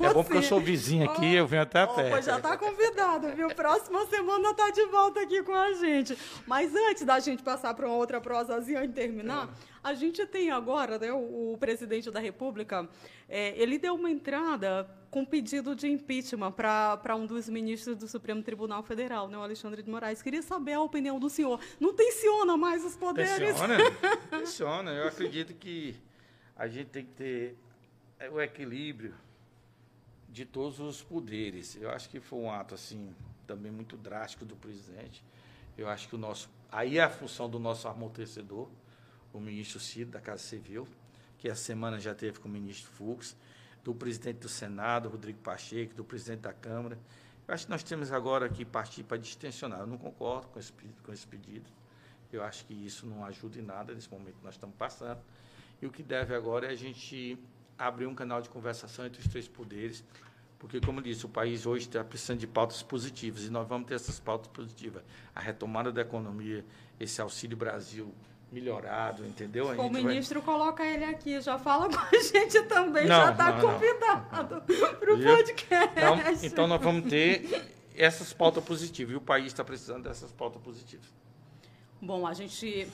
É 0.00 0.12
bom 0.12 0.22
porque 0.22 0.38
eu 0.38 0.42
sou 0.42 0.60
vizinho 0.60 1.08
aqui, 1.08 1.24
oh, 1.24 1.38
eu 1.38 1.46
venho 1.46 1.62
até 1.62 1.84
oh, 1.84 1.94
perto. 1.94 2.24
já 2.24 2.36
está 2.36 2.56
convidado, 2.56 3.28
viu? 3.34 3.48
Próxima 3.48 4.04
semana 4.06 4.52
tá 4.52 4.70
de 4.70 4.84
volta 4.86 5.20
aqui 5.20 5.42
com 5.42 5.54
a 5.54 5.72
gente. 5.74 6.16
Mas 6.46 6.74
antes 6.74 7.04
da 7.04 7.18
gente 7.20 7.42
passar 7.42 7.72
para 7.74 7.86
uma 7.86 7.94
outra 7.94 8.20
prosazinha 8.20 8.84
e 8.84 8.88
terminar, 8.88 9.46
é. 9.46 9.48
a 9.82 9.94
gente 9.94 10.26
tem 10.26 10.50
agora, 10.50 10.98
né, 10.98 11.12
o, 11.12 11.52
o 11.52 11.58
presidente 11.58 12.10
da 12.10 12.20
República, 12.20 12.88
é, 13.28 13.60
ele 13.60 13.78
deu 13.78 13.94
uma 13.94 14.10
entrada 14.10 14.88
com 15.10 15.24
pedido 15.24 15.74
de 15.74 15.86
impeachment 15.88 16.52
para 16.52 17.16
um 17.16 17.26
dos 17.26 17.48
ministros 17.48 17.96
do 17.96 18.08
Supremo 18.08 18.42
Tribunal 18.42 18.82
Federal, 18.82 19.28
né, 19.28 19.36
o 19.36 19.42
Alexandre 19.42 19.82
de 19.82 19.90
Moraes. 19.90 20.22
Queria 20.22 20.42
saber 20.42 20.74
a 20.74 20.80
opinião 20.80 21.18
do 21.18 21.28
senhor. 21.28 21.60
Não 21.80 21.94
tensiona 21.94 22.56
mais 22.56 22.84
os 22.84 22.96
poderes? 22.96 23.36
Tensiona, 23.36 23.76
tensiona. 24.30 24.90
Eu 24.92 25.08
acredito 25.08 25.54
que 25.54 25.96
a 26.56 26.66
gente 26.66 26.88
tem 26.88 27.04
que 27.04 27.12
ter 27.12 27.56
é, 28.18 28.28
o 28.30 28.40
equilíbrio 28.40 29.14
de 30.28 30.44
todos 30.44 30.78
os 30.80 31.02
poderes. 31.02 31.76
Eu 31.76 31.90
acho 31.90 32.08
que 32.08 32.20
foi 32.20 32.38
um 32.38 32.50
ato 32.50 32.74
assim 32.74 33.14
também 33.46 33.72
muito 33.72 33.96
drástico 33.96 34.44
do 34.44 34.56
presidente. 34.56 35.24
Eu 35.76 35.88
acho 35.88 36.08
que 36.08 36.14
o 36.14 36.18
nosso 36.18 36.50
aí 36.70 36.98
é 36.98 37.02
a 37.02 37.08
função 37.08 37.48
do 37.48 37.58
nosso 37.58 37.88
amortecedor, 37.88 38.68
o 39.32 39.40
ministro 39.40 39.80
Cid 39.80 40.10
da 40.10 40.20
Casa 40.20 40.42
Civil, 40.42 40.86
que 41.38 41.48
a 41.48 41.54
semana 41.54 41.98
já 41.98 42.14
teve 42.14 42.38
com 42.40 42.48
o 42.48 42.50
ministro 42.50 42.90
Fux 42.90 43.36
do 43.84 43.94
presidente 43.94 44.40
do 44.40 44.48
Senado, 44.48 45.08
Rodrigo 45.08 45.38
Pacheco, 45.38 45.94
do 45.94 46.04
presidente 46.04 46.40
da 46.40 46.52
Câmara. 46.52 46.98
Eu 47.46 47.54
acho 47.54 47.64
que 47.64 47.70
nós 47.70 47.82
temos 47.82 48.12
agora 48.12 48.48
que 48.48 48.64
partir 48.64 49.04
para 49.04 49.16
distensionar. 49.16 49.80
Eu 49.80 49.86
não 49.86 49.96
concordo 49.96 50.48
com 50.48 50.58
esse, 50.58 50.72
com 51.02 51.12
esse 51.12 51.26
pedido. 51.26 51.70
Eu 52.30 52.42
acho 52.42 52.66
que 52.66 52.74
isso 52.74 53.06
não 53.06 53.24
ajuda 53.24 53.58
em 53.58 53.62
nada 53.62 53.94
nesse 53.94 54.10
momento 54.10 54.36
que 54.36 54.44
nós 54.44 54.54
estamos 54.54 54.76
passando. 54.76 55.20
E 55.80 55.86
o 55.86 55.90
que 55.90 56.02
deve 56.02 56.34
agora 56.34 56.66
é 56.66 56.70
a 56.70 56.74
gente 56.74 57.38
abrir 57.78 58.06
um 58.06 58.14
canal 58.14 58.42
de 58.42 58.50
conversação 58.50 59.06
entre 59.06 59.20
os 59.20 59.28
três 59.28 59.46
poderes, 59.46 60.04
porque, 60.58 60.80
como 60.80 60.98
eu 60.98 61.04
disse, 61.04 61.24
o 61.24 61.28
país 61.28 61.64
hoje 61.64 61.86
está 61.86 62.02
precisando 62.02 62.40
de 62.40 62.46
pautas 62.46 62.82
positivas 62.82 63.44
e 63.44 63.50
nós 63.50 63.66
vamos 63.66 63.86
ter 63.86 63.94
essas 63.94 64.18
pautas 64.18 64.48
positivas. 64.48 65.04
A 65.32 65.40
retomada 65.40 65.92
da 65.92 66.00
economia, 66.02 66.64
esse 66.98 67.20
Auxílio 67.20 67.56
Brasil 67.56 68.12
melhorado, 68.50 69.26
entendeu? 69.26 69.66
o 69.66 69.90
ministro 69.90 70.40
vai... 70.40 70.54
coloca 70.54 70.84
ele 70.84 71.04
aqui, 71.04 71.40
já 71.40 71.58
fala 71.58 71.88
com 71.88 71.98
a 71.98 72.10
gente 72.20 72.62
também, 72.62 73.06
não, 73.06 73.16
já 73.16 73.32
está 73.32 73.60
convidado 73.60 74.62
para 74.98 75.14
o 75.14 75.22
podcast. 75.22 75.92
Então, 75.96 76.34
então, 76.42 76.66
nós 76.66 76.80
vamos 76.80 77.08
ter 77.10 77.70
essas 77.94 78.32
pautas 78.32 78.64
positivas, 78.64 79.12
e 79.12 79.16
o 79.16 79.20
país 79.20 79.46
está 79.46 79.64
precisando 79.64 80.04
dessas 80.04 80.32
pautas 80.32 80.62
positivas. 80.62 81.06
Bom, 82.00 82.26
a 82.26 82.32
gente 82.32 82.88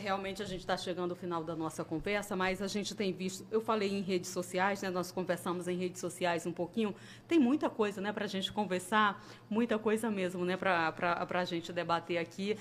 realmente 0.00 0.42
a 0.42 0.46
gente 0.46 0.60
está 0.60 0.76
chegando 0.76 1.12
ao 1.12 1.16
final 1.16 1.42
da 1.42 1.54
nossa 1.54 1.84
conversa, 1.84 2.36
mas 2.36 2.60
a 2.60 2.66
gente 2.66 2.94
tem 2.94 3.12
visto, 3.12 3.46
eu 3.50 3.60
falei 3.60 3.92
em 3.92 4.02
redes 4.02 4.30
sociais, 4.30 4.82
né, 4.82 4.90
nós 4.90 5.10
conversamos 5.10 5.68
em 5.68 5.76
redes 5.76 6.00
sociais 6.00 6.46
um 6.46 6.52
pouquinho, 6.52 6.94
tem 7.26 7.38
muita 7.38 7.70
coisa 7.70 8.00
né, 8.00 8.12
para 8.12 8.24
a 8.24 8.28
gente 8.28 8.52
conversar, 8.52 9.24
muita 9.48 9.78
coisa 9.78 10.10
mesmo 10.10 10.44
né, 10.44 10.56
para 10.56 11.26
a 11.28 11.44
gente 11.44 11.72
debater 11.72 12.18
aqui 12.18 12.56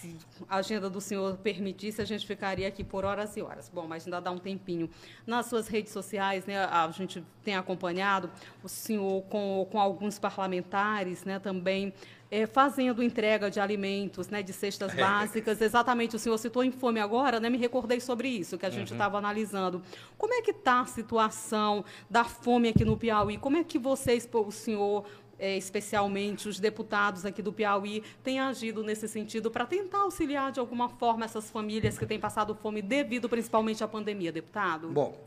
se 0.00 0.16
a 0.48 0.56
agenda 0.56 0.88
do 0.88 1.00
senhor 1.00 1.36
permitisse, 1.36 2.00
a 2.00 2.04
gente 2.04 2.26
ficaria 2.26 2.66
aqui 2.66 2.82
por 2.82 3.04
horas 3.04 3.36
e 3.36 3.42
horas. 3.42 3.68
Bom, 3.68 3.86
mas 3.86 4.06
ainda 4.06 4.20
dá 4.20 4.30
um 4.30 4.38
tempinho. 4.38 4.88
Nas 5.26 5.46
suas 5.46 5.68
redes 5.68 5.92
sociais, 5.92 6.46
né, 6.46 6.64
a 6.64 6.90
gente 6.90 7.22
tem 7.44 7.54
acompanhado 7.54 8.30
o 8.62 8.68
senhor 8.68 9.22
com, 9.24 9.66
com 9.70 9.78
alguns 9.78 10.18
parlamentares 10.18 11.24
né, 11.24 11.38
também 11.38 11.92
é, 12.30 12.46
fazendo 12.46 13.02
entrega 13.02 13.50
de 13.50 13.58
alimentos, 13.58 14.28
né, 14.28 14.42
de 14.42 14.52
cestas 14.52 14.96
é. 14.96 15.00
básicas. 15.00 15.60
Exatamente, 15.60 16.14
o 16.14 16.18
senhor 16.18 16.38
citou 16.38 16.62
em 16.62 16.70
fome 16.70 17.00
agora, 17.00 17.40
né, 17.40 17.50
me 17.50 17.58
recordei 17.58 18.00
sobre 18.00 18.28
isso, 18.28 18.56
que 18.56 18.64
a 18.64 18.70
gente 18.70 18.92
estava 18.92 19.14
uhum. 19.14 19.18
analisando. 19.18 19.82
Como 20.16 20.32
é 20.32 20.40
que 20.40 20.52
está 20.52 20.80
a 20.80 20.86
situação 20.86 21.84
da 22.08 22.24
fome 22.24 22.68
aqui 22.68 22.84
no 22.84 22.96
Piauí? 22.96 23.36
Como 23.36 23.56
é 23.56 23.64
que 23.64 23.78
vocês, 23.78 24.28
o 24.32 24.52
senhor, 24.52 25.04
é, 25.40 25.56
especialmente 25.56 26.48
os 26.48 26.60
deputados 26.60 27.24
aqui 27.24 27.40
do 27.40 27.52
Piauí, 27.52 28.04
têm 28.22 28.38
agido 28.38 28.82
nesse 28.84 29.08
sentido 29.08 29.50
para 29.50 29.64
tentar 29.64 30.00
auxiliar 30.00 30.52
de 30.52 30.60
alguma 30.60 30.88
forma 30.88 31.24
essas 31.24 31.50
famílias 31.50 31.98
que 31.98 32.06
têm 32.06 32.20
passado 32.20 32.54
fome 32.54 32.82
devido 32.82 33.28
principalmente 33.28 33.82
à 33.82 33.88
pandemia, 33.88 34.30
deputado? 34.30 34.88
Bom, 34.90 35.18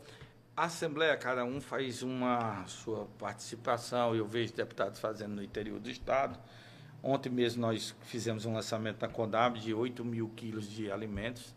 a 0.56 0.66
Assembleia, 0.66 1.16
cada 1.16 1.44
um 1.44 1.60
faz 1.60 2.02
uma 2.02 2.64
sua 2.66 3.06
participação, 3.18 4.14
eu 4.14 4.24
vejo 4.24 4.54
deputados 4.54 5.00
fazendo 5.00 5.34
no 5.34 5.42
interior 5.42 5.80
do 5.80 5.90
Estado. 5.90 6.38
Ontem 7.02 7.28
mesmo 7.28 7.60
nós 7.60 7.94
fizemos 8.02 8.46
um 8.46 8.54
lançamento 8.54 9.02
na 9.02 9.08
Condab 9.08 9.58
de 9.58 9.74
8 9.74 10.04
mil 10.04 10.30
quilos 10.36 10.70
de 10.70 10.90
alimentos 10.90 11.54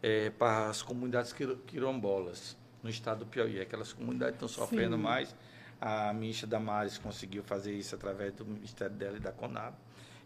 é, 0.00 0.30
para 0.30 0.68
as 0.68 0.80
comunidades 0.80 1.34
quilombolas 1.66 2.56
no 2.82 2.88
estado 2.88 3.20
do 3.20 3.26
Piauí. 3.26 3.60
Aquelas 3.60 3.92
comunidades 3.92 4.36
estão 4.36 4.48
sofrendo 4.48 4.96
Sim. 4.96 5.02
mais 5.02 5.34
a 5.80 6.12
ministra 6.12 6.46
Damares 6.46 6.98
conseguiu 6.98 7.42
fazer 7.42 7.72
isso 7.72 7.94
através 7.94 8.32
do 8.32 8.44
Ministério 8.44 8.94
dela 8.94 9.16
e 9.16 9.20
da 9.20 9.32
Conab. 9.32 9.76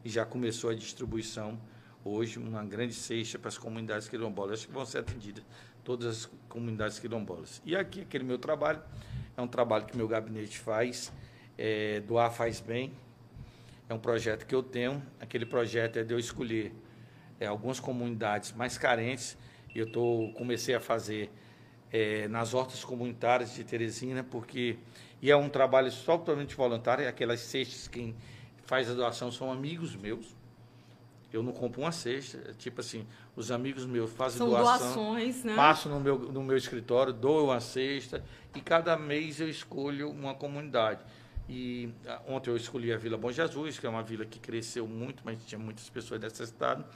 E 0.04 0.08
já 0.08 0.24
começou 0.24 0.70
a 0.70 0.74
distribuição 0.74 1.58
hoje, 2.04 2.38
uma 2.38 2.64
grande 2.64 2.94
cesta 2.94 3.38
para 3.38 3.48
as 3.48 3.58
comunidades 3.58 4.08
quilombolas. 4.08 4.60
Acho 4.60 4.68
que 4.68 4.72
vão 4.72 4.86
ser 4.86 4.98
atendidas 4.98 5.44
todas 5.84 6.06
as 6.06 6.30
comunidades 6.48 6.98
quilombolas. 6.98 7.60
E 7.64 7.74
aqui, 7.76 8.02
aquele 8.02 8.24
meu 8.24 8.38
trabalho, 8.38 8.80
é 9.36 9.42
um 9.42 9.48
trabalho 9.48 9.86
que 9.86 9.96
meu 9.96 10.08
gabinete 10.08 10.58
faz, 10.58 11.12
é, 11.58 12.00
doar 12.00 12.32
faz 12.32 12.60
bem. 12.60 12.92
é 13.88 13.94
um 13.94 13.98
projeto 13.98 14.46
que 14.46 14.54
eu 14.54 14.62
tenho. 14.62 15.02
Aquele 15.20 15.44
projeto 15.44 15.98
é 15.98 16.04
de 16.04 16.14
eu 16.14 16.18
escolher 16.18 16.72
é, 17.38 17.46
algumas 17.46 17.80
comunidades 17.80 18.52
mais 18.52 18.78
carentes. 18.78 19.36
E 19.74 19.78
eu 19.78 19.90
tô, 19.90 20.32
comecei 20.36 20.74
a 20.74 20.80
fazer 20.80 21.30
é, 21.92 22.28
nas 22.28 22.54
hortas 22.54 22.84
comunitárias 22.84 23.54
de 23.54 23.64
Teresina, 23.64 24.22
porque 24.22 24.78
e 25.22 25.30
é 25.30 25.36
um 25.36 25.48
trabalho 25.48 25.92
totalmente 26.04 26.54
voluntário. 26.54 27.06
Aquelas 27.06 27.40
cestas, 27.40 27.86
quem 27.88 28.16
faz 28.64 28.90
a 28.90 28.94
doação 28.94 29.30
são 29.30 29.52
amigos 29.52 29.94
meus. 29.94 30.34
Eu 31.32 31.42
não 31.42 31.52
compro 31.52 31.82
uma 31.82 31.92
cesta. 31.92 32.38
É 32.48 32.52
tipo 32.54 32.80
assim, 32.80 33.06
os 33.36 33.50
amigos 33.50 33.84
meus 33.84 34.10
fazem 34.12 34.38
São 34.38 34.48
doação. 34.48 34.78
doações, 34.78 35.44
né? 35.44 35.54
Passo 35.54 35.88
no 35.88 36.00
meu, 36.00 36.18
no 36.18 36.42
meu 36.42 36.56
escritório, 36.56 37.12
dou 37.12 37.46
uma 37.46 37.60
cesta. 37.60 38.24
E 38.54 38.60
cada 38.60 38.96
mês 38.96 39.40
eu 39.40 39.48
escolho 39.48 40.10
uma 40.10 40.34
comunidade. 40.34 41.00
E 41.48 41.90
ah, 42.06 42.22
ontem 42.26 42.50
eu 42.50 42.56
escolhi 42.56 42.92
a 42.92 42.96
Vila 42.96 43.18
Bom 43.18 43.30
Jesus, 43.30 43.78
que 43.78 43.86
é 43.86 43.88
uma 43.88 44.02
vila 44.02 44.24
que 44.24 44.38
cresceu 44.38 44.86
muito, 44.86 45.22
mas 45.24 45.44
tinha 45.44 45.58
muitas 45.58 45.88
pessoas 45.90 46.20
necessitadas. 46.20 46.86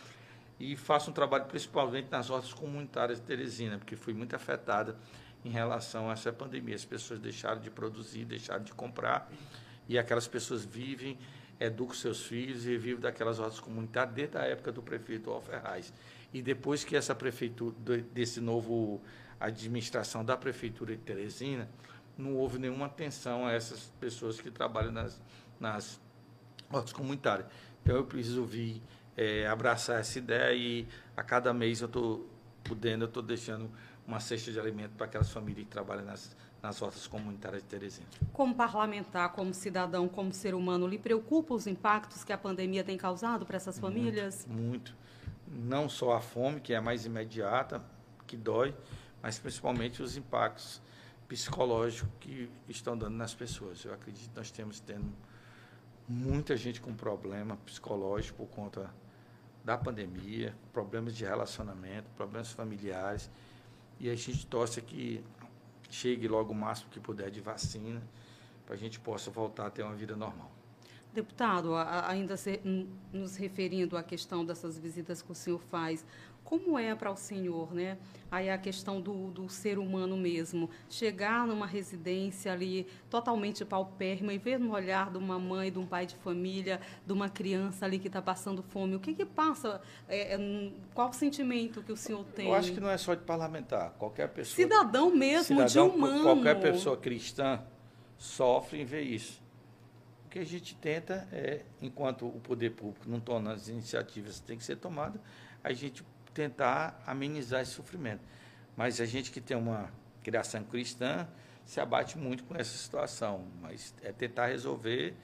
E 0.65 0.77
faço 0.77 1.11
um 1.11 1.13
trabalho 1.13 1.45
principalmente 1.45 2.09
nas 2.11 2.31
hortas 2.31 2.55
comunitárias 2.55 3.21
de 3.21 3.27
Teresina, 3.27 3.77
porque 3.77 3.97
fui 3.97 4.15
muito 4.15 4.35
afetada 4.35 4.97
em 5.45 5.51
relação 5.51 6.09
a 6.09 6.15
essa 6.15 6.33
pandemia. 6.33 6.75
As 6.75 6.87
pessoas 6.87 7.21
deixaram 7.21 7.61
de 7.61 7.71
produzir, 7.71 8.25
deixaram 8.25 8.65
de 8.65 8.73
comprar, 8.73 9.31
e 9.87 9.99
aquelas 9.99 10.27
pessoas 10.27 10.65
vivem, 10.65 11.19
educam 11.61 11.95
seus 11.95 12.23
filhos 12.23 12.67
e 12.67 12.79
vivem 12.79 13.01
daquelas 13.01 13.39
hortas 13.39 13.61
comunitárias 13.61 14.15
desde 14.15 14.39
a 14.39 14.45
época 14.45 14.73
do 14.73 14.83
prefeito 14.83 15.31
Alferraz. 15.31 15.93
E 16.33 16.41
depois 16.41 16.83
que 16.83 16.97
essa 16.97 17.15
prefeitura, 17.15 17.77
desse 18.15 18.41
novo 18.41 19.03
administração 19.39 20.25
da 20.25 20.35
prefeitura 20.35 20.97
de 20.97 21.03
Teresina, 21.03 21.69
não 22.17 22.37
houve 22.37 22.59
nenhuma 22.59 22.87
atenção 22.87 23.47
a 23.47 23.53
essas 23.53 23.93
pessoas 24.01 24.41
que 24.41 24.51
trabalham 24.51 24.93
nas, 24.93 25.21
nas 25.61 26.01
hortas 26.73 26.95
comunitárias. 26.95 27.49
Então 27.83 27.97
eu 27.97 28.05
preciso 28.07 28.47
vir 28.47 28.83
é, 29.17 29.47
abraçar 29.47 30.01
essa 30.01 30.19
ideia 30.19 30.55
e 30.55 30.89
a 31.17 31.23
cada 31.23 31.53
mês 31.53 31.81
eu 31.81 31.87
estou 31.87 32.29
podendo, 32.63 33.05
eu 33.05 33.09
estou 33.09 33.23
deixando 33.23 33.71
uma 34.07 34.21
cesta 34.21 34.51
de 34.51 34.59
alimento 34.59 34.93
para 34.97 35.07
aquelas 35.07 35.31
famílias 35.31 35.65
que 35.65 35.71
trabalham 35.71 36.05
nas, 36.05 36.37
nas 36.63 36.81
hortas 36.83 37.07
comunitárias 37.07 37.63
de 37.63 37.69
Teresina. 37.69 38.07
Como 38.33 38.55
parlamentar, 38.55 39.33
como 39.33 39.53
cidadão, 39.55 40.09
como 40.09 40.33
ser 40.33 40.55
humano, 40.55 40.87
lhe 40.87 40.99
preocupa 40.99 41.55
os 41.55 41.67
impactos 41.67 42.25
que 42.25 42.33
a 42.33 42.39
pandemia 42.39 42.85
tem 42.85 42.97
causado 42.97 43.47
para 43.47 43.57
essas 43.57 43.79
famílias? 43.79 44.47
Muito, 44.47 44.63
muito. 44.63 44.95
Não 45.47 45.89
só 45.89 46.13
a 46.13 46.21
fome, 46.21 46.61
que 46.61 46.73
é 46.73 46.77
a 46.77 46.83
mais 46.83 47.07
imediata, 47.07 47.83
que 48.27 48.37
dói, 48.37 48.75
mas 49.23 49.39
principalmente 49.39 50.03
os 50.03 50.17
impactos 50.17 50.83
psicológicos 51.29 52.11
que 52.21 52.51
estão 52.69 52.97
dando 52.97 53.17
nas 53.17 53.35
pessoas. 53.35 53.85
Eu 53.85 53.95
acredito 53.95 54.31
que 54.31 54.37
nós 54.37 54.51
temos 54.51 54.81
tendo 54.81 55.13
muita 56.09 56.57
gente 56.57 56.81
com 56.81 56.95
problema 56.95 57.57
psicológico 57.65 58.45
por 58.45 58.55
conta 58.55 58.91
da 59.65 59.79
pandemia, 59.79 60.55
problemas 60.73 61.17
de 61.17 61.25
relacionamento, 61.25 62.09
problemas 62.17 62.53
familiares. 62.53 63.31
E 63.99 64.11
a 64.11 64.15
gente 64.15 64.47
torce 64.47 64.83
que 64.83 65.25
chegue 65.89 66.29
logo 66.29 66.53
o 66.53 66.55
máximo 66.55 66.91
que 66.91 67.01
puder 67.01 67.31
de 67.31 67.41
vacina, 67.41 68.03
para 68.67 68.75
a 68.75 68.79
gente 68.79 69.01
possa 69.01 69.31
voltar 69.31 69.67
a 69.67 69.71
ter 69.71 69.83
uma 69.83 69.95
vida 69.95 70.15
normal. 70.15 70.51
Deputado, 71.15 71.77
ainda 71.77 72.35
nos 73.13 73.37
referindo 73.37 73.97
à 73.97 74.03
questão 74.03 74.45
dessas 74.45 74.77
visitas 74.77 75.23
que 75.23 75.31
o 75.31 75.35
senhor 75.35 75.61
faz, 75.71 76.05
como 76.43 76.79
é 76.79 76.95
para 76.95 77.11
o 77.11 77.17
senhor, 77.17 77.73
né? 77.73 77.97
Aí 78.31 78.51
a 78.51 78.59
questão 78.59 79.01
do, 79.01 79.31
do 79.31 79.49
ser 79.49 79.79
humano 79.79 80.17
mesmo, 80.17 80.69
chegar 80.91 81.47
numa 81.47 81.67
residência 81.67 82.53
ali 82.53 82.87
totalmente 83.09 83.65
paupérrima 83.65 84.33
e 84.33 84.39
ver 84.39 84.59
no 84.59 84.73
olhar 84.73 85.11
de 85.11 85.19
uma 85.19 85.39
mãe, 85.39 85.73
de 85.73 85.79
um 85.79 85.87
pai 85.87 86.05
de 86.05 86.17
família, 86.17 86.81
de 87.07 87.13
uma 87.13 87.29
criança 87.29 87.87
ali 87.87 87.99
que 87.99 88.09
está 88.09 88.21
passando 88.21 88.63
fome, 88.63 88.97
o 88.97 89.01
que 89.01 89.15
que 89.15 89.25
passa? 89.25 89.81
É, 90.09 90.35
é, 90.35 90.71
qual 90.93 91.11
o 91.11 91.13
sentimento 91.13 91.83
que 91.83 91.93
o 91.93 91.97
senhor 91.97 92.25
tem? 92.25 92.49
Eu 92.49 92.55
acho 92.55 92.73
que 92.73 92.81
não 92.81 92.91
é 92.91 92.99
só 92.99 93.15
de 93.15 93.23
parlamentar, 93.23 93.91
qualquer 93.99 94.29
pessoa. 94.29 94.57
Cidadão 94.57 95.15
mesmo, 95.15 95.45
cidadão, 95.45 95.89
de 95.89 95.95
humano. 95.95 96.23
Qualquer 96.25 96.61
pessoa 96.61 96.97
cristã 96.97 97.63
sofre 98.19 98.81
em 98.81 98.85
ver 98.85 99.03
isso. 99.03 99.44
Que 100.35 100.41
a 100.41 100.45
gente 100.45 100.75
tenta 100.75 101.29
é, 101.31 101.61
enquanto 101.81 102.27
o 102.27 102.41
poder 102.41 102.71
público 102.71 103.09
não 103.09 103.21
toma 103.21 103.53
as 103.53 103.69
iniciativas 103.69 104.41
que 104.41 104.47
têm 104.47 104.59
que 104.59 104.65
ser 104.65 104.75
tomadas, 104.75 105.21
a 105.63 105.73
gente 105.73 106.05
tentar 106.35 107.01
amenizar 107.07 107.63
esse 107.63 107.71
sofrimento. 107.71 108.21
Mas 108.77 109.01
a 109.01 109.07
gente 109.07 109.31
que 109.31 109.41
tem 109.41 109.57
uma 109.57 109.93
criação 110.25 110.65
cristã 110.65 111.29
se 111.65 111.79
abate 111.81 112.19
muito 112.19 112.43
com 112.43 112.57
essa 112.57 112.77
situação, 112.77 113.47
mas 113.63 113.95
é 114.03 114.11
tentar 114.11 114.47
resolver 114.47 115.15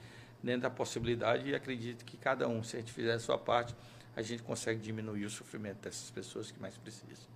dentro 0.41 0.61
da 0.61 0.69
possibilidade 0.69 1.49
e 1.49 1.53
acredito 1.53 2.05
que 2.05 2.15
cada 2.15 2.47
um, 2.47 2.63
se 2.63 2.77
a 2.77 2.79
gente 2.79 2.93
fizer 2.93 3.11
a 3.11 3.19
sua 3.19 3.37
parte, 3.37 3.75
a 4.15 4.21
gente 4.21 4.41
consegue 4.41 4.79
diminuir 4.79 5.25
o 5.25 5.29
sofrimento 5.29 5.81
dessas 5.81 6.09
pessoas 6.09 6.51
que 6.51 6.59
mais 6.61 6.77
precisam. 6.77 7.27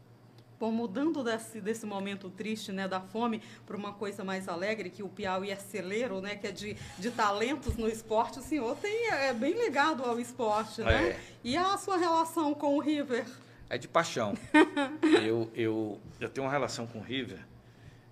Bom, 0.59 0.71
mudando 0.71 1.23
desse, 1.23 1.59
desse 1.59 1.85
momento 1.85 2.29
triste, 2.29 2.71
né, 2.71 2.87
da 2.87 3.01
fome, 3.01 3.41
para 3.65 3.75
uma 3.75 3.93
coisa 3.93 4.23
mais 4.23 4.47
alegre, 4.47 4.89
que 4.89 5.03
o 5.03 5.09
Piauí 5.09 5.51
é 5.51 5.55
celeiro, 5.55 6.21
né, 6.21 6.35
que 6.35 6.47
é 6.47 6.51
de, 6.51 6.75
de 6.97 7.11
talentos 7.11 7.75
no 7.75 7.87
esporte, 7.87 8.39
o 8.39 8.41
senhor 8.41 8.75
tem, 8.77 9.09
é 9.11 9.33
bem 9.33 9.53
ligado 9.53 10.03
ao 10.03 10.19
esporte, 10.19 10.81
né? 10.81 11.09
É. 11.09 11.19
E 11.43 11.57
a 11.57 11.77
sua 11.77 11.97
relação 11.97 12.53
com 12.53 12.75
o 12.75 12.79
River? 12.79 13.25
é 13.69 13.77
de 13.77 13.87
paixão. 13.87 14.35
eu, 15.23 15.49
eu, 15.53 15.99
eu 16.19 16.29
tenho 16.29 16.45
uma 16.45 16.51
relação 16.51 16.85
com 16.87 16.99
o 16.99 17.01
River. 17.01 17.39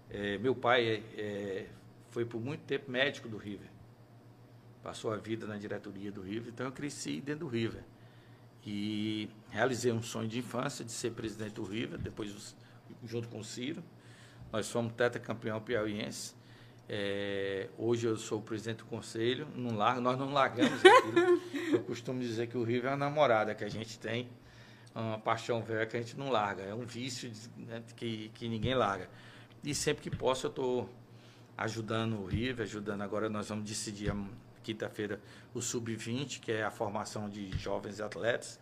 É, 0.10 0.38
meu 0.38 0.56
pai 0.56 0.88
é, 0.88 1.04
é, 1.18 1.66
foi 2.10 2.26
por 2.26 2.42
muito 2.42 2.62
tempo 2.62 2.92
médico 2.92 3.28
do 3.28 3.38
River. 3.38 3.68
Passou 4.82 5.14
a 5.14 5.18
vida 5.18 5.48
na 5.48 5.58
diretoria 5.58 6.12
do 6.12 6.22
River, 6.22 6.52
então 6.54 6.66
eu 6.66 6.72
cresci 6.72 7.22
dentro 7.22 7.46
do 7.46 7.48
River. 7.48 7.84
E 8.66 9.30
realizei 9.50 9.92
um 9.92 10.02
sonho 10.02 10.28
de 10.28 10.40
infância 10.40 10.86
de 10.86 10.92
ser 10.92 11.12
presidente 11.12 11.54
do 11.54 11.64
River, 11.64 12.00
depois 12.00 12.56
junto 13.04 13.28
com 13.28 13.40
o 13.40 13.44
Ciro. 13.44 13.84
Nós 14.52 14.70
fomos 14.70 14.94
tetracampeão 14.94 15.60
piauiense. 15.60 16.34
É, 16.88 17.70
hoje 17.78 18.08
eu 18.08 18.18
sou 18.18 18.40
o 18.40 18.42
presidente 18.42 18.80
do 18.80 18.86
conselho, 18.86 19.48
não 19.56 19.76
largo, 19.76 20.02
nós 20.02 20.18
não 20.18 20.32
largamos 20.32 20.80
aquilo. 20.86 21.42
Eu 21.74 21.84
costumo 21.86 22.20
dizer 22.20 22.48
que 22.48 22.58
o 22.58 22.64
River 22.64 22.92
é 22.92 22.94
uma 22.94 22.98
namorada 22.98 23.56
que 23.56 23.64
a 23.64 23.70
gente 23.70 23.98
tem 23.98 24.30
uma 24.94 25.18
paixão 25.18 25.62
velha 25.62 25.86
que 25.86 25.98
a 25.98 26.02
gente 26.02 26.18
não 26.18 26.30
larga. 26.30 26.64
É 26.64 26.74
um 26.74 26.86
vício 26.86 27.32
né, 27.58 27.82
que, 27.96 28.30
que 28.36 28.48
ninguém 28.48 28.76
larga. 28.76 29.10
E 29.64 29.74
sempre 29.74 30.04
que 30.04 30.16
posso, 30.16 30.48
eu 30.48 30.50
estou 30.50 30.90
ajudando 31.58 32.20
o 32.20 32.26
River, 32.26 32.64
ajudando. 32.64 33.02
Agora 33.02 33.30
nós 33.30 33.50
vamos 33.50 33.68
decidir 33.68 34.14
quinta-feira 34.64 35.22
o 35.54 35.62
Sub-20, 35.62 36.40
que 36.40 36.52
é 36.52 36.64
a 36.64 36.72
formação 36.72 37.30
de 37.30 37.52
jovens 37.58 38.02
atletas. 38.02 38.60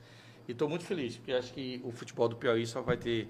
E 0.47 0.51
estou 0.51 0.67
muito 0.67 0.83
feliz, 0.83 1.15
porque 1.15 1.31
acho 1.31 1.53
que 1.53 1.79
o 1.83 1.91
futebol 1.91 2.27
do 2.27 2.35
Piauí 2.35 2.65
só 2.67 2.81
vai 2.81 2.97
ter 2.97 3.29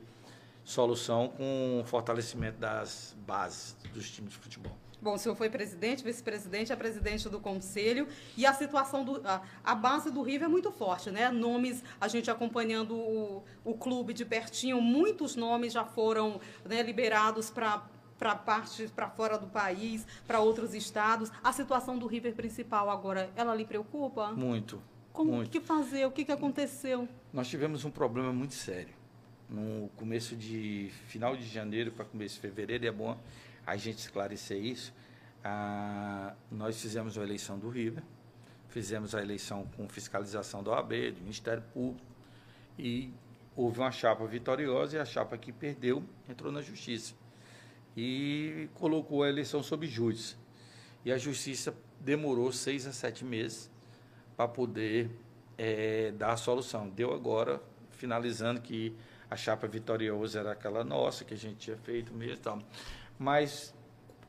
solução 0.63 1.27
com 1.29 1.81
o 1.81 1.85
fortalecimento 1.85 2.57
das 2.57 3.15
bases 3.25 3.75
dos 3.93 4.09
times 4.09 4.33
de 4.33 4.39
futebol. 4.39 4.75
Bom, 5.01 5.15
o 5.15 5.17
senhor 5.17 5.33
foi 5.33 5.49
presidente, 5.49 6.03
vice-presidente, 6.03 6.71
é 6.71 6.75
presidente 6.75 7.27
do 7.27 7.39
conselho 7.39 8.07
e 8.37 8.45
a 8.45 8.53
situação 8.53 9.03
do 9.03 9.19
a, 9.27 9.41
a, 9.63 9.73
base 9.73 10.11
do 10.11 10.21
River 10.21 10.45
é 10.45 10.47
muito 10.47 10.71
forte, 10.71 11.09
né? 11.09 11.31
Nomes, 11.31 11.83
a 11.99 12.07
gente 12.07 12.29
acompanhando 12.29 12.95
o, 12.95 13.43
o 13.65 13.73
clube 13.73 14.13
de 14.13 14.23
pertinho, 14.23 14.79
muitos 14.79 15.35
nomes 15.35 15.73
já 15.73 15.83
foram 15.83 16.39
né, 16.63 16.83
liberados 16.83 17.49
para 17.49 17.83
para 18.21 18.35
parte 18.35 18.87
para 18.95 19.09
fora 19.09 19.35
do 19.35 19.47
país, 19.47 20.05
para 20.27 20.39
outros 20.39 20.75
estados. 20.75 21.31
A 21.43 21.51
situação 21.51 21.97
do 21.97 22.05
River 22.05 22.35
principal 22.35 22.91
agora, 22.91 23.31
ela 23.35 23.55
lhe 23.55 23.65
preocupa? 23.65 24.31
Muito. 24.31 24.79
Como 25.11 25.31
muito. 25.31 25.49
que 25.49 25.59
fazer? 25.59 26.05
O 26.05 26.11
que, 26.11 26.23
que 26.23 26.31
aconteceu? 26.31 27.09
Nós 27.33 27.47
tivemos 27.47 27.83
um 27.83 27.89
problema 27.89 28.31
muito 28.31 28.53
sério. 28.53 28.93
No 29.49 29.89
começo 29.97 30.35
de 30.35 30.91
final 31.07 31.35
de 31.35 31.47
janeiro 31.47 31.91
para 31.91 32.05
começo 32.05 32.35
de 32.35 32.41
fevereiro, 32.41 32.85
é 32.85 32.91
bom 32.91 33.17
a 33.65 33.75
gente 33.75 33.97
esclarecer 33.97 34.63
isso, 34.63 34.93
ah, 35.43 36.35
nós 36.51 36.79
fizemos 36.79 37.17
a 37.17 37.23
eleição 37.23 37.57
do 37.57 37.69
River, 37.69 38.03
fizemos 38.69 39.15
a 39.15 39.21
eleição 39.21 39.67
com 39.75 39.89
fiscalização 39.89 40.63
da 40.63 40.71
OAB, 40.71 41.11
do 41.11 41.21
Ministério 41.21 41.63
Público, 41.73 42.05
e 42.77 43.11
houve 43.55 43.79
uma 43.79 43.91
chapa 43.91 44.25
vitoriosa 44.27 44.97
e 44.97 44.99
a 44.99 45.05
chapa 45.05 45.37
que 45.39 45.51
perdeu 45.51 46.03
entrou 46.29 46.51
na 46.51 46.61
Justiça 46.61 47.20
e 47.95 48.69
colocou 48.75 49.23
a 49.23 49.29
eleição 49.29 49.61
sob 49.61 49.85
júdice. 49.87 50.35
E 51.03 51.11
a 51.11 51.17
Justiça 51.17 51.73
demorou 51.99 52.51
seis 52.51 52.85
a 52.85 52.91
sete 52.91 53.25
meses 53.25 53.69
para 54.37 54.47
poder 54.47 55.09
é, 55.57 56.11
dar 56.11 56.33
a 56.33 56.37
solução. 56.37 56.89
Deu 56.89 57.13
agora, 57.13 57.61
finalizando 57.91 58.61
que 58.61 58.95
a 59.29 59.35
chapa 59.35 59.67
vitoriosa 59.67 60.39
era 60.39 60.51
aquela 60.51 60.83
nossa, 60.83 61.23
que 61.23 61.33
a 61.33 61.37
gente 61.37 61.57
tinha 61.57 61.77
feito 61.77 62.13
mesmo. 62.13 62.37
Tal 62.37 62.59
mas 63.21 63.71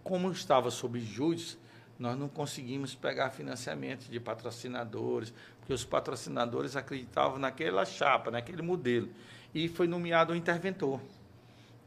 como 0.05 0.31
estava 0.31 0.71
sob 0.71 1.01
júdice, 1.01 1.57
nós 1.99 2.19
não 2.19 2.29
conseguimos 2.29 2.95
pegar 2.95 3.31
financiamento 3.31 4.07
de 4.11 4.21
patrocinadores, 4.21 5.33
porque 5.59 5.73
os 5.73 5.83
patrocinadores 5.83 6.77
acreditavam 6.77 7.39
naquela 7.39 7.87
chapa, 7.87 8.31
naquele 8.31 8.61
modelo. 8.61 9.09
E 9.55 9.67
foi 9.67 9.87
nomeado 9.87 10.35
um 10.35 10.37
interventor. 10.37 11.01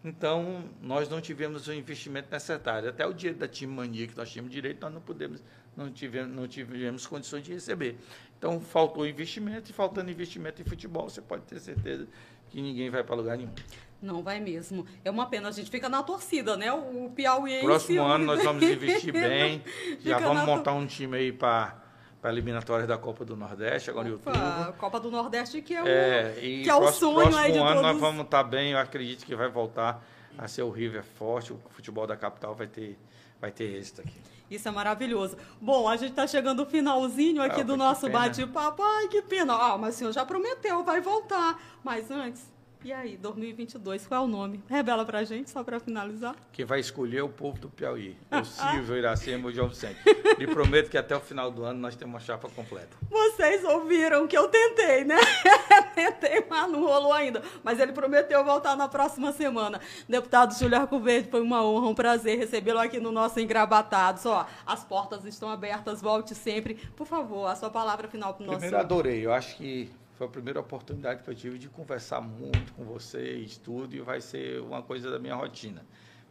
Então, 0.05 0.65
nós 0.83 1.09
não 1.09 1.19
tivemos 1.19 1.67
o 1.67 1.73
investimento 1.73 2.27
necessário. 2.31 2.87
Até 2.87 3.07
o 3.07 3.11
dia 3.11 3.33
da 3.33 3.47
time 3.47 3.73
mania 3.73 4.05
que 4.07 4.15
nós 4.15 4.29
tínhamos 4.29 4.51
direito, 4.51 4.79
nós 4.79 4.93
não 4.93 5.01
pudemos, 5.01 5.43
não 5.75 5.91
tivemos, 5.91 6.35
não 6.35 6.47
tivemos 6.47 7.07
condições 7.07 7.43
de 7.43 7.51
receber. 7.51 7.97
Então, 8.37 8.61
faltou 8.61 9.07
investimento, 9.07 9.71
e 9.71 9.73
faltando 9.73 10.11
investimento 10.11 10.61
em 10.61 10.65
futebol, 10.65 11.09
você 11.09 11.23
pode 11.23 11.41
ter 11.45 11.59
certeza 11.59 12.07
que 12.51 12.61
ninguém 12.61 12.87
vai 12.91 13.03
para 13.03 13.15
lugar 13.15 13.35
nenhum. 13.35 13.51
Não 13.99 14.21
vai 14.21 14.39
mesmo. 14.39 14.85
É 15.03 15.09
uma 15.09 15.25
pena, 15.25 15.49
a 15.49 15.51
gente 15.51 15.71
fica 15.71 15.89
na 15.89 16.03
torcida, 16.03 16.55
né? 16.55 16.71
O 16.71 17.09
Piauí. 17.09 17.61
Próximo 17.61 18.03
ano 18.05 18.25
nós 18.25 18.43
vamos 18.43 18.61
investir 18.61 19.11
bem. 19.11 19.63
já 20.01 20.19
vamos 20.19 20.43
montar 20.45 20.73
um 20.73 20.85
time 20.85 21.17
aí 21.17 21.31
para 21.31 21.83
para 22.25 22.31
eliminatórias 22.31 22.87
da 22.87 22.97
Copa 22.97 23.23
do 23.23 23.37
Nordeste, 23.37 23.91
agora 23.91 24.11
Opa, 24.11 24.31
em 24.31 24.33
outubro. 24.33 24.73
Copa 24.79 24.99
do 24.99 25.11
Nordeste 25.11 25.61
que 25.61 25.75
é 25.75 25.83
o, 25.83 25.87
é, 25.87 26.33
que 26.33 26.67
é 26.67 26.73
o 26.73 26.79
próximo, 26.79 27.11
sonho 27.11 27.15
próximo 27.17 27.37
aí 27.37 27.51
de 27.51 27.59
ano 27.59 27.67
todos. 27.67 27.81
nós 27.83 27.99
vamos 27.99 28.25
estar 28.25 28.43
tá 28.43 28.49
bem, 28.49 28.71
eu 28.71 28.79
acredito 28.79 29.23
que 29.23 29.35
vai 29.35 29.47
voltar 29.47 30.03
a 30.35 30.47
ser 30.47 30.63
o 30.63 30.71
River 30.71 31.03
forte, 31.03 31.53
o 31.53 31.59
futebol 31.69 32.07
da 32.07 32.17
capital 32.17 32.55
vai 32.55 32.65
ter, 32.65 32.97
vai 33.39 33.51
ter 33.51 33.65
êxito 33.65 34.01
aqui. 34.01 34.19
Isso 34.49 34.67
é 34.67 34.71
maravilhoso. 34.71 35.37
Bom, 35.61 35.87
a 35.87 35.97
gente 35.97 36.09
está 36.09 36.25
chegando 36.25 36.63
no 36.63 36.65
finalzinho 36.65 37.43
aqui 37.43 37.61
ah, 37.61 37.63
do 37.63 37.77
nosso 37.77 38.09
bate-papo. 38.09 38.81
Ai, 38.81 39.07
que 39.07 39.21
pena. 39.21 39.53
Ah, 39.53 39.77
mas 39.77 39.93
o 39.93 39.97
senhor 39.99 40.11
já 40.11 40.25
prometeu, 40.25 40.83
vai 40.83 41.01
voltar. 41.01 41.61
Mas 41.83 42.09
antes, 42.09 42.51
e 42.85 42.93
aí, 42.93 43.17
2022, 43.17 44.05
qual 44.05 44.21
é 44.21 44.23
o 44.23 44.27
nome? 44.27 44.63
Revela 44.69 45.03
pra 45.03 45.23
gente, 45.23 45.49
só 45.49 45.63
para 45.63 45.79
finalizar. 45.79 46.35
Que 46.51 46.63
vai 46.63 46.79
escolher 46.79 47.23
o 47.23 47.29
povo 47.29 47.59
do 47.59 47.67
Piauí. 47.67 48.15
O 48.31 48.45
Silvio, 48.45 48.95
Iracema 48.95 49.49
e 49.49 49.51
o 49.51 49.55
João 49.55 49.69
Vicente. 49.69 49.97
Lhe 50.37 50.45
prometo 50.45 50.91
que 50.91 50.97
até 50.97 51.15
o 51.15 51.19
final 51.19 51.49
do 51.49 51.63
ano 51.63 51.79
nós 51.79 51.95
temos 51.95 52.13
uma 52.13 52.19
chapa 52.19 52.47
completa. 52.49 52.95
Vocês 53.09 53.63
ouviram 53.63 54.27
que 54.27 54.37
eu 54.37 54.49
tentei, 54.49 55.03
né? 55.03 55.17
tentei, 55.95 56.45
mas 56.47 56.69
não 56.69 56.81
rolou 56.81 57.11
ainda. 57.11 57.41
Mas 57.63 57.79
ele 57.79 57.91
prometeu 57.91 58.43
voltar 58.43 58.75
na 58.75 58.87
próxima 58.87 59.31
semana. 59.31 59.81
Deputado 60.07 60.53
Júlio 60.53 60.77
Arco 60.77 60.99
Verde, 60.99 61.29
foi 61.31 61.41
uma 61.41 61.65
honra, 61.65 61.87
um 61.87 61.95
prazer 61.95 62.37
recebê-lo 62.37 62.79
aqui 62.79 62.99
no 62.99 63.11
nosso 63.11 63.39
Engravatados. 63.39 64.27
Ó, 64.27 64.45
as 64.63 64.83
portas 64.83 65.25
estão 65.25 65.49
abertas, 65.49 66.01
volte 66.01 66.35
sempre. 66.35 66.75
Por 66.95 67.07
favor, 67.07 67.47
a 67.47 67.55
sua 67.55 67.71
palavra 67.71 68.07
final 68.07 68.35
para 68.35 68.43
o 68.43 68.45
nosso... 68.45 68.59
Primeiro, 68.59 68.77
adorei. 68.77 69.25
Eu 69.25 69.33
acho 69.33 69.55
que 69.57 69.89
foi 70.15 70.27
a 70.27 70.29
primeira 70.29 70.59
oportunidade 70.61 71.23
que 71.23 71.29
eu 71.29 71.35
tive 71.35 71.59
de 71.59 71.67
conversar 71.67 72.21
muito 72.21 72.73
com 72.73 72.85
vocês, 72.85 73.57
tudo, 73.57 73.95
e 73.95 73.99
vai 73.99 74.21
ser 74.21 74.61
uma 74.61 74.81
coisa 74.81 75.11
da 75.11 75.19
minha 75.19 75.35
rotina. 75.35 75.85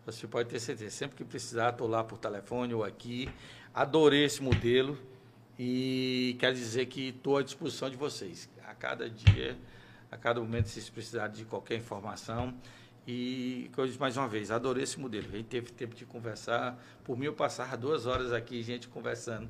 Você 0.06 0.26
pode 0.26 0.48
ter 0.48 0.58
certeza, 0.58 0.90
sempre 0.90 1.16
que 1.16 1.24
precisar, 1.24 1.70
estou 1.70 1.86
lá 1.86 2.02
por 2.02 2.18
telefone 2.18 2.72
ou 2.72 2.82
aqui. 2.82 3.28
Adorei 3.74 4.24
esse 4.24 4.42
modelo 4.42 4.98
e 5.58 6.36
quero 6.38 6.54
dizer 6.54 6.86
que 6.86 7.08
estou 7.08 7.36
à 7.36 7.42
disposição 7.42 7.90
de 7.90 7.96
vocês. 7.96 8.48
A 8.66 8.74
cada 8.74 9.08
dia, 9.08 9.56
a 10.10 10.16
cada 10.16 10.40
momento, 10.40 10.68
se 10.68 10.90
precisarem 10.90 11.34
de 11.34 11.44
qualquer 11.44 11.76
informação. 11.76 12.54
E, 13.06 13.70
eu 13.76 13.88
mais 13.98 14.16
uma 14.16 14.26
vez, 14.26 14.50
adorei 14.50 14.84
esse 14.84 14.98
modelo. 14.98 15.28
A 15.28 15.36
gente 15.36 15.48
teve 15.48 15.70
tempo 15.72 15.94
de 15.94 16.06
conversar. 16.06 16.82
Por 17.02 17.18
mim, 17.18 17.26
eu 17.26 17.34
passava 17.34 17.76
duas 17.76 18.06
horas 18.06 18.32
aqui, 18.32 18.62
gente 18.62 18.88
conversando 18.88 19.48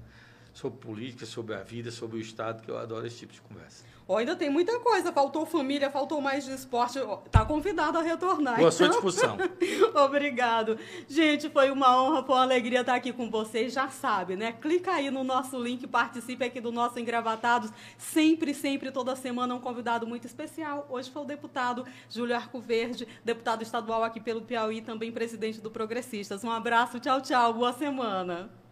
sobre 0.53 0.79
política, 0.79 1.25
sobre 1.25 1.55
a 1.55 1.63
vida, 1.63 1.93
sobre 1.93 2.17
o 2.17 2.21
Estado, 2.21 2.63
que 2.63 2.71
eu 2.71 2.79
adoro 2.79 3.07
esse 3.07 3.19
tipo 3.19 3.33
de 3.33 3.41
conversa. 3.41 3.94
Oh, 4.07 4.19
ainda 4.19 4.37
tem 4.37 4.51
muita 4.51 4.79
coisa, 4.81 5.11
faltou 5.11 5.47
família, 5.47 5.91
faltou 5.91 6.21
mais 6.21 6.45
de 6.45 6.53
esporte. 6.53 6.99
Está 7.25 7.43
convidado 7.45 7.97
a 7.97 8.03
retornar. 8.03 8.57
Boa 8.57 8.69
então. 8.69 8.71
sua 8.71 8.89
discussão. 8.89 9.39
Obrigado. 10.05 10.79
Gente, 11.09 11.49
foi 11.49 11.71
uma 11.71 12.03
honra, 12.03 12.23
foi 12.23 12.35
uma 12.35 12.43
alegria 12.43 12.81
estar 12.81 12.95
aqui 12.95 13.15
com 13.15 13.31
vocês. 13.31 13.73
Já 13.73 13.89
sabe, 13.89 14.37
né? 14.37 14.53
Clica 14.53 14.93
aí 14.93 15.11
no 15.11 15.25
nosso 15.25 15.59
link, 15.59 15.87
participe 15.87 16.45
aqui 16.45 16.61
do 16.61 16.71
nosso 16.71 16.99
Engravatados. 16.99 17.71
Sempre, 17.97 18.53
sempre, 18.53 18.91
toda 18.91 19.17
semana, 19.17 19.55
um 19.55 19.61
convidado 19.61 20.07
muito 20.07 20.27
especial. 20.27 20.87
Hoje 20.91 21.11
foi 21.11 21.23
o 21.23 21.27
deputado 21.27 21.87
Júlio 22.11 22.37
Arco 22.37 22.61
Verde, 22.61 23.09
deputado 23.25 23.63
estadual 23.63 24.05
aqui 24.05 24.21
pelo 24.21 24.43
Piauí, 24.43 24.83
também 24.83 25.11
presidente 25.11 25.63
do 25.63 25.71
Progressistas. 25.71 26.45
Um 26.45 26.51
abraço, 26.51 27.01
tchau, 27.01 27.23
tchau, 27.23 27.55
boa 27.55 27.73
semana. 27.73 28.64